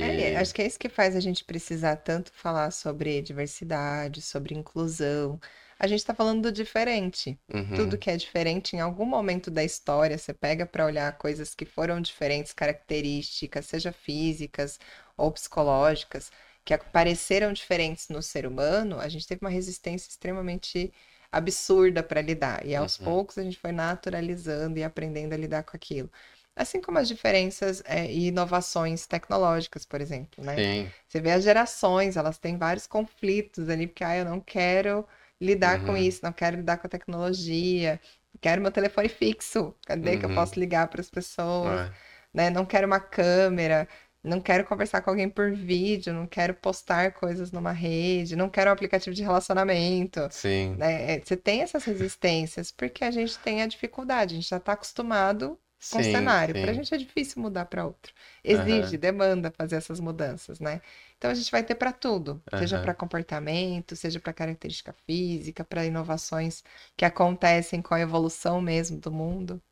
[0.00, 0.38] É, E.
[0.38, 5.40] acho que é isso que faz a gente precisar tanto falar sobre diversidade, sobre inclusão.
[5.78, 7.38] A gente está falando do diferente.
[7.72, 11.54] Tudo Uhum, que é diferente, em algum momento da história, você pega para olhar coisas
[11.54, 14.78] que foram diferentes, características, seja físicas
[15.16, 16.30] ou psicológicas,
[16.64, 20.92] que apareceram diferentes no ser humano, a gente teve uma resistência extremamente
[21.30, 22.64] absurda para lidar.
[22.66, 23.04] E aos uhum.
[23.04, 26.10] poucos a gente foi naturalizando e aprendendo a lidar com aquilo.
[26.56, 30.56] Assim como as diferenças é, e inovações tecnológicas, por exemplo, né?
[30.56, 30.92] Sim.
[31.06, 35.06] Você vê as gerações, elas têm vários conflitos ali, porque ah, eu não quero
[35.40, 38.00] lidar com Uhum, isso, não quero lidar com a tecnologia,
[38.40, 40.34] quero meu telefone fixo, cadê que eu uhum.
[40.34, 41.94] posso ligar para as pessoas, É,
[42.32, 42.50] né?
[42.50, 43.88] Não quero uma câmera,
[44.22, 48.70] não quero conversar com alguém por vídeo, não quero postar coisas numa rede, não quero
[48.70, 50.76] um aplicativo de relacionamento, sim.
[50.76, 51.16] né?
[51.16, 54.72] É, Você tem essas resistências porque a gente tem a dificuldade, a gente já está
[54.72, 56.56] acostumado com o Sim, cenário.
[56.56, 58.12] Para a gente é difícil mudar para outro.
[58.44, 60.80] Exige, Aham, demanda fazer essas mudanças, né?
[61.16, 65.84] Então a gente vai ter para tudo, seja para comportamento, seja para característica física, para
[65.86, 66.62] inovações
[66.96, 69.62] que acontecem com a evolução mesmo do mundo.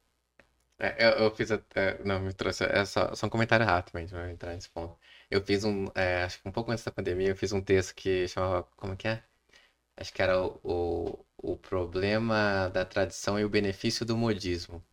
[0.78, 2.02] É, eu, eu fiz até.
[2.04, 2.64] Não, me trouxe.
[2.64, 4.98] É só, só um comentário rápido, mas vai entrar nesse ponto.
[5.30, 5.86] Eu fiz um.
[5.94, 8.62] é, acho que um pouco antes da pandemia, eu fiz um texto que chamava.
[8.76, 9.22] Como que é?
[9.96, 14.84] Acho que era o, o, o problema da tradição e o benefício do modismo.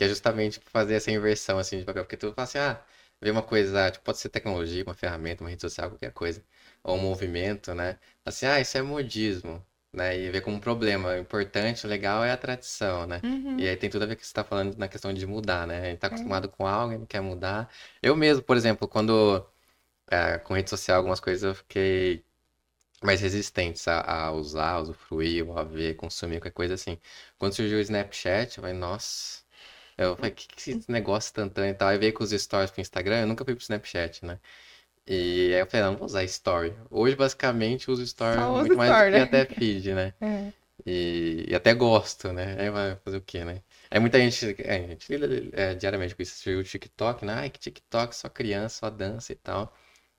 [0.00, 2.04] Que é justamente fazer essa inversão assim de papel.
[2.04, 2.82] Porque tu fala assim, ah,
[3.20, 6.42] vê uma coisa, tipo, pode ser tecnologia, uma ferramenta, uma rede social, qualquer coisa.
[6.82, 7.98] Ou um movimento, né?
[8.24, 10.18] Assim, ah, isso é modismo, né?
[10.18, 11.10] E vê como um problema.
[11.10, 13.22] O importante, o legal é a tradição, né?
[13.56, 15.12] E Uhum, aí tem tudo a ver com o que você está falando na questão
[15.12, 15.80] de mudar, né?
[15.82, 16.16] A gente tá é.
[16.16, 17.70] acostumado com algo, não quer mudar.
[18.02, 19.46] Eu mesmo, por exemplo, quando
[20.10, 22.24] é, com rede social, algumas coisas eu fiquei
[23.02, 26.98] mais resistentes a, a usar, usufruir, ou a ver, consumir, qualquer coisa assim.
[27.38, 29.42] Quando surgiu o Snapchat, eu falei, nossa.
[30.04, 31.88] Eu falei, que que é esse negócio instantâneo e tal?
[31.88, 34.38] Aí veio com os stories pro Instagram, eu nunca fui pro Snapchat, né?
[35.06, 36.74] E aí eu falei, não, vou usar Story.
[36.90, 39.22] Hoje, basicamente, uso Story Só muito mais do story, que né?
[39.24, 40.14] até feed, né?
[40.20, 40.52] É.
[40.86, 42.56] E, e até gosto, né?
[42.58, 43.62] Aí vai fazer o quê, né?
[43.90, 46.48] Aí muita gente, é, a gente lida é, diariamente com isso.
[46.50, 47.34] O TikTok, né?
[47.34, 49.74] Ai, que TikTok, só criança, só dança e tal.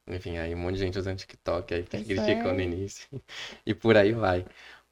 [0.07, 2.63] Enfim, aí um monte de gente usando TikTok aí que Isso criticou no é.
[2.63, 3.07] início.
[3.65, 4.45] E por aí vai.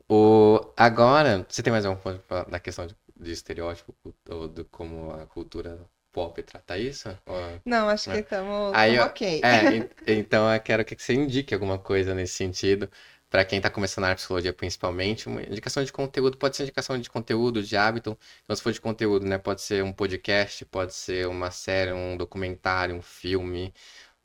[0.10, 3.96] O, agora, você tem mais algum ponto da questão de, de estereótipo
[4.30, 5.80] ou do como a cultura
[6.12, 7.10] pop trata isso?
[7.26, 8.18] Ou- Não, acho que né?
[8.18, 9.22] estamos ó, ok.
[9.42, 12.90] é, en- então eu quero que você indique alguma coisa nesse sentido,
[13.30, 17.10] para quem está começando na psicologia principalmente, uma indicação de conteúdo, pode ser indicação de
[17.10, 21.28] conteúdo, de hábito, então se for de conteúdo, né, pode ser um podcast, pode ser
[21.28, 23.74] uma série, um documentário, um filme,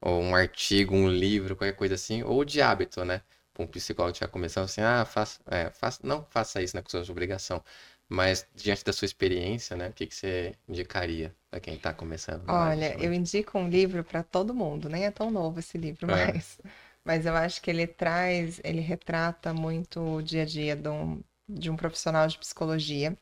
[0.00, 3.22] ou um artigo, um livro, qualquer coisa assim, ou de hábito, né,
[3.58, 7.02] um psicólogo estiver começando assim, ah, faça, é, faça, não faça isso, né, com sua
[7.10, 7.62] obrigação,
[8.08, 12.46] mas diante da sua experiência, né, o que, que você indicaria para quem está começando?
[12.46, 16.34] Olha, eu indico um livro para todo mundo, nem é tão novo esse livro, É.
[16.34, 16.58] mas,
[17.02, 21.22] mas eu acho que ele traz, ele retrata muito o dia a dia de um,
[21.48, 23.16] de um profissional de psicologia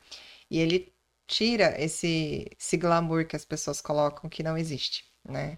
[0.49, 0.93] e ele
[1.27, 5.57] tira esse, esse glamour que as pessoas colocam que não existe, né?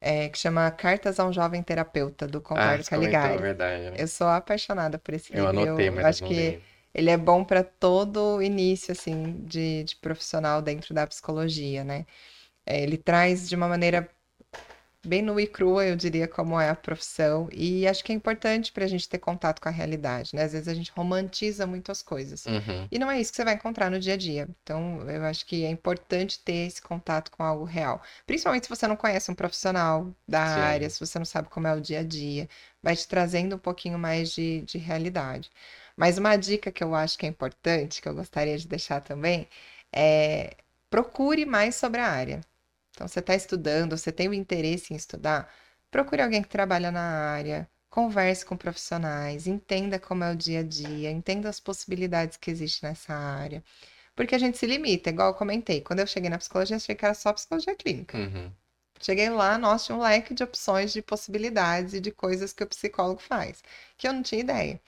[0.00, 3.40] É, que chama Cartas a um Jovem Terapeuta, do Ah, Conrado você comentou, é Caligari.
[3.40, 4.00] verdade, né?
[4.00, 5.58] Eu sou apaixonada por esse Eu livro.
[5.58, 6.62] anotei, Eu mas acho não que li.
[6.94, 12.06] Ele é bom para todo início assim de, de profissional dentro da psicologia, né?
[12.66, 14.08] É, ele traz de uma maneira
[15.04, 18.72] bem nua e crua, eu diria, como é a profissão, e acho que é importante
[18.72, 20.42] para a gente ter contato com a realidade, né?
[20.42, 22.46] Às vezes a gente romantiza muito as coisas.
[22.46, 22.88] Uhum.
[22.90, 24.48] E não é isso que você vai encontrar no dia a dia.
[24.62, 28.02] Então, eu acho que é importante ter esse contato com algo real.
[28.26, 30.94] Principalmente se você não conhece um profissional da área, Sim.
[30.94, 32.48] se você não sabe como é o dia a dia,
[32.82, 35.50] vai te trazendo um pouquinho mais de, de realidade.
[35.96, 39.48] Mas uma dica que eu acho que é importante, que eu gostaria de deixar também,
[39.92, 40.56] é
[40.90, 42.40] procure mais sobre a área.
[42.90, 45.52] Então, você está estudando, você tem o interesse em estudar,
[45.90, 50.62] procure alguém que trabalha na área, converse com profissionais, entenda como é o dia a
[50.62, 53.62] dia, entenda as possibilidades que existem nessa área.
[54.14, 55.80] Porque a gente se limita, igual eu comentei.
[55.80, 58.16] Quando eu cheguei na psicologia, eu achei que era só psicologia clínica.
[58.16, 58.52] Uhum.
[59.00, 62.66] Cheguei lá, nossa, tinha um leque de opções, de possibilidades e de coisas que o
[62.66, 63.62] psicólogo faz,
[63.98, 64.80] que eu não tinha ideia.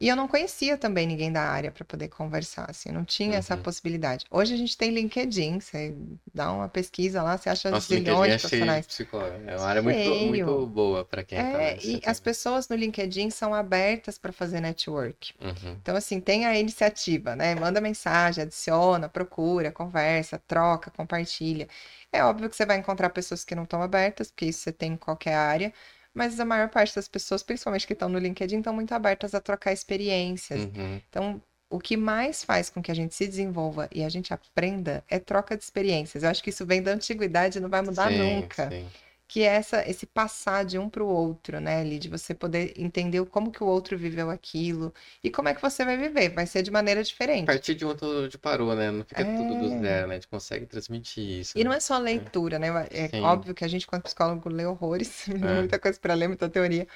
[0.00, 3.36] E eu não conhecia também ninguém da área para poder conversar, assim, eu não tinha
[3.38, 3.62] essa Uhum.
[3.62, 4.26] possibilidade.
[4.30, 5.94] Hoje a gente tem LinkedIn, você
[6.32, 8.86] dá uma pesquisa lá, você acha Nossa, zilhões é de cheio de profissionais.
[8.86, 9.48] psicólogo.
[9.48, 12.22] É uma área muito, muito boa para quem tá É, nesse e as caminho.
[12.22, 15.34] pessoas no LinkedIn são abertas para fazer network.
[15.40, 15.76] Uhum.
[15.82, 17.54] Então, assim, tem a iniciativa, né?
[17.54, 21.68] Manda mensagem, adiciona, procura, conversa, troca, compartilha.
[22.12, 24.92] É óbvio que você vai encontrar pessoas que não estão abertas, porque isso você tem
[24.92, 25.72] em qualquer área,
[26.14, 29.40] mas a maior parte das pessoas, principalmente que estão no LinkedIn, estão muito abertas a
[29.40, 30.64] trocar experiências.
[30.64, 31.00] Uhum.
[31.08, 35.04] Então, o que mais faz com que a gente se desenvolva e a gente aprenda
[35.08, 36.22] é troca de experiências.
[36.22, 38.86] Eu acho que isso vem da antiguidade e não vai mudar Sim, nunca sim.
[39.28, 42.74] Que é essa, esse passar de um para o outro, né, ali, de você poder
[42.78, 44.92] entender como que o outro viveu aquilo
[45.22, 47.50] e como é que você vai viver, vai ser de maneira A diferente.
[47.52, 48.90] partir de onde tudo parou, né?
[48.90, 49.78] Não fica tudo do É.
[49.80, 50.14] zero, né?
[50.14, 51.76] A gente consegue transmitir isso, E não né?
[51.76, 52.68] é só leitura, né?
[52.90, 53.20] É Sim.
[53.20, 55.62] óbvio que a gente, quanto psicólogo, lê horrores, É.
[55.62, 56.86] muita coisa para ler, muita teoria.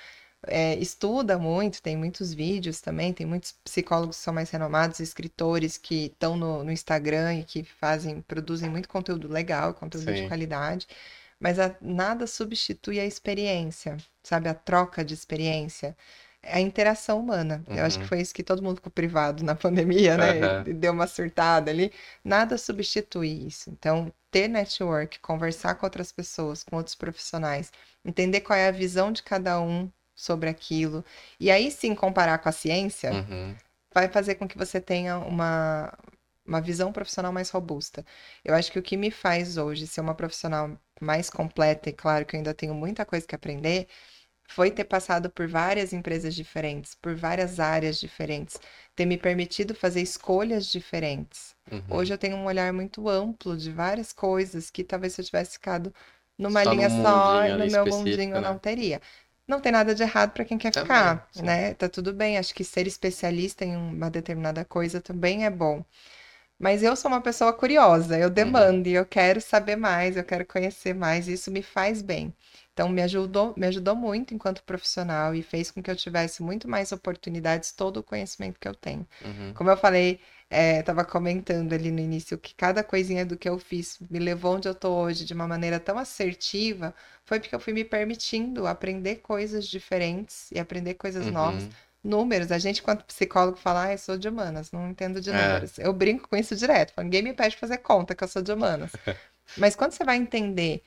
[0.47, 5.79] É, estuda muito, tem muitos vídeos também, tem muitos psicólogos que são mais renomados, escritores
[5.79, 10.29] que estão no, no Instagram e que fazem, produzem muito conteúdo legal, conteúdo de Sim.
[10.29, 10.87] qualidade,
[11.43, 14.48] mas a- nada substitui a experiência, sabe?
[14.48, 15.97] A troca de experiência,
[16.43, 17.64] a interação humana.
[17.74, 18.09] Eu acho que Uhum.
[18.09, 20.40] foi isso que todo mundo ficou privado na pandemia, né?
[20.66, 21.93] E Deu uma surtada ali.
[22.24, 23.70] Nada substitui isso.
[23.70, 27.70] Então, ter network, conversar com outras pessoas, com outros profissionais,
[28.05, 31.05] entender qual é a visão de cada um sobre aquilo,
[31.40, 33.56] e aí sim comparar com a ciência, Uhum.
[33.94, 35.93] vai fazer com que você tenha uma,
[36.47, 38.05] uma visão profissional mais robusta.
[38.44, 42.24] Eu acho que o que me faz hoje ser uma profissional mais completa, e claro
[42.27, 43.89] que eu ainda tenho muita coisa que aprender,
[44.48, 48.59] foi ter passado por várias empresas diferentes, por várias áreas diferentes,
[48.94, 51.55] ter me permitido fazer escolhas diferentes.
[51.70, 51.82] Uhum.
[51.89, 55.52] Hoje eu tenho um olhar muito amplo de várias coisas que talvez se eu tivesse
[55.55, 55.94] ficado
[56.39, 58.48] numa Só linha só, no meu mundinho eu né?
[58.48, 59.01] não teria.
[59.47, 61.44] Não tem nada de errado para quem quer Também, ficar, sim.
[61.44, 61.74] né?
[61.74, 62.39] Tá tudo bem.
[62.39, 65.85] Acho que ser especialista em uma determinada coisa também é bom.
[66.63, 68.71] Mas eu sou uma pessoa curiosa, eu Uhum.
[68.71, 72.35] demando e eu quero saber mais, eu quero conhecer mais, e isso me faz bem.
[72.73, 76.69] Então me ajudou, me ajudou muito enquanto profissional e fez com que eu tivesse muito
[76.69, 79.07] mais oportunidades, todo o conhecimento que eu tenho.
[79.25, 79.55] Uhum.
[79.55, 80.21] Como eu falei,
[80.51, 84.69] estava comentando ali no início que cada coisinha do que eu fiz me levou onde
[84.69, 86.95] eu tô hoje de uma maneira tão assertiva,
[87.25, 91.69] foi porque eu fui me permitindo aprender coisas diferentes e aprender coisas novas.
[92.05, 92.11] Uhum.
[92.11, 95.35] Números, a gente, quanto psicólogo, fala, ah, eu sou de humanas, não entendo de É.
[95.35, 95.79] números.
[95.79, 98.93] Eu brinco com isso direto, ninguém me pede fazer conta que eu sou de humanas.
[99.57, 100.83] Mas quando você vai entender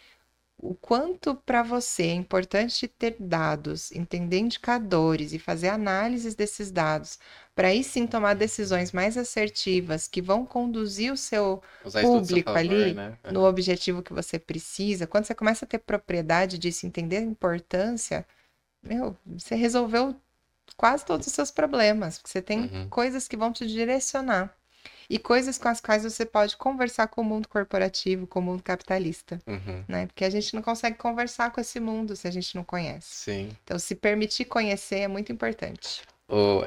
[0.58, 7.20] o quanto para você é importante ter dados, entender indicadores e fazer análises desses dados,
[7.56, 12.60] para aí sim tomar decisões mais assertivas que vão conduzir o seu Usar público favor,
[12.60, 13.18] ali né?
[13.30, 18.26] no objetivo que você precisa, quando você começa a ter propriedade disso, entender a importância,
[18.84, 20.16] meu, você resolveu
[20.78, 22.90] quase todos os seus problemas, porque você tem Uhum.
[22.90, 24.54] coisas que vão te direcionar
[25.10, 28.64] e coisas com as quais você pode conversar com o mundo corporativo, com o mundo
[28.64, 29.84] capitalista, Uhum.
[29.88, 30.08] né?
[30.08, 33.08] Porque a gente não consegue conversar com esse mundo se a gente não conhece.
[33.16, 33.56] Sim.
[33.64, 36.02] Então, se permitir conhecer é muito importante.
[36.28, 36.64] O,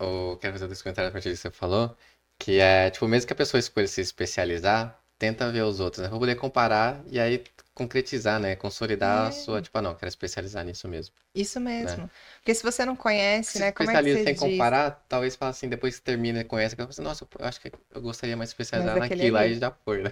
[0.00, 1.96] o, quero fazer dois comentários a partir disso que você falou,
[2.38, 6.08] que é, tipo, mesmo que a pessoa escolha se especializar, tenta ver os outros, né?
[6.08, 7.42] Pra poder comparar e aí
[7.76, 8.56] concretizar, né?
[8.56, 9.28] Consolidar É.
[9.28, 11.14] a sua, tipo, ah, não, quero especializar nisso mesmo.
[11.34, 12.10] Isso mesmo.
[12.38, 14.72] Porque se você não conhece, Se né, como é que você sem diz?
[14.74, 17.60] comparar, talvez fala assim, depois que termina e conhece, eu falo assim, nossa, eu acho
[17.60, 20.10] que eu gostaria mais de especializar Mas naquilo, aí já foi, né?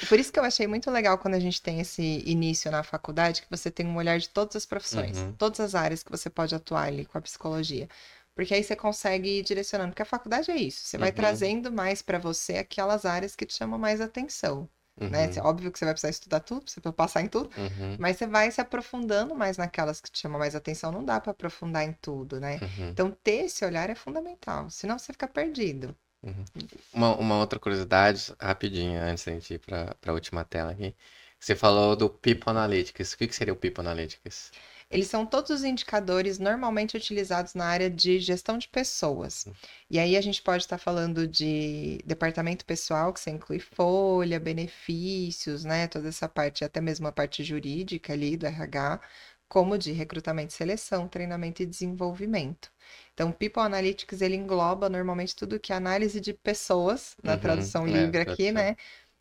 [0.00, 2.82] E Por isso que eu achei muito legal quando a gente tem esse início na
[2.82, 5.38] faculdade, que você tem um olhar de todas as profissões, Uhum.
[5.38, 7.88] todas as áreas que você pode atuar ali com a psicologia.
[8.34, 11.12] Porque aí você consegue ir direcionando, porque a faculdade é isso, você vai Uhum.
[11.12, 14.68] trazendo mais para você aquelas áreas que te chamam mais atenção, né?
[15.00, 17.98] Uhum, Cê- Óbvio que você vai precisar estudar tudo, você vai passar em tudo, uhum,
[17.98, 21.32] mas você vai se aprofundando mais naquelas que te chamam mais atenção, não dá para
[21.32, 22.62] aprofundar em tudo, né?
[22.62, 25.96] uhum, Então ter esse olhar é fundamental, senão você fica perdido.
[26.22, 26.44] uhum.
[26.92, 30.94] Uma, uma outra curiosidade, rapidinho, antes da gente ir para a última tela aqui.
[31.38, 33.12] Você falou do People Analytics.
[33.12, 34.52] O que que seria o People Analytics?
[34.90, 39.48] Eles são todos os indicadores normalmente utilizados na área de gestão de pessoas.
[39.88, 45.64] E aí a gente pode estar falando de departamento pessoal, que você inclui folha, benefícios,
[45.64, 45.86] né?
[45.88, 49.00] Toda essa parte, até mesmo a parte jurídica ali do RH,
[49.48, 52.70] como de recrutamento e seleção, treinamento e desenvolvimento.
[53.14, 57.86] Então, People Analytics, ele engloba normalmente tudo que é análise de pessoas, na Uhum, tradução
[57.86, 58.52] é, livre aqui, tradução.
[58.52, 58.76] né?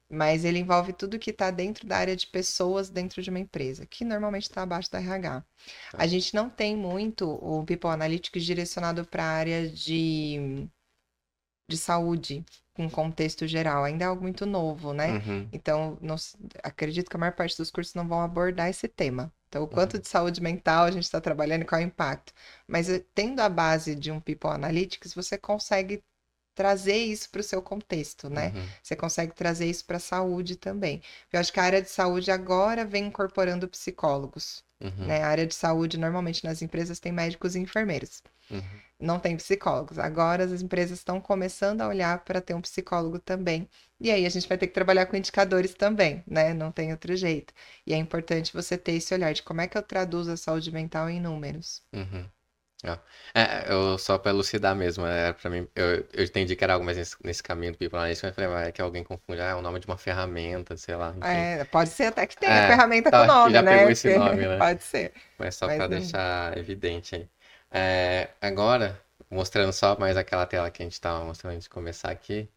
[0.10, 3.86] Mas ele envolve tudo que está dentro da área de pessoas dentro de uma empresa,
[3.86, 5.44] que normalmente está abaixo da RH.
[5.98, 10.68] A gente não tem muito o People Analytics direcionado para a área de,
[11.70, 13.84] de saúde, com contexto geral.
[13.84, 15.18] Ainda é algo muito novo, né?
[15.18, 16.16] Uhum, Então, não
[16.64, 19.32] acredito que a maior parte dos cursos não vão abordar esse tema.
[19.48, 22.34] Então, o quanto de saúde mental a gente está trabalhando e qual é o impacto.
[22.68, 26.04] Mas eh, tendo a base de um People Analytics, você consegue
[26.60, 28.54] trazer isso para o seu contexto, né?
[28.54, 31.02] uhum, Você consegue trazer isso para a saúde também.
[31.32, 35.24] Eu acho que a área de saúde agora vem incorporando psicólogos, uhum, né?
[35.24, 38.22] A área de saúde, normalmente nas empresas, tem médicos e enfermeiros.
[38.50, 38.82] uhum.
[39.00, 39.98] Não tem psicólogos.
[40.00, 43.68] Agora as empresas estão começando a olhar para ter um psicólogo também.
[44.00, 46.54] E aí a gente vai ter que trabalhar com indicadores também, né?
[46.54, 47.54] Não tem outro jeito.
[47.88, 50.72] E é importante você ter esse olhar de como é que eu traduzo a saúde
[50.72, 51.82] mental em números.
[51.94, 52.30] Uhum.
[52.86, 52.98] Ó.
[53.34, 56.86] É, eu só para elucidar mesmo, era para mim, eu, eu entendi que era algo
[56.86, 59.48] mais nesse, nesse caminho do People Analytics, mas eu falei, vai que alguém confunde, ah,
[59.50, 61.48] é o nome de uma ferramenta, sei lá, enfim.
[61.48, 63.64] É, pode ser até que tenha É, ferramenta tá, com nome, já né?
[63.64, 64.70] pegou esse nome, né?
[64.78, 65.14] Pode ser.
[65.38, 65.90] Mas só Mas para não.
[65.90, 67.30] deixar evidente aí.
[67.72, 69.02] É, agora,
[69.32, 72.50] mostrando só mais aquela tela que a gente estava mostrando antes de começar aqui.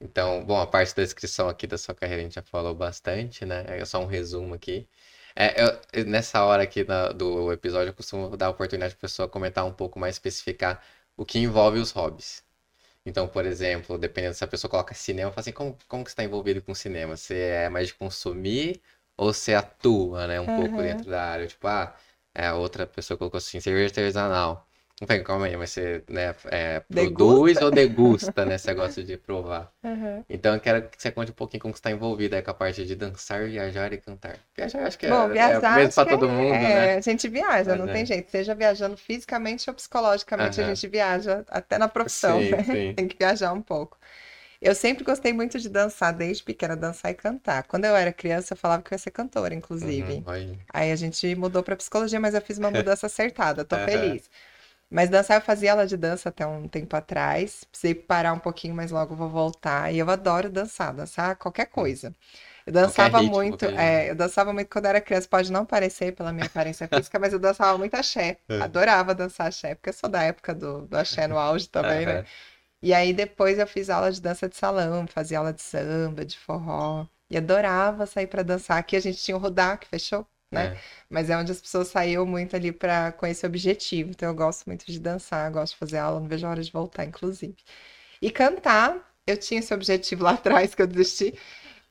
[0.00, 3.44] Então, bom, a parte da descrição aqui da sua carreira a gente já falou bastante,
[3.46, 3.64] né?
[3.68, 4.88] É só um resumo aqui.
[5.36, 9.08] É, eu- nessa hora aqui da- do episódio, eu costumo dar a oportunidade para a
[9.08, 10.82] pessoa comentar um pouco mais, especificar
[11.16, 12.42] o que envolve os hobbies.
[13.06, 16.14] Então, por exemplo, dependendo se a pessoa coloca cinema, fala assim, como, como que você
[16.14, 17.16] está envolvido com cinema?
[17.16, 18.82] Você é mais de consumir
[19.16, 20.82] ou você atua, né, um pouco Aham.
[20.82, 21.46] dentro da área?
[21.48, 21.96] Tipo, ah,
[22.34, 24.68] é, outra pessoa colocou assim, cerveja artesanal.
[25.00, 28.56] Não tem, calma aí, mas você, né, é, produz ou degusta, né?
[28.56, 29.70] Você gosta de provar.
[29.84, 30.24] Aham.
[30.28, 32.54] Então, eu quero que você conte um pouquinho como você está envolvida aí com a
[32.54, 34.38] parte de dançar, viajar e cantar.
[34.56, 36.96] Viajar, acho que é, Bom, é viajar mesmo acho para todo mundo, é, né?
[36.96, 37.92] a gente viaja, Mas não é.
[37.92, 38.30] tem jeito.
[38.30, 40.64] Seja viajando fisicamente ou psicologicamente, a Aham.
[40.64, 42.58] gente viaja até na profissão, Sim, né?
[42.64, 42.92] sim.
[42.94, 43.98] Tem que viajar um pouco.
[44.60, 47.64] Eu sempre gostei muito de dançar, desde pequena, dançar e cantar.
[47.64, 50.22] Quando eu era criança, eu falava que eu ia ser cantora, inclusive.
[50.22, 50.58] Uhum, aí.
[50.92, 54.30] A gente mudou para psicologia, mas eu fiz uma mudança acertada, tô feliz.
[54.90, 57.64] Mas dançar, eu fazia aula de dança até um tempo atrás.
[57.64, 59.92] Precisei parar um pouquinho, mas logo vou voltar.
[59.92, 62.14] E eu adoro dançar, dançar qualquer coisa.
[62.64, 65.28] Eu dançava ritmo, muito, é, eu dançava muito quando era criança.
[65.28, 68.38] Pode não parecer pela minha aparência física, mas eu dançava muito axé.
[68.48, 68.60] É.
[68.60, 72.20] Adorava dançar axé, porque eu sou da época do, do axé no auge também, né?
[72.20, 72.26] Aham.
[72.82, 76.38] E aí depois eu fiz aula de dança de salão, fazia aula de samba, de
[76.38, 77.06] forró.
[77.28, 78.78] E adorava sair para dançar.
[78.78, 80.72] Aqui a gente tinha o Rodar, que fechou, né?
[80.72, 80.80] É.
[81.10, 84.10] Mas é onde as pessoas saíam muito ali para com esse objetivo.
[84.10, 86.72] Então eu gosto muito de dançar, gosto de fazer aula, não vejo a hora de
[86.72, 87.56] voltar, inclusive.
[88.20, 91.34] E cantar, eu tinha esse objetivo lá atrás que eu desisti.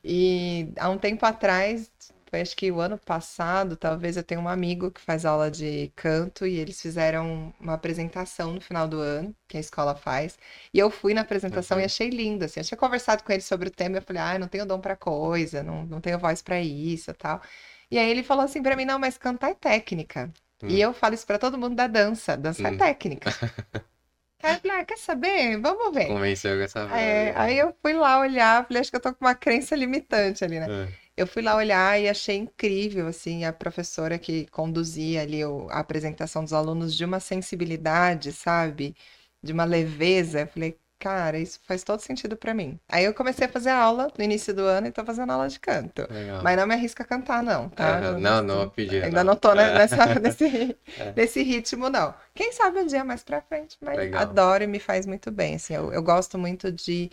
[0.04, 1.92] E há um tempo atrás,
[2.30, 5.92] foi acho que o ano passado, talvez eu tenha um amigo que faz aula de
[5.96, 10.38] canto e eles fizeram uma apresentação no final do ano, que a escola faz.
[10.74, 11.84] E eu fui na apresentação Uhum.
[11.84, 12.60] e achei lindo, assim.
[12.60, 14.66] Eu tinha conversado com ele sobre o tema e eu falei, ah, eu não tenho
[14.66, 17.42] dom pra coisa, não, não tenho voz pra isso e tal.
[17.90, 20.32] E aí ele falou assim pra mim, não, mas cantar é técnica.
[20.64, 20.68] Hum.
[20.70, 22.68] E eu falo isso pra todo mundo da dança, dança Hum.
[22.68, 23.30] é técnica.
[24.44, 25.58] Aí eu falei, ah, quer saber?
[25.60, 26.08] Vamos ver.
[26.08, 29.26] Convenceu com essa É, aí eu fui lá olhar, falei, acho que eu tô com
[29.26, 30.68] uma crença limitante ali, né?
[30.70, 30.88] É.
[31.18, 36.44] Eu fui lá olhar e achei incrível, assim, a professora que conduzia ali a apresentação
[36.44, 38.96] dos alunos de uma sensibilidade, sabe?
[39.42, 40.42] De uma leveza.
[40.42, 42.80] Eu falei, cara, isso faz todo sentido pra mim.
[42.90, 45.60] Aí eu comecei a fazer aula no início do ano e tô fazendo aula de
[45.60, 46.08] canto.
[46.12, 46.42] Legal.
[46.44, 47.98] Mas não me arrisco a cantar, não, tá?
[48.00, 49.04] Aham, Não, não vou pedir.
[49.04, 49.78] Ainda não tô né, É.
[49.80, 50.46] nessa, nesse,
[51.00, 51.12] É.
[51.16, 52.14] nesse ritmo, não.
[52.34, 54.22] Quem sabe um dia mais pra frente, mas Legal.
[54.22, 55.56] adoro e me faz muito bem.
[55.56, 57.10] Assim, eu, eu gosto muito de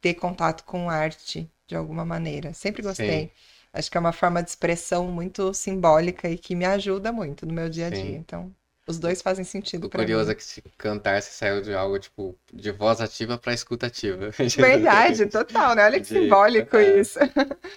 [0.00, 2.52] ter contato com arte de alguma maneira.
[2.52, 3.26] Sempre gostei.
[3.26, 3.30] Sim.
[3.72, 7.54] Acho que é uma forma de expressão muito simbólica e que me ajuda muito no
[7.54, 8.16] meu dia a dia.
[8.16, 8.16] Sim.
[8.18, 8.54] Então,
[8.92, 10.32] os dois fazem sentido O pra curioso mim.
[10.32, 14.30] é que se cantar, você saiu de algo, tipo, de voz ativa pra escuta ativa.
[14.56, 15.84] Verdade, total, né?
[15.84, 17.00] Olha que De- simbólico é.
[17.00, 17.18] isso.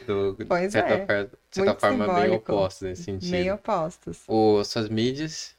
[0.05, 1.05] Do, Pois certa, é.
[1.05, 2.53] par- de certa Muito forma, bem simbólico.
[2.53, 3.31] oposto nesse sentido.
[3.31, 4.19] Meio opostos.
[4.27, 5.55] O, suas mídias,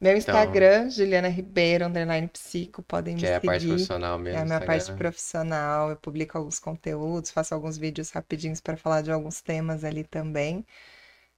[0.00, 3.72] Meu Então- Instagram, Juliana Ribeiro, underline psico, podem me que é a parte seguir.
[3.72, 4.38] profissional mesmo.
[4.38, 4.66] É a minha Instagram.
[4.84, 9.84] parte profissional, eu publico alguns conteúdos, faço alguns vídeos rapidinhos para falar de alguns temas
[9.84, 10.66] ali também.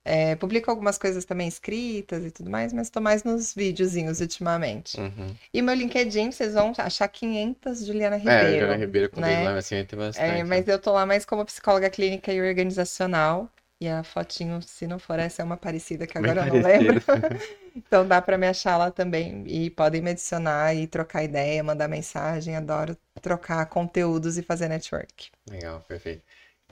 [0.05, 4.99] É, publico algumas coisas também escritas e tudo mais, mas estou mais nos videozinhos ultimamente.
[4.99, 5.37] Uhum.
[5.53, 9.37] E meu LinkedIn, vocês vão achar 500 Juliana É, Ribeiro, Juliana Ribeiro com né?
[9.41, 10.41] nomes assim, tem bastante.
[10.41, 13.51] É, mas eu tô lá mais como psicóloga clínica e organizacional.
[13.81, 16.61] E a fotinho, se não for essa, é uma parecida que Bem agora eu não
[16.61, 17.01] lembro.
[17.01, 17.01] parecido.
[17.77, 21.87] Então dá para me achar lá também e podem me adicionar e trocar ideia, mandar
[21.89, 22.57] mensagem.
[22.57, 25.31] Adoro trocar conteúdos e fazer network.
[25.51, 26.23] Legal, perfeito.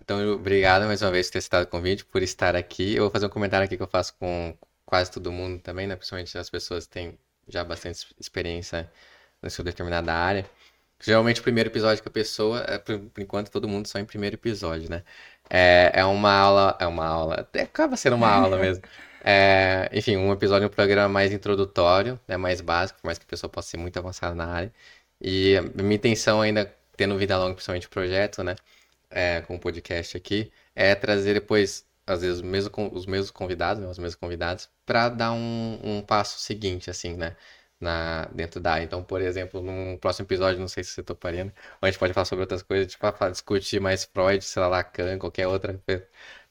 [0.07, 2.95] Então, obrigado mais uma vez por ter citado o convite, por estar aqui.
[2.95, 5.97] Eu vou fazer um comentário aqui que eu faço com quase todo mundo também, né?
[5.97, 7.19] Principalmente as pessoas que têm
[7.49, 8.89] já bastante experiência
[9.43, 10.49] na sua determinada área.
[11.01, 14.37] Geralmente, o primeiro episódio que a pessoa, é, por, enquanto, todo mundo só em primeiro
[14.37, 15.03] episódio, né?
[15.51, 18.85] É, é uma aula, é uma aula, até acaba sendo uma aula mesmo.
[19.25, 22.37] É, enfim, um episódio, um programa mais introdutório, né?
[22.37, 24.73] Mais básico, por mais que a pessoa possa ser muito avançada na área.
[25.21, 28.55] E minha intenção ainda, tendo vida longa, principalmente o projeto, né?
[29.17, 33.83] É, com o podcast aqui, é trazer depois, às vezes, mesmo com os mesmos convidados,
[33.83, 37.37] né, os mesmos convidados, para dar um, um passo seguinte, assim, né,
[37.81, 38.85] na, dentro da área.
[38.85, 42.13] Então, por exemplo, num próximo episódio, não sei se você toparia, né, a gente pode
[42.13, 45.81] falar sobre outras coisas, tipo, discutir mais Freud, sei lá, Lacan, qualquer outra,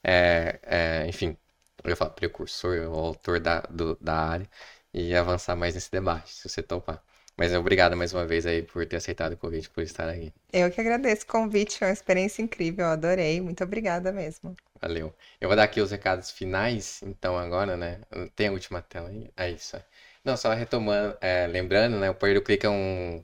[0.02, 1.36] é, é, enfim,
[1.84, 4.48] eu ia falar precursor, ou autor da, do- da área,
[4.92, 7.02] e avançar mais nesse debate, se você topar.
[7.36, 10.32] Mas obrigado mais uma vez aí por ter aceitado o convite, por estar aí.
[10.52, 13.40] Eu que agradeço o convite, foi uma experiência incrível, adorei.
[13.40, 14.56] Muito obrigada mesmo.
[14.80, 15.14] Valeu.
[15.40, 18.00] Eu vou dar aqui os recados finais, então, agora, né?
[18.34, 19.30] Tem a última tela aí?
[19.36, 19.76] É isso.
[20.24, 22.10] Não, só retomando, é, lembrando, né?
[22.10, 23.22] O Poder do Clique é, um,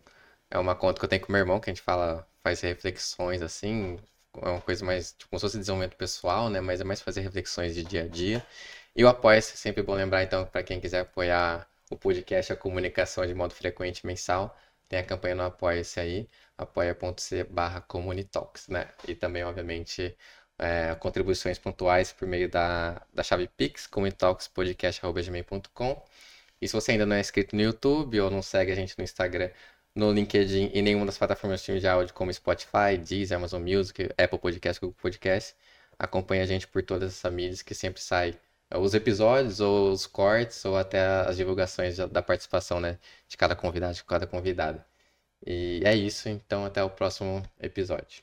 [0.50, 3.42] é uma conta que eu tenho com meu irmão, que a gente fala, faz reflexões
[3.42, 3.98] assim.
[4.40, 6.60] É uma coisa mais, tipo, como se fosse desenvolvimento pessoal, né?
[6.60, 8.44] Mas é mais fazer reflexões de dia a dia.
[8.96, 13.26] E o Apoia-se, sempre bom lembrar, então, para quem quiser apoiar o podcast, a comunicação
[13.26, 14.56] de modo frequente mensal,
[14.88, 17.84] tem a campanha no Apoia-se aí, apoia.se barra
[18.68, 18.88] né?
[19.08, 20.16] E também, obviamente,
[20.58, 26.04] é, contribuições pontuais por meio da, da chave Pix, comunitalkspodcast.gmail.com.
[26.60, 29.04] E se você ainda não é inscrito no YouTube ou não segue a gente no
[29.04, 29.50] Instagram,
[29.94, 34.80] no LinkedIn e nenhuma das plataformas de áudio como Spotify, Deezer, Amazon Music, Apple Podcast,
[34.80, 35.54] Google Podcast,
[35.98, 38.34] acompanhe a gente por todas essas mídias que sempre sai é,
[38.78, 43.94] os episódios ou os cortes ou até as divulgações da- participação, né, de cada convidado,
[43.94, 44.84] de cada convidada.
[45.46, 48.22] E é isso, então até o próximo episódio.